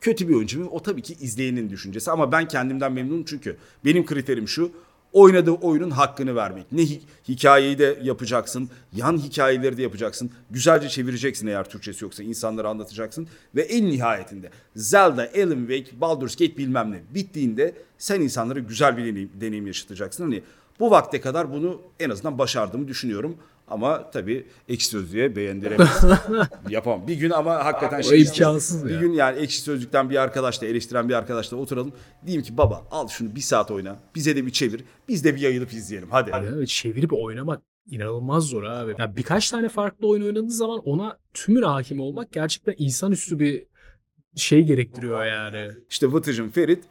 kötü 0.00 0.28
bir 0.28 0.34
oyuncu 0.34 0.58
muyum? 0.58 0.72
O 0.72 0.82
tabii 0.82 1.02
ki 1.02 1.16
izleyenin 1.20 1.70
düşüncesi 1.70 2.10
ama 2.10 2.32
ben 2.32 2.48
kendimden 2.48 2.92
memnunum 2.92 3.24
çünkü 3.24 3.56
benim 3.84 4.06
kriterim 4.06 4.48
şu. 4.48 4.70
Oynadığı 5.12 5.50
oyunun 5.50 5.90
hakkını 5.90 6.34
vermek. 6.36 6.72
Ne 6.72 6.82
hi- 6.82 7.00
hikayeyi 7.28 7.78
de 7.78 7.98
yapacaksın, 8.02 8.70
yan 8.96 9.18
hikayeleri 9.18 9.76
de 9.76 9.82
yapacaksın. 9.82 10.30
Güzelce 10.50 10.88
çevireceksin 10.88 11.46
eğer 11.46 11.70
Türkçesi 11.70 12.04
yoksa 12.04 12.22
insanlara 12.22 12.68
anlatacaksın. 12.68 13.28
Ve 13.54 13.62
en 13.62 13.86
nihayetinde 13.86 14.50
Zelda, 14.76 15.30
Alan 15.36 15.66
Wake, 15.66 16.00
Baldur's 16.00 16.36
Gate 16.36 16.56
bilmem 16.56 16.92
ne 16.92 17.14
bittiğinde 17.14 17.74
sen 17.98 18.20
insanlara 18.20 18.58
güzel 18.58 18.96
bir 18.96 19.06
deneyim, 19.06 19.30
deneyim 19.40 19.66
yaşatacaksın. 19.66 20.24
Hani 20.24 20.42
bu 20.80 20.90
vakte 20.90 21.20
kadar 21.20 21.52
bunu 21.52 21.80
en 22.00 22.10
azından 22.10 22.38
başardığımı 22.38 22.88
düşünüyorum. 22.88 23.36
Ama 23.68 24.10
tabii 24.10 24.46
ekşi 24.68 24.86
sözlüğe 24.86 25.36
beğendiremeyiz. 25.36 26.04
Yapamam. 26.68 27.06
Bir 27.06 27.14
gün 27.14 27.30
ama 27.30 27.64
hakikaten 27.64 28.00
şey 28.00 28.22
imkansız 28.22 28.84
bir 28.84 28.90
ya. 28.90 29.00
gün 29.00 29.12
yani 29.12 29.38
ekşi 29.38 29.60
sözlükten 29.60 30.10
bir 30.10 30.16
arkadaşla 30.16 30.66
eleştiren 30.66 31.08
bir 31.08 31.14
arkadaşla 31.14 31.56
oturalım. 31.56 31.92
Diyeyim 32.26 32.42
ki 32.42 32.58
baba 32.58 32.84
al 32.90 33.08
şunu 33.08 33.34
bir 33.34 33.40
saat 33.40 33.70
oyna. 33.70 33.96
Bize 34.14 34.36
de 34.36 34.46
bir 34.46 34.50
çevir. 34.50 34.84
Biz 35.08 35.24
de 35.24 35.34
bir 35.34 35.40
yayılıp 35.40 35.72
izleyelim. 35.72 36.08
Hadi. 36.10 36.30
Ya, 36.30 36.66
çevirip 36.66 37.12
oynamak 37.12 37.62
inanılmaz 37.86 38.44
zor 38.44 38.62
abi. 38.62 38.94
Ya 38.98 39.16
birkaç 39.16 39.50
tane 39.50 39.68
farklı 39.68 40.08
oyun 40.08 40.24
oynadığı 40.24 40.50
zaman 40.50 40.78
ona 40.78 41.18
tümün 41.34 41.62
hakim 41.62 42.00
olmak 42.00 42.32
gerçekten 42.32 42.74
insanüstü 42.78 43.38
bir 43.38 43.66
şey 44.36 44.62
gerektiriyor 44.62 45.24
yani. 45.24 45.70
İşte 45.90 46.12
Vıtıcın 46.12 46.48
Ferit 46.48 46.84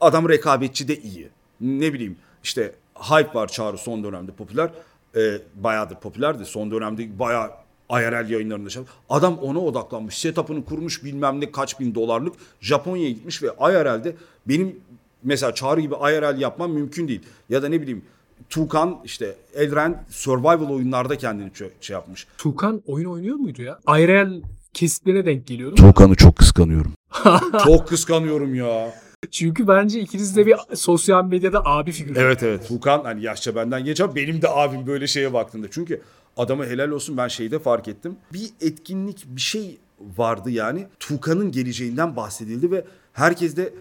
adam 0.00 0.28
rekabetçi 0.28 0.88
de 0.88 0.96
iyi. 0.96 1.28
Ne 1.60 1.92
bileyim 1.92 2.16
işte 2.44 2.74
hype 2.94 3.34
var 3.34 3.48
Çağrı 3.48 3.78
son 3.78 4.04
dönemde 4.04 4.32
popüler. 4.32 4.70
Ee, 5.16 5.38
bayağıdır 5.54 5.96
popülerdi. 5.96 6.44
Son 6.44 6.70
dönemde 6.70 7.18
bayağı 7.18 7.50
IRL 7.90 8.30
yayınlarında 8.30 8.70
şey. 8.70 8.82
Adam 9.10 9.38
ona 9.38 9.58
odaklanmış. 9.58 10.18
Setup'ını 10.18 10.64
kurmuş 10.64 11.04
bilmem 11.04 11.40
ne 11.40 11.52
kaç 11.52 11.80
bin 11.80 11.94
dolarlık. 11.94 12.34
Japonya'ya 12.60 13.10
gitmiş 13.10 13.42
ve 13.42 13.46
IRL'de 13.46 14.16
benim 14.48 14.76
mesela 15.22 15.54
Çağrı 15.54 15.80
gibi 15.80 15.94
IRL 15.94 16.40
yapmam 16.40 16.72
mümkün 16.72 17.08
değil. 17.08 17.20
Ya 17.48 17.62
da 17.62 17.68
ne 17.68 17.80
bileyim 17.80 18.02
Tukan 18.50 19.00
işte 19.04 19.36
Elren 19.54 20.04
survival 20.10 20.70
oyunlarda 20.70 21.18
kendini 21.18 21.50
şey 21.80 21.94
yapmış. 21.94 22.26
Tukan 22.38 22.82
oyun 22.86 23.10
oynuyor 23.10 23.36
muydu 23.36 23.62
ya? 23.62 23.78
IRL 23.98 24.42
kesitlerine 24.74 25.26
denk 25.26 25.46
geliyorum. 25.46 25.76
Tukan'ı 25.76 26.14
çok 26.14 26.36
kıskanıyorum. 26.36 26.92
çok 27.64 27.88
kıskanıyorum 27.88 28.54
ya. 28.54 28.94
Çünkü 29.30 29.68
bence 29.68 30.00
ikiniz 30.00 30.36
de 30.36 30.46
bir 30.46 30.56
sosyal 30.74 31.24
medyada 31.24 31.62
abi 31.64 31.92
figürü. 31.92 32.18
Evet 32.18 32.42
evet. 32.42 32.68
Tukan 32.68 33.04
hani 33.04 33.22
yaşça 33.22 33.54
benden 33.54 33.84
geç 33.84 34.00
ama 34.00 34.14
benim 34.14 34.42
de 34.42 34.48
abim 34.48 34.86
böyle 34.86 35.06
şeye 35.06 35.32
baktığında. 35.32 35.66
Çünkü 35.70 36.00
adama 36.36 36.64
helal 36.66 36.90
olsun 36.90 37.16
ben 37.16 37.28
şeyde 37.28 37.58
fark 37.58 37.88
ettim. 37.88 38.16
Bir 38.32 38.50
etkinlik 38.60 39.24
bir 39.26 39.40
şey 39.40 39.78
vardı 40.18 40.50
yani. 40.50 40.86
Tukan'ın 41.00 41.52
geleceğinden 41.52 42.16
bahsedildi 42.16 42.70
ve 42.70 42.84
herkes 43.12 43.56
de 43.56 43.72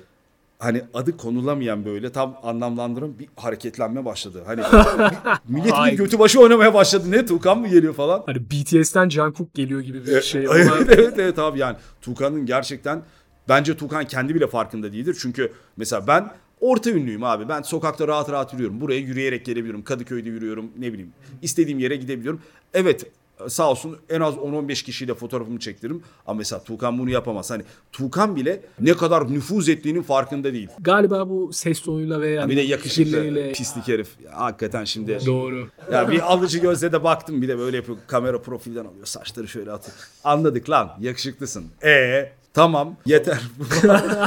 hani 0.59 0.81
adı 0.93 1.17
konulamayan 1.17 1.85
böyle 1.85 2.11
tam 2.11 2.37
anlamlandıran 2.43 3.19
bir 3.19 3.27
hareketlenme 3.35 4.05
başladı. 4.05 4.43
Hani 4.45 4.61
millet 5.47 5.73
bir 5.85 5.97
götü 5.97 6.19
başı 6.19 6.39
oynamaya 6.39 6.73
başladı. 6.73 7.11
Ne 7.11 7.25
Tukan 7.25 7.59
mı 7.59 7.67
geliyor 7.67 7.93
falan. 7.93 8.23
Hani 8.25 8.37
BTS'ten 8.41 9.09
Jungkook 9.09 9.53
geliyor 9.53 9.81
gibi 9.81 10.05
bir 10.05 10.21
şey. 10.21 10.43
evet, 10.51 10.71
evet 10.89 11.13
evet 11.17 11.39
abi 11.39 11.59
yani 11.59 11.77
Tukan'ın 12.01 12.45
gerçekten 12.45 13.01
bence 13.49 13.77
Tukan 13.77 14.05
kendi 14.07 14.35
bile 14.35 14.47
farkında 14.47 14.93
değildir. 14.93 15.17
Çünkü 15.21 15.51
mesela 15.77 16.07
ben 16.07 16.31
orta 16.61 16.89
ünlüyüm 16.89 17.23
abi. 17.23 17.49
Ben 17.49 17.61
sokakta 17.61 18.07
rahat 18.07 18.29
rahat 18.31 18.53
yürüyorum. 18.53 18.81
Buraya 18.81 18.99
yürüyerek 18.99 19.45
gelebiliyorum. 19.45 19.83
Kadıköy'de 19.83 20.29
yürüyorum 20.29 20.71
ne 20.77 20.93
bileyim. 20.93 21.11
istediğim 21.41 21.79
yere 21.79 21.95
gidebiliyorum. 21.95 22.41
Evet 22.73 23.05
sağ 23.47 23.69
olsun 23.71 23.97
en 24.09 24.21
az 24.21 24.35
10-15 24.35 24.83
kişiyle 24.83 25.13
fotoğrafımı 25.13 25.59
çektiririm. 25.59 26.03
Ama 26.27 26.37
mesela 26.37 26.63
Tukan 26.63 26.99
bunu 26.99 27.09
yapamaz. 27.09 27.51
Hani 27.51 27.63
Tukan 27.91 28.35
bile 28.35 28.61
ne 28.79 28.93
kadar 28.93 29.33
nüfuz 29.33 29.69
ettiğinin 29.69 30.01
farkında 30.01 30.53
değil. 30.53 30.69
galiba 30.79 31.29
bu 31.29 31.53
ses 31.53 31.81
tonuyla 31.81 32.21
ve 32.21 32.29
yani 32.29 32.49
Bir 32.51 32.57
de 32.57 32.61
yakışıklı 32.61 33.51
pislik 33.53 33.87
herif. 33.87 34.07
Ya, 34.25 34.39
hakikaten 34.39 34.83
şimdi. 34.83 35.19
Doğru. 35.25 35.67
Ya 35.91 36.11
bir 36.11 36.33
alıcı 36.33 36.59
gözle 36.59 36.91
de 36.91 37.03
baktım 37.03 37.41
bir 37.41 37.47
de 37.47 37.57
böyle 37.57 37.77
yapıyor. 37.77 37.97
Kamera 38.07 38.41
profilden 38.41 38.85
alıyor. 38.85 39.05
Saçları 39.05 39.47
şöyle 39.47 39.71
atıyor. 39.71 39.97
Anladık 40.23 40.69
lan 40.69 40.91
yakışıklısın. 40.99 41.65
E 41.83 42.31
tamam 42.53 42.95
yeter. 43.05 43.41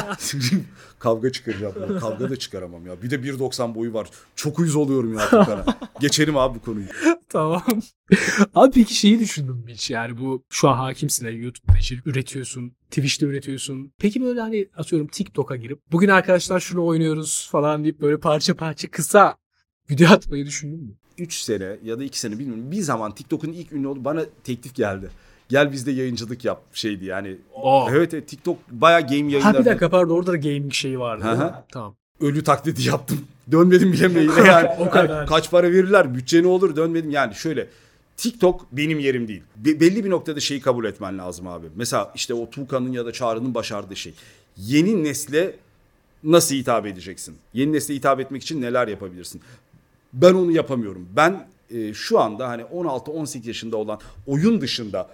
Kavga 0.99 1.33
çıkaracağım. 1.33 1.75
ya. 1.95 1.99
Kavga 1.99 2.31
da 2.31 2.37
çıkaramam 2.37 2.87
ya. 2.87 3.03
Bir 3.03 3.11
de 3.11 3.15
1.90 3.17 3.75
boyu 3.75 3.95
var. 3.95 4.09
Çok 4.37 4.59
uyuz 4.59 4.77
oluyorum 4.77 5.15
ya 5.15 5.25
Tukan'a. 5.25 5.65
Geçelim 6.01 6.37
abi 6.37 6.59
bu 6.59 6.63
konuyu. 6.65 6.87
tamam. 7.29 7.63
Abi 8.55 8.73
peki 8.75 8.95
şeyi 8.95 9.21
düşündüm 9.21 9.63
mü 9.65 9.73
hiç 9.73 9.91
yani 9.91 10.19
bu 10.21 10.45
şu 10.51 10.69
an 10.69 10.77
hakimsin 10.77 11.27
yani 11.27 11.39
YouTube'da 11.39 11.79
içerik 11.79 12.07
üretiyorsun, 12.07 12.73
Twitch'te 12.91 13.27
üretiyorsun. 13.27 13.93
Peki 13.99 14.23
böyle 14.23 14.41
hani 14.41 14.69
atıyorum 14.77 15.07
TikTok'a 15.09 15.57
girip 15.57 15.81
bugün 15.93 16.09
arkadaşlar 16.09 16.61
şunu 16.61 16.87
oynuyoruz 16.87 17.49
falan 17.53 17.85
deyip 17.85 18.01
böyle 18.01 18.21
parça 18.21 18.57
parça 18.57 18.91
kısa 18.91 19.37
video 19.91 20.11
atmayı 20.13 20.47
düşündün 20.47 20.81
mü? 20.85 20.93
3 21.19 21.35
sene 21.35 21.77
ya 21.85 21.99
da 21.99 22.05
2 22.05 22.21
sene 22.21 22.39
bilmiyorum. 22.39 22.71
Bir 22.71 22.81
zaman 22.81 23.15
TikTok'un 23.15 23.53
ilk 23.53 23.73
ünlü 23.73 23.87
oldu. 23.89 24.05
Bana 24.05 24.25
teklif 24.45 24.75
geldi. 24.75 25.11
Gel 25.49 25.73
bizde 25.73 25.91
yayıncılık 25.91 26.45
yap 26.45 26.63
şeydi 26.73 27.05
yani. 27.05 27.37
Aa. 27.63 27.87
Evet, 27.91 28.15
evet 28.15 28.29
TikTok 28.29 28.59
bayağı 28.71 29.01
game 29.01 29.23
Ha 29.23 29.31
yayınları. 29.31 29.59
bir 29.59 29.65
dakika 29.65 29.91
pardon 29.91 30.15
orada 30.19 30.33
da 30.33 30.37
gaming 30.37 30.73
şeyi 30.73 30.99
vardı. 30.99 31.25
Hı 31.25 31.29
hı. 31.33 31.39
değil 31.41 31.51
mi? 31.51 31.57
Tamam. 31.73 31.95
ölü 32.21 32.45
taklidi 32.45 32.89
yaptım. 32.89 33.19
Dönmedim 33.53 33.93
bile 33.93 34.03
yani. 34.47 34.69
O 34.81 34.91
kadar. 34.91 35.11
Hani 35.17 35.29
kaç 35.29 35.51
para 35.51 35.73
verirler, 35.73 36.15
bütçe 36.15 36.43
ne 36.43 36.47
olur 36.47 36.77
dönmedim. 36.77 37.11
Yani 37.11 37.35
şöyle 37.35 37.69
TikTok 38.17 38.67
benim 38.73 38.99
yerim 38.99 39.29
değil. 39.29 39.43
Be- 39.57 39.81
belli 39.81 40.05
bir 40.05 40.11
noktada 40.11 40.41
şeyi 40.41 40.61
kabul 40.61 40.85
etmen 40.85 41.19
lazım 41.19 41.47
abi. 41.47 41.67
Mesela 41.77 42.13
işte 42.15 42.35
o 42.35 42.51
Tuğkan'ın 42.51 42.93
ya 42.93 43.07
da 43.07 43.13
Çağrı'nın 43.13 43.55
başardığı 43.55 43.97
şey. 43.97 44.15
Yeni 44.57 45.05
nesle 45.05 45.57
nasıl 46.25 46.55
hitap 46.55 46.87
edeceksin? 46.87 47.37
Yeni 47.55 47.73
nesle 47.73 47.95
hitap 47.95 48.21
etmek 48.21 48.43
için 48.43 48.63
neler 48.63 48.89
yapabilirsin? 48.89 49.41
Ben 50.13 50.35
onu 50.35 50.51
yapamıyorum. 50.53 51.09
Ben 51.17 51.47
e, 51.71 51.95
şu 51.95 52.21
anda 52.21 52.49
hani 52.49 52.63
16-18 52.63 53.47
yaşında 53.49 53.77
olan 53.77 53.99
oyun 54.27 54.61
dışında 54.61 55.09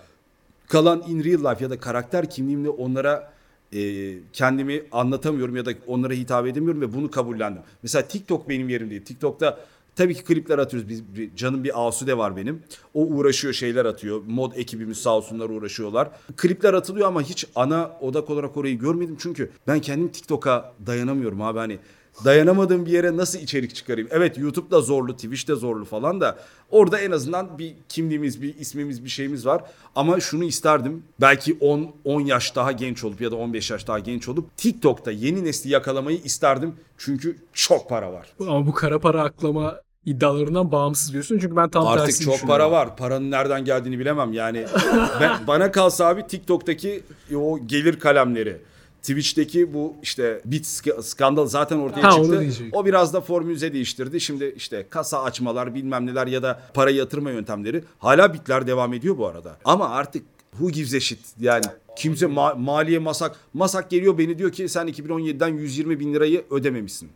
kalan 0.69 1.03
in 1.09 1.25
real 1.25 1.51
life 1.53 1.65
ya 1.65 1.71
da 1.71 1.81
karakter 1.81 2.31
kimliğimle 2.31 2.69
onlara 2.69 3.33
e, 3.75 4.13
kendimi 4.33 4.83
anlatamıyorum 4.93 5.57
ya 5.57 5.67
da 5.67 5.71
onlara 5.87 6.13
hitap 6.13 6.47
edemiyorum 6.47 6.81
ve 6.81 6.93
bunu 6.95 7.11
kabullendim. 7.11 7.63
Mesela 7.83 8.09
TikTok 8.09 8.49
benim 8.49 8.69
yerim 8.69 8.91
değil. 8.91 9.05
TikTok'ta 9.05 9.59
tabii 9.97 10.15
ki 10.15 10.25
klipler 10.25 10.59
atıyoruz. 10.59 10.89
Biz 10.89 11.17
bir- 11.17 11.37
canım 11.37 11.65
bir 11.65 11.87
Asude 11.87 12.19
var 12.19 12.37
benim. 12.37 12.63
O 12.95 13.01
uğraşıyor 13.07 13.55
şeyler 13.55 13.85
atıyor. 13.85 14.23
Mod 14.27 14.53
ekibimiz 14.57 14.99
sağ 14.99 15.17
olsunlar 15.17 15.51
uğraşıyorlar. 15.51 16.09
Klipler 16.37 16.75
atılıyor 16.75 17.09
ama 17.09 17.23
hiç 17.23 17.47
ana 17.55 17.91
odak 18.01 18.31
olarak 18.31 18.57
orayı 18.57 18.79
görmedim 18.79 19.17
çünkü 19.21 19.51
ben 19.67 19.81
kendim 19.81 20.09
TikTok'a 20.09 20.73
dayanamıyorum 20.87 21.43
abi 21.43 21.59
hani 21.59 21.79
dayanamadığım 22.25 22.87
bir 22.87 22.91
yere 22.91 23.17
nasıl 23.17 23.39
içerik 23.39 23.75
çıkarayım? 23.75 24.09
Evet 24.13 24.39
YouTube 24.39 24.71
da 24.71 24.81
zorlu, 24.81 25.17
Twitch 25.17 25.49
de 25.49 25.55
zorlu 25.55 25.85
falan 25.85 26.21
da 26.21 26.39
orada 26.71 26.99
en 26.99 27.11
azından 27.11 27.59
bir 27.59 27.75
kimliğimiz, 27.89 28.43
bir 28.43 28.59
ismimiz, 28.59 29.05
bir 29.05 29.09
şeyimiz 29.09 29.47
var. 29.47 29.65
Ama 29.95 30.21
şunu 30.21 30.45
isterdim. 30.45 31.03
Belki 31.21 31.57
10 31.61 31.91
10 32.05 32.21
yaş 32.21 32.57
daha 32.57 32.73
genç 32.73 33.05
olup 33.05 33.21
ya 33.21 33.31
da 33.31 33.37
15 33.37 33.71
yaş 33.71 33.87
daha 33.87 33.99
genç 33.99 34.29
olup 34.29 34.57
TikTok'ta 34.57 35.11
yeni 35.11 35.45
nesli 35.45 35.71
yakalamayı 35.71 36.19
isterdim. 36.25 36.75
Çünkü 36.99 37.37
çok 37.53 37.89
para 37.89 38.13
var. 38.13 38.27
Ama 38.41 38.67
bu 38.67 38.73
kara 38.73 38.99
para 38.99 39.23
aklama 39.23 39.81
iddialarından 40.07 40.73
bağımsız 40.73 41.13
diyorsun. 41.13 41.39
Çünkü 41.39 41.57
ben 41.57 41.69
tam 41.69 41.87
Artık 41.87 42.07
tersini 42.07 42.25
çok 42.25 42.49
para 42.49 42.71
var. 42.71 42.97
Paranın 42.97 43.31
nereden 43.31 43.65
geldiğini 43.65 43.99
bilemem. 43.99 44.33
Yani 44.33 44.67
ben, 45.21 45.47
bana 45.47 45.73
kalsa 45.73 46.07
abi 46.07 46.27
TikTok'taki 46.27 47.03
o 47.37 47.59
gelir 47.67 47.99
kalemleri, 47.99 48.59
Twitch'teki 49.03 49.75
bu 49.75 49.95
işte 50.03 50.41
bit 50.45 50.65
sk- 50.67 51.03
skandal 51.03 51.47
zaten 51.47 51.79
ortaya 51.79 52.03
Ha, 52.03 52.11
çıktı. 52.13 52.47
O 52.73 52.87
biraz 52.87 53.15
da 53.15 53.21
formülize 53.21 53.73
değiştirdi. 53.73 54.21
Şimdi 54.21 54.55
işte 54.57 54.87
kasa 54.91 55.23
açmalar 55.23 55.75
bilmem 55.75 56.07
neler 56.07 56.27
ya 56.27 56.43
da 56.43 56.63
para 56.75 56.91
yatırma 56.91 57.31
yöntemleri. 57.31 57.85
Hala 57.99 58.35
bitler 58.35 58.67
devam 58.67 58.93
ediyor 58.95 59.19
bu 59.19 59.27
arada. 59.27 59.57
Ama 59.65 59.89
artık 59.89 60.23
who 60.51 60.71
gives 60.71 60.95
a 60.95 61.01
shit 61.01 61.19
yani 61.41 61.65
kimse 61.97 62.27
ma- 62.27 62.59
maliye 62.63 62.99
masak 62.99 63.37
masak 63.55 63.91
geliyor 63.91 64.19
beni 64.19 64.39
diyor 64.39 64.53
ki 64.53 64.69
sen 64.69 64.89
2017'den 64.89 65.49
120 65.49 66.01
bin 66.01 66.15
lirayı 66.15 66.45
ödememişsin. 66.51 67.11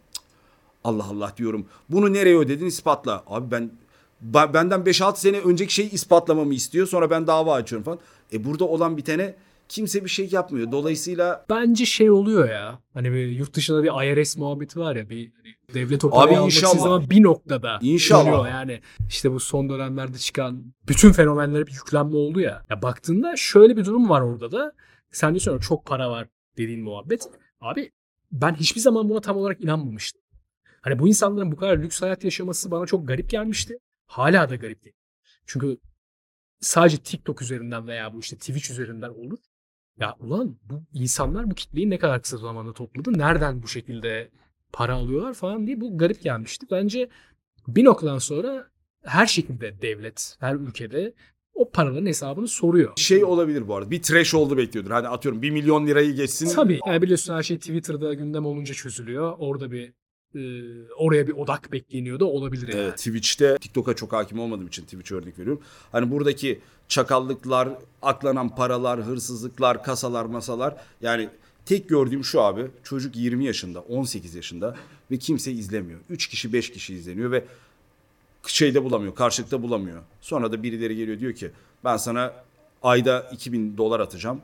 Allah 0.84 1.04
Allah 1.10 1.32
diyorum. 1.36 1.66
Bunu 1.88 2.12
nereye 2.12 2.38
ödedin 2.38 2.66
ispatla. 2.66 3.24
Abi 3.26 3.50
ben 3.50 3.70
benden 4.54 4.80
5-6 4.80 5.16
sene 5.16 5.38
önceki 5.40 5.74
şeyi 5.74 5.90
ispatlamamı 5.90 6.54
istiyor. 6.54 6.86
Sonra 6.86 7.10
ben 7.10 7.26
dava 7.26 7.54
açıyorum 7.54 7.84
falan. 7.84 7.98
E 8.32 8.44
burada 8.44 8.64
olan 8.64 8.96
bitene 8.96 9.34
kimse 9.68 10.04
bir 10.04 10.10
şey 10.10 10.28
yapmıyor. 10.32 10.72
Dolayısıyla 10.72 11.46
Bence 11.50 11.86
şey 11.86 12.10
oluyor 12.10 12.48
ya. 12.48 12.78
Hani 12.94 13.12
bir 13.12 13.26
yurt 13.28 13.54
dışında 13.54 13.82
bir 13.82 14.18
IRS 14.20 14.36
muhabbeti 14.36 14.80
var 14.80 14.96
ya. 14.96 15.10
Bir 15.10 15.32
hani 15.36 15.54
devlet 15.74 16.04
o 16.04 16.10
parayı 16.10 16.38
almak 16.38 16.52
inşallah. 16.52 16.78
zaman 16.78 17.10
bir 17.10 17.22
noktada 17.22 17.78
İnşallah. 17.82 18.24
dönüyor 18.26 18.46
yani. 18.48 18.80
İşte 19.08 19.32
bu 19.32 19.40
son 19.40 19.68
dönemlerde 19.68 20.18
çıkan 20.18 20.74
bütün 20.88 21.12
fenomenlere 21.12 21.66
bir 21.66 21.72
yüklenme 21.72 22.16
oldu 22.16 22.40
ya. 22.40 22.62
Ya 22.70 22.82
baktığında 22.82 23.36
şöyle 23.36 23.76
bir 23.76 23.84
durum 23.84 24.08
var 24.08 24.20
orada 24.20 24.52
da. 24.52 24.72
Sen 25.10 25.30
diyorsun 25.30 25.58
çok 25.58 25.86
para 25.86 26.10
var 26.10 26.28
dediğin 26.56 26.80
muhabbet. 26.82 27.28
Abi 27.60 27.92
ben 28.32 28.54
hiçbir 28.54 28.80
zaman 28.80 29.08
buna 29.08 29.20
tam 29.20 29.36
olarak 29.36 29.60
inanmamıştım. 29.64 30.22
Hani 30.80 30.98
bu 30.98 31.08
insanların 31.08 31.52
bu 31.52 31.56
kadar 31.56 31.78
lüks 31.78 32.02
hayat 32.02 32.24
yaşaması 32.24 32.70
bana 32.70 32.86
çok 32.86 33.08
garip 33.08 33.30
gelmişti. 33.30 33.78
Hala 34.06 34.50
da 34.50 34.56
garip 34.56 34.84
değil. 34.84 34.96
Çünkü 35.46 35.78
sadece 36.60 36.96
TikTok 36.98 37.42
üzerinden 37.42 37.86
veya 37.88 38.14
bu 38.14 38.20
işte 38.20 38.36
Twitch 38.36 38.70
üzerinden 38.70 39.08
olur. 39.08 39.38
Ya 40.00 40.16
ulan 40.20 40.56
bu 40.70 40.82
insanlar 40.94 41.50
bu 41.50 41.54
kitleyi 41.54 41.90
ne 41.90 41.98
kadar 41.98 42.22
kısa 42.22 42.36
zamanda 42.36 42.72
topladı? 42.72 43.18
Nereden 43.18 43.62
bu 43.62 43.68
şekilde 43.68 44.30
para 44.72 44.94
alıyorlar 44.94 45.34
falan 45.34 45.66
diye 45.66 45.80
bu 45.80 45.98
garip 45.98 46.22
gelmişti. 46.22 46.66
Bence 46.70 47.08
bir 47.68 47.84
noktadan 47.84 48.18
sonra 48.18 48.68
her 49.04 49.26
şekilde 49.26 49.82
devlet, 49.82 50.36
her 50.40 50.54
ülkede 50.54 51.14
o 51.54 51.70
paraların 51.70 52.06
hesabını 52.06 52.48
soruyor. 52.48 52.92
şey 52.96 53.24
olabilir 53.24 53.68
bu 53.68 53.76
arada. 53.76 53.90
Bir 53.90 54.02
threshold'u 54.02 54.56
bekliyordur. 54.56 54.90
Hani 54.90 55.08
atıyorum 55.08 55.42
1 55.42 55.50
milyon 55.50 55.86
lirayı 55.86 56.14
geçsin. 56.14 56.48
Tabii. 56.54 56.80
Yani 56.86 57.02
biliyorsun 57.02 57.34
her 57.34 57.42
şey 57.42 57.58
Twitter'da 57.58 58.14
gündem 58.14 58.46
olunca 58.46 58.74
çözülüyor. 58.74 59.34
Orada 59.38 59.70
bir 59.72 59.92
e, 60.34 60.40
oraya 60.96 61.26
bir 61.26 61.32
odak 61.32 61.72
bekleniyor 61.72 62.20
da 62.20 62.24
olabilir 62.24 62.68
yani. 62.68 62.80
Evet, 62.80 62.96
Twitch'te 62.96 63.56
TikTok'a 63.58 63.94
çok 63.94 64.12
hakim 64.12 64.38
olmadığım 64.40 64.66
için 64.66 64.82
Twitch 64.82 65.12
örnek 65.12 65.38
veriyorum. 65.38 65.62
Hani 65.92 66.10
buradaki 66.10 66.60
çakallıklar, 66.88 67.68
aklanan 68.02 68.54
paralar, 68.54 69.02
hırsızlıklar, 69.02 69.84
kasalar, 69.84 70.24
masalar 70.24 70.76
yani 71.00 71.28
tek 71.66 71.88
gördüğüm 71.88 72.24
şu 72.24 72.40
abi 72.40 72.66
çocuk 72.84 73.16
20 73.16 73.44
yaşında, 73.44 73.80
18 73.80 74.34
yaşında 74.34 74.76
ve 75.10 75.16
kimse 75.16 75.52
izlemiyor. 75.52 76.00
3 76.10 76.26
kişi 76.26 76.52
5 76.52 76.72
kişi 76.72 76.94
izleniyor 76.94 77.30
ve 77.30 77.44
şeyde 78.46 78.84
bulamıyor, 78.84 79.14
karşılıkta 79.14 79.62
bulamıyor. 79.62 80.02
Sonra 80.20 80.52
da 80.52 80.62
birileri 80.62 80.96
geliyor 80.96 81.20
diyor 81.20 81.32
ki 81.32 81.50
ben 81.84 81.96
sana 81.96 82.32
ayda 82.82 83.30
2000 83.32 83.76
dolar 83.76 84.00
atacağım. 84.00 84.40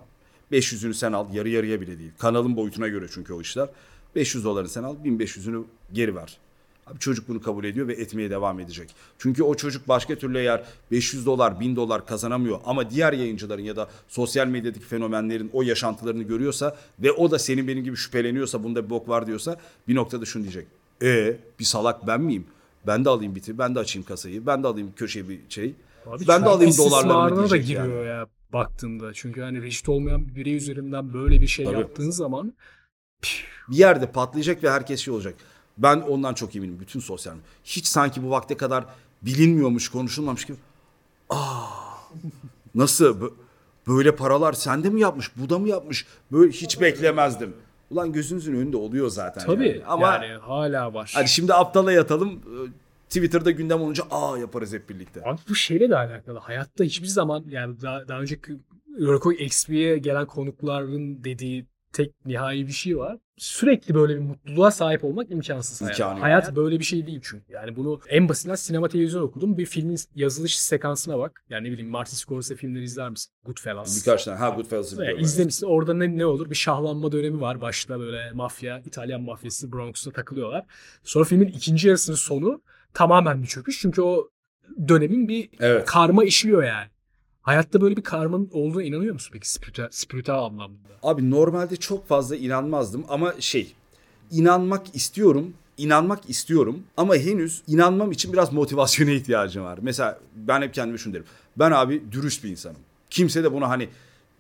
500'ünü 0.52 0.94
sen 0.94 1.12
al. 1.12 1.34
Yarı 1.34 1.48
yarıya 1.48 1.80
bile 1.80 1.98
değil. 1.98 2.10
Kanalın 2.18 2.56
boyutuna 2.56 2.88
göre 2.88 3.06
çünkü 3.14 3.32
o 3.32 3.40
işler. 3.40 3.68
500 4.14 4.44
dolarını 4.44 4.68
sen 4.68 4.82
al. 4.82 4.96
1500'ünü 5.04 5.64
geri 5.92 6.16
ver. 6.16 6.38
Abi 6.86 6.98
çocuk 6.98 7.28
bunu 7.28 7.40
kabul 7.40 7.64
ediyor 7.64 7.88
ve 7.88 7.92
etmeye 7.92 8.30
devam 8.30 8.60
edecek. 8.60 8.90
Çünkü 9.18 9.42
o 9.42 9.54
çocuk 9.54 9.88
başka 9.88 10.14
türlü 10.14 10.38
eğer 10.38 10.64
500 10.90 11.26
dolar, 11.26 11.60
1000 11.60 11.76
dolar 11.76 12.06
kazanamıyor 12.06 12.60
ama 12.66 12.90
diğer 12.90 13.12
yayıncıların 13.12 13.62
ya 13.62 13.76
da 13.76 13.88
sosyal 14.08 14.46
medyadaki 14.46 14.84
fenomenlerin 14.84 15.50
o 15.52 15.62
yaşantılarını 15.62 16.22
görüyorsa 16.22 16.76
ve 16.98 17.12
o 17.12 17.30
da 17.30 17.38
senin 17.38 17.68
benim 17.68 17.84
gibi 17.84 17.96
şüpheleniyorsa 17.96 18.64
bunda 18.64 18.84
bir 18.84 18.90
bok 18.90 19.08
var 19.08 19.26
diyorsa 19.26 19.56
bir 19.88 19.94
noktada 19.94 20.24
şunu 20.24 20.42
diyecek. 20.42 20.66
E 21.02 21.36
bir 21.58 21.64
salak 21.64 22.06
ben 22.06 22.20
miyim? 22.20 22.46
Ben 22.86 23.04
de 23.04 23.08
alayım 23.08 23.34
biti, 23.34 23.58
ben 23.58 23.74
de 23.74 23.78
açayım 23.78 24.06
kasayı, 24.06 24.46
ben 24.46 24.62
de 24.62 24.66
alayım 24.68 24.92
köşeye 24.96 25.28
bir 25.28 25.40
şey. 25.48 25.74
Abi 26.06 26.28
ben 26.28 26.42
de 26.42 26.48
alayım 26.48 26.78
dolarlarımı 26.78 27.36
da 27.36 27.38
diyecek 27.38 27.66
giriyor 27.66 28.06
yani. 28.06 28.08
ya 28.08 28.26
baktığında. 28.52 29.12
Çünkü 29.14 29.40
hani 29.40 29.62
reşit 29.62 29.88
olmayan 29.88 30.28
bir 30.28 30.34
birey 30.34 30.56
üzerinden 30.56 31.14
böyle 31.14 31.40
bir 31.40 31.46
şey 31.46 31.64
Tabii. 31.64 31.78
yaptığın 31.78 32.10
zaman 32.10 32.52
bir 33.22 33.76
yerde 33.76 34.12
patlayacak 34.12 34.64
ve 34.64 34.70
herkes 34.70 35.00
şey 35.00 35.14
olacak. 35.14 35.34
Ben 35.78 36.00
ondan 36.00 36.34
çok 36.34 36.56
eminim 36.56 36.80
bütün 36.80 37.00
sosyal 37.00 37.32
medya. 37.32 37.46
Hiç 37.64 37.86
sanki 37.86 38.22
bu 38.22 38.30
vakte 38.30 38.56
kadar 38.56 38.84
bilinmiyormuş, 39.22 39.88
konuşulmamış 39.88 40.44
gibi. 40.44 40.56
Aa, 41.30 41.64
nasıl 42.74 43.20
Bö- 43.20 43.32
böyle 43.88 44.16
paralar 44.16 44.52
sende 44.52 44.90
mi 44.90 45.00
yapmış, 45.00 45.30
bu 45.36 45.50
da 45.50 45.58
mı 45.58 45.68
yapmış? 45.68 46.06
Böyle 46.32 46.52
hiç 46.52 46.80
beklemezdim. 46.80 47.54
Ulan 47.90 48.12
gözünüzün 48.12 48.54
önünde 48.54 48.76
oluyor 48.76 49.08
zaten. 49.08 49.46
tabii 49.46 49.68
yani. 49.68 49.84
Ama 49.86 50.06
yani 50.12 50.40
hala 50.40 50.94
var. 50.94 51.12
hadi 51.14 51.28
şimdi 51.28 51.54
aptala 51.54 51.92
yatalım. 51.92 52.30
e, 52.32 52.56
Twitter'da 53.08 53.50
gündem 53.50 53.80
olunca 53.80 54.04
aa 54.10 54.38
yaparız 54.38 54.72
hep 54.72 54.88
birlikte. 54.90 55.22
Abi 55.24 55.40
bu 55.48 55.54
şeyle 55.54 55.90
de 55.90 55.96
alakalı. 55.96 56.38
Hayatta 56.38 56.84
hiçbir 56.84 57.06
zaman 57.06 57.44
yani 57.48 57.80
daha, 57.82 58.08
daha 58.08 58.20
önceki 58.20 58.52
Eurocoi 59.00 59.34
XP'ye 59.44 59.98
gelen 59.98 60.26
konukların 60.26 61.24
dediği 61.24 61.66
tek 61.92 62.26
nihai 62.26 62.66
bir 62.66 62.72
şey 62.72 62.98
var. 62.98 63.18
Sürekli 63.38 63.94
böyle 63.94 64.14
bir 64.14 64.20
mutluluğa 64.20 64.70
sahip 64.70 65.04
olmak 65.04 65.30
imkansız. 65.30 65.82
İmkanı 65.82 66.14
yok. 66.14 66.22
Hayat 66.22 66.56
böyle 66.56 66.78
bir 66.78 66.84
şey 66.84 67.06
değil 67.06 67.20
çünkü. 67.22 67.52
Yani 67.52 67.76
bunu 67.76 68.00
en 68.08 68.28
basitinden 68.28 68.54
sinema 68.54 68.88
televizyon 68.88 69.22
okudum. 69.22 69.58
Bir 69.58 69.66
filmin 69.66 69.98
yazılış 70.14 70.60
sekansına 70.60 71.18
bak. 71.18 71.44
Yani 71.50 71.68
ne 71.68 71.72
bileyim 71.72 71.90
Martin 71.90 72.16
Scorsese 72.16 72.56
filmleri 72.56 72.84
izler 72.84 73.10
misin? 73.10 73.32
Goodfellas. 73.44 74.00
Birkaç 74.00 74.24
tane. 74.24 74.38
Ha 74.38 74.48
Goodfellas'ı 74.48 74.98
biliyorum. 74.98 75.20
izlemişsin. 75.24 75.66
Orada 75.66 75.94
ne, 75.94 76.16
ne 76.18 76.26
olur? 76.26 76.50
Bir 76.50 76.54
şahlanma 76.54 77.12
dönemi 77.12 77.40
var. 77.40 77.60
Başta 77.60 78.00
böyle 78.00 78.30
mafya, 78.32 78.82
İtalyan 78.86 79.22
mafyası 79.22 79.72
Bronx'ta 79.72 80.10
takılıyorlar. 80.10 80.64
Sonra 81.02 81.24
filmin 81.24 81.48
ikinci 81.48 81.88
yarısının 81.88 82.16
sonu 82.16 82.62
tamamen 82.94 83.42
bir 83.42 83.48
çöküş. 83.48 83.80
Çünkü 83.80 84.02
o 84.02 84.28
dönemin 84.88 85.28
bir 85.28 85.48
Evet. 85.60 85.86
karma 85.86 86.24
işliyor 86.24 86.62
yani. 86.64 86.86
Hayatta 87.42 87.80
böyle 87.80 87.96
bir 87.96 88.02
karmanın 88.02 88.48
olduğuna 88.52 88.82
inanıyor 88.82 89.12
musun 89.14 89.30
peki 89.32 89.50
spiritüel, 89.52 89.88
spiritüel 89.90 90.38
anlamda? 90.38 90.88
Abi 91.02 91.30
normalde 91.30 91.76
çok 91.76 92.08
fazla 92.08 92.36
inanmazdım 92.36 93.04
ama 93.08 93.34
şey 93.40 93.72
inanmak 94.30 94.96
istiyorum 94.96 95.54
inanmak 95.78 96.30
istiyorum 96.30 96.82
ama 96.96 97.16
henüz 97.16 97.62
inanmam 97.66 98.12
için 98.12 98.32
biraz 98.32 98.52
motivasyona 98.52 99.10
ihtiyacım 99.10 99.64
var. 99.64 99.78
Mesela 99.82 100.18
ben 100.36 100.62
hep 100.62 100.74
kendime 100.74 100.98
şunu 100.98 101.14
derim. 101.14 101.24
Ben 101.56 101.70
abi 101.70 102.02
dürüst 102.12 102.44
bir 102.44 102.50
insanım. 102.50 102.76
Kimse 103.10 103.44
de 103.44 103.52
buna 103.52 103.68
hani 103.68 103.88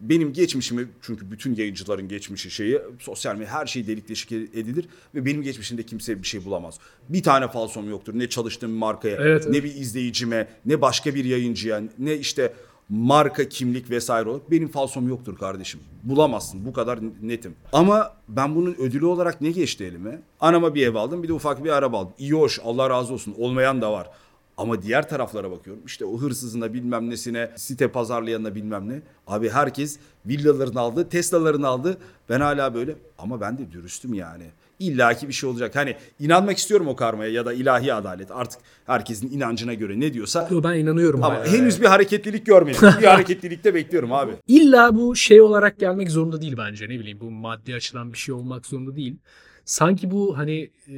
benim 0.00 0.32
geçmişimi 0.32 0.88
çünkü 1.02 1.30
bütün 1.30 1.54
yayıncıların 1.54 2.08
geçmişi 2.08 2.50
şeyi 2.50 2.78
sosyal 2.98 3.36
medya 3.36 3.52
her 3.52 3.66
şey 3.66 3.86
delik 3.86 4.08
deşik 4.08 4.32
edilir 4.32 4.86
ve 5.14 5.24
benim 5.24 5.42
geçmişimde 5.42 5.82
kimse 5.82 6.22
bir 6.22 6.26
şey 6.26 6.44
bulamaz. 6.44 6.78
Bir 7.08 7.22
tane 7.22 7.48
falsom 7.48 7.90
yoktur. 7.90 8.12
Ne 8.16 8.28
çalıştığım 8.28 8.70
markaya, 8.70 9.16
Evet, 9.16 9.48
ne 9.48 9.56
evet. 9.56 9.64
bir 9.64 9.80
izleyicime, 9.80 10.48
ne 10.66 10.80
başka 10.80 11.14
bir 11.14 11.24
yayıncıya, 11.24 11.82
ne 11.98 12.16
işte 12.16 12.52
marka, 12.88 13.48
kimlik 13.48 13.90
vesaire 13.90 14.28
olarak 14.28 14.50
benim 14.50 14.68
falsom 14.68 15.08
yoktur 15.08 15.36
kardeşim. 15.36 15.80
Bulamazsın. 16.02 16.66
Bu 16.66 16.72
kadar 16.72 16.98
netim. 17.22 17.54
Ama 17.72 18.12
ben 18.28 18.54
bunun 18.54 18.74
ödülü 18.74 19.06
olarak 19.06 19.40
ne 19.40 19.50
geçti 19.50 19.84
elime? 19.84 20.22
Anama 20.40 20.74
bir 20.74 20.86
ev 20.86 20.94
aldım, 20.94 21.22
bir 21.22 21.28
de 21.28 21.32
ufak 21.32 21.64
bir 21.64 21.70
araba 21.70 21.98
aldım. 21.98 22.14
İyi 22.18 22.32
hoş, 22.32 22.60
Allah 22.64 22.90
razı 22.90 23.14
olsun. 23.14 23.34
Olmayan 23.38 23.82
da 23.82 23.92
var. 23.92 24.10
Ama 24.56 24.82
diğer 24.82 25.08
taraflara 25.08 25.50
bakıyorum. 25.50 25.82
İşte 25.86 26.04
o 26.04 26.18
hırsızına 26.18 26.74
bilmem 26.74 27.10
nesine, 27.10 27.50
site 27.56 27.88
pazarlayanına 27.88 28.54
bilmem 28.54 28.88
ne. 28.88 29.02
Abi 29.26 29.50
herkes 29.50 29.98
villalarını 30.26 30.80
aldı, 30.80 31.08
Tesla'larını 31.08 31.68
aldı. 31.68 31.98
Ben 32.28 32.40
hala 32.40 32.74
böyle 32.74 32.94
ama 33.18 33.40
ben 33.40 33.58
de 33.58 33.72
dürüstüm 33.72 34.14
yani. 34.14 34.44
İlla 34.82 35.14
ki 35.14 35.28
bir 35.28 35.32
şey 35.32 35.50
olacak. 35.50 35.76
Hani 35.76 35.96
inanmak 36.20 36.58
istiyorum 36.58 36.88
o 36.88 36.96
karmaya 36.96 37.30
ya 37.30 37.46
da 37.46 37.52
ilahi 37.52 37.94
adalet. 37.94 38.30
Artık 38.30 38.60
herkesin 38.86 39.30
inancına 39.30 39.74
göre 39.74 40.00
ne 40.00 40.14
diyorsa. 40.14 40.48
Yo, 40.50 40.62
Ben 40.62 40.74
inanıyorum. 40.78 41.22
Ama 41.24 41.44
henüz 41.46 41.80
bir 41.80 41.86
hareketlilik 41.86 42.46
görmedim. 42.46 42.80
bir 43.00 43.06
hareketlilikte 43.06 43.74
bekliyorum 43.74 44.12
abi. 44.12 44.32
İlla 44.48 44.96
bu 44.96 45.16
şey 45.16 45.40
olarak 45.40 45.78
gelmek 45.80 46.10
zorunda 46.10 46.40
değil 46.40 46.54
bence. 46.58 46.84
Ne 46.84 46.98
bileyim 46.98 47.20
bu 47.20 47.30
maddi 47.30 47.74
açıdan 47.74 48.12
bir 48.12 48.18
şey 48.18 48.34
olmak 48.34 48.66
zorunda 48.66 48.96
değil. 48.96 49.16
Sanki 49.64 50.10
bu 50.10 50.38
hani 50.38 50.70
e, 50.88 50.94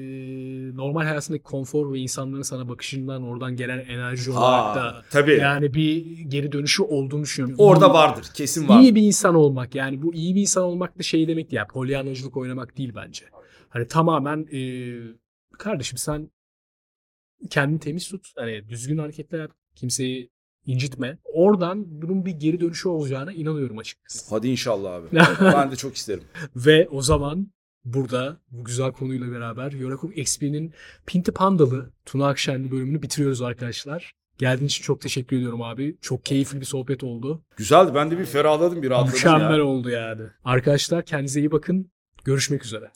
normal 0.76 1.04
hayatındaki 1.04 1.42
konfor 1.44 1.92
ve 1.92 1.98
insanların 1.98 2.42
sana 2.42 2.68
bakışından 2.68 3.22
oradan 3.22 3.56
gelen 3.56 3.78
enerji 3.78 4.30
olarak 4.30 4.76
da 4.76 5.02
tabii. 5.10 5.34
yani 5.40 5.74
bir 5.74 6.06
geri 6.28 6.52
dönüşü 6.52 6.82
olduğunu 6.82 7.22
düşünüyorum. 7.22 7.56
Orada 7.58 7.86
İyi- 7.86 7.92
vardır. 7.92 8.26
Kesin 8.34 8.68
var. 8.68 8.80
İyi 8.80 8.94
bir 8.94 9.02
insan 9.02 9.34
olmak 9.34 9.74
yani 9.74 10.02
bu 10.02 10.14
iyi 10.14 10.34
bir 10.34 10.40
insan 10.40 10.64
olmak 10.64 10.98
da 10.98 11.02
şey 11.02 11.28
demek 11.28 11.50
değil. 11.50 11.56
Yani 11.56 11.68
polyanacılık 11.68 12.36
oynamak 12.36 12.78
değil 12.78 12.92
bence. 12.96 13.24
Hani 13.74 13.88
tamamen 13.88 14.46
e, 14.52 14.60
kardeşim 15.58 15.98
sen 15.98 16.30
kendini 17.50 17.80
temiz 17.80 18.08
tut. 18.08 18.32
Hani 18.36 18.68
düzgün 18.68 18.98
hareketler 18.98 19.38
yap. 19.40 19.50
Kimseyi 19.74 20.30
incitme. 20.66 21.18
Oradan 21.24 22.02
bunun 22.02 22.26
bir 22.26 22.30
geri 22.30 22.60
dönüşü 22.60 22.88
olacağına 22.88 23.32
inanıyorum 23.32 23.78
açıkçası. 23.78 24.34
Hadi 24.34 24.48
inşallah 24.48 24.94
abi. 24.94 25.06
ben 25.40 25.70
de 25.70 25.76
çok 25.76 25.96
isterim. 25.96 26.24
Ve 26.56 26.88
o 26.88 27.02
zaman 27.02 27.48
burada 27.84 28.40
bu 28.50 28.64
güzel 28.64 28.92
konuyla 28.92 29.32
beraber 29.32 29.72
Yorakuk 29.72 30.18
XP'nin 30.18 30.72
Pinti 31.06 31.32
Pandalı 31.32 31.92
Tuna 32.04 32.28
Akşenli 32.28 32.70
bölümünü 32.70 33.02
bitiriyoruz 33.02 33.42
arkadaşlar. 33.42 34.12
Geldiğin 34.38 34.66
için 34.68 34.82
çok 34.82 35.00
teşekkür 35.00 35.36
ediyorum 35.36 35.62
abi. 35.62 35.96
Çok 36.00 36.24
keyifli 36.24 36.60
bir 36.60 36.66
sohbet 36.66 37.04
oldu. 37.04 37.44
Güzeldi. 37.56 37.92
Ben 37.94 38.10
de 38.10 38.18
bir 38.18 38.24
ferahladım, 38.24 38.82
bir 38.82 38.90
rahatladım 38.90 39.16
Mükemmel 39.16 39.58
ya. 39.58 39.64
oldu 39.64 39.90
yani. 39.90 40.22
Arkadaşlar 40.44 41.04
kendinize 41.04 41.40
iyi 41.40 41.52
bakın. 41.52 41.90
Görüşmek 42.24 42.64
üzere. 42.64 42.90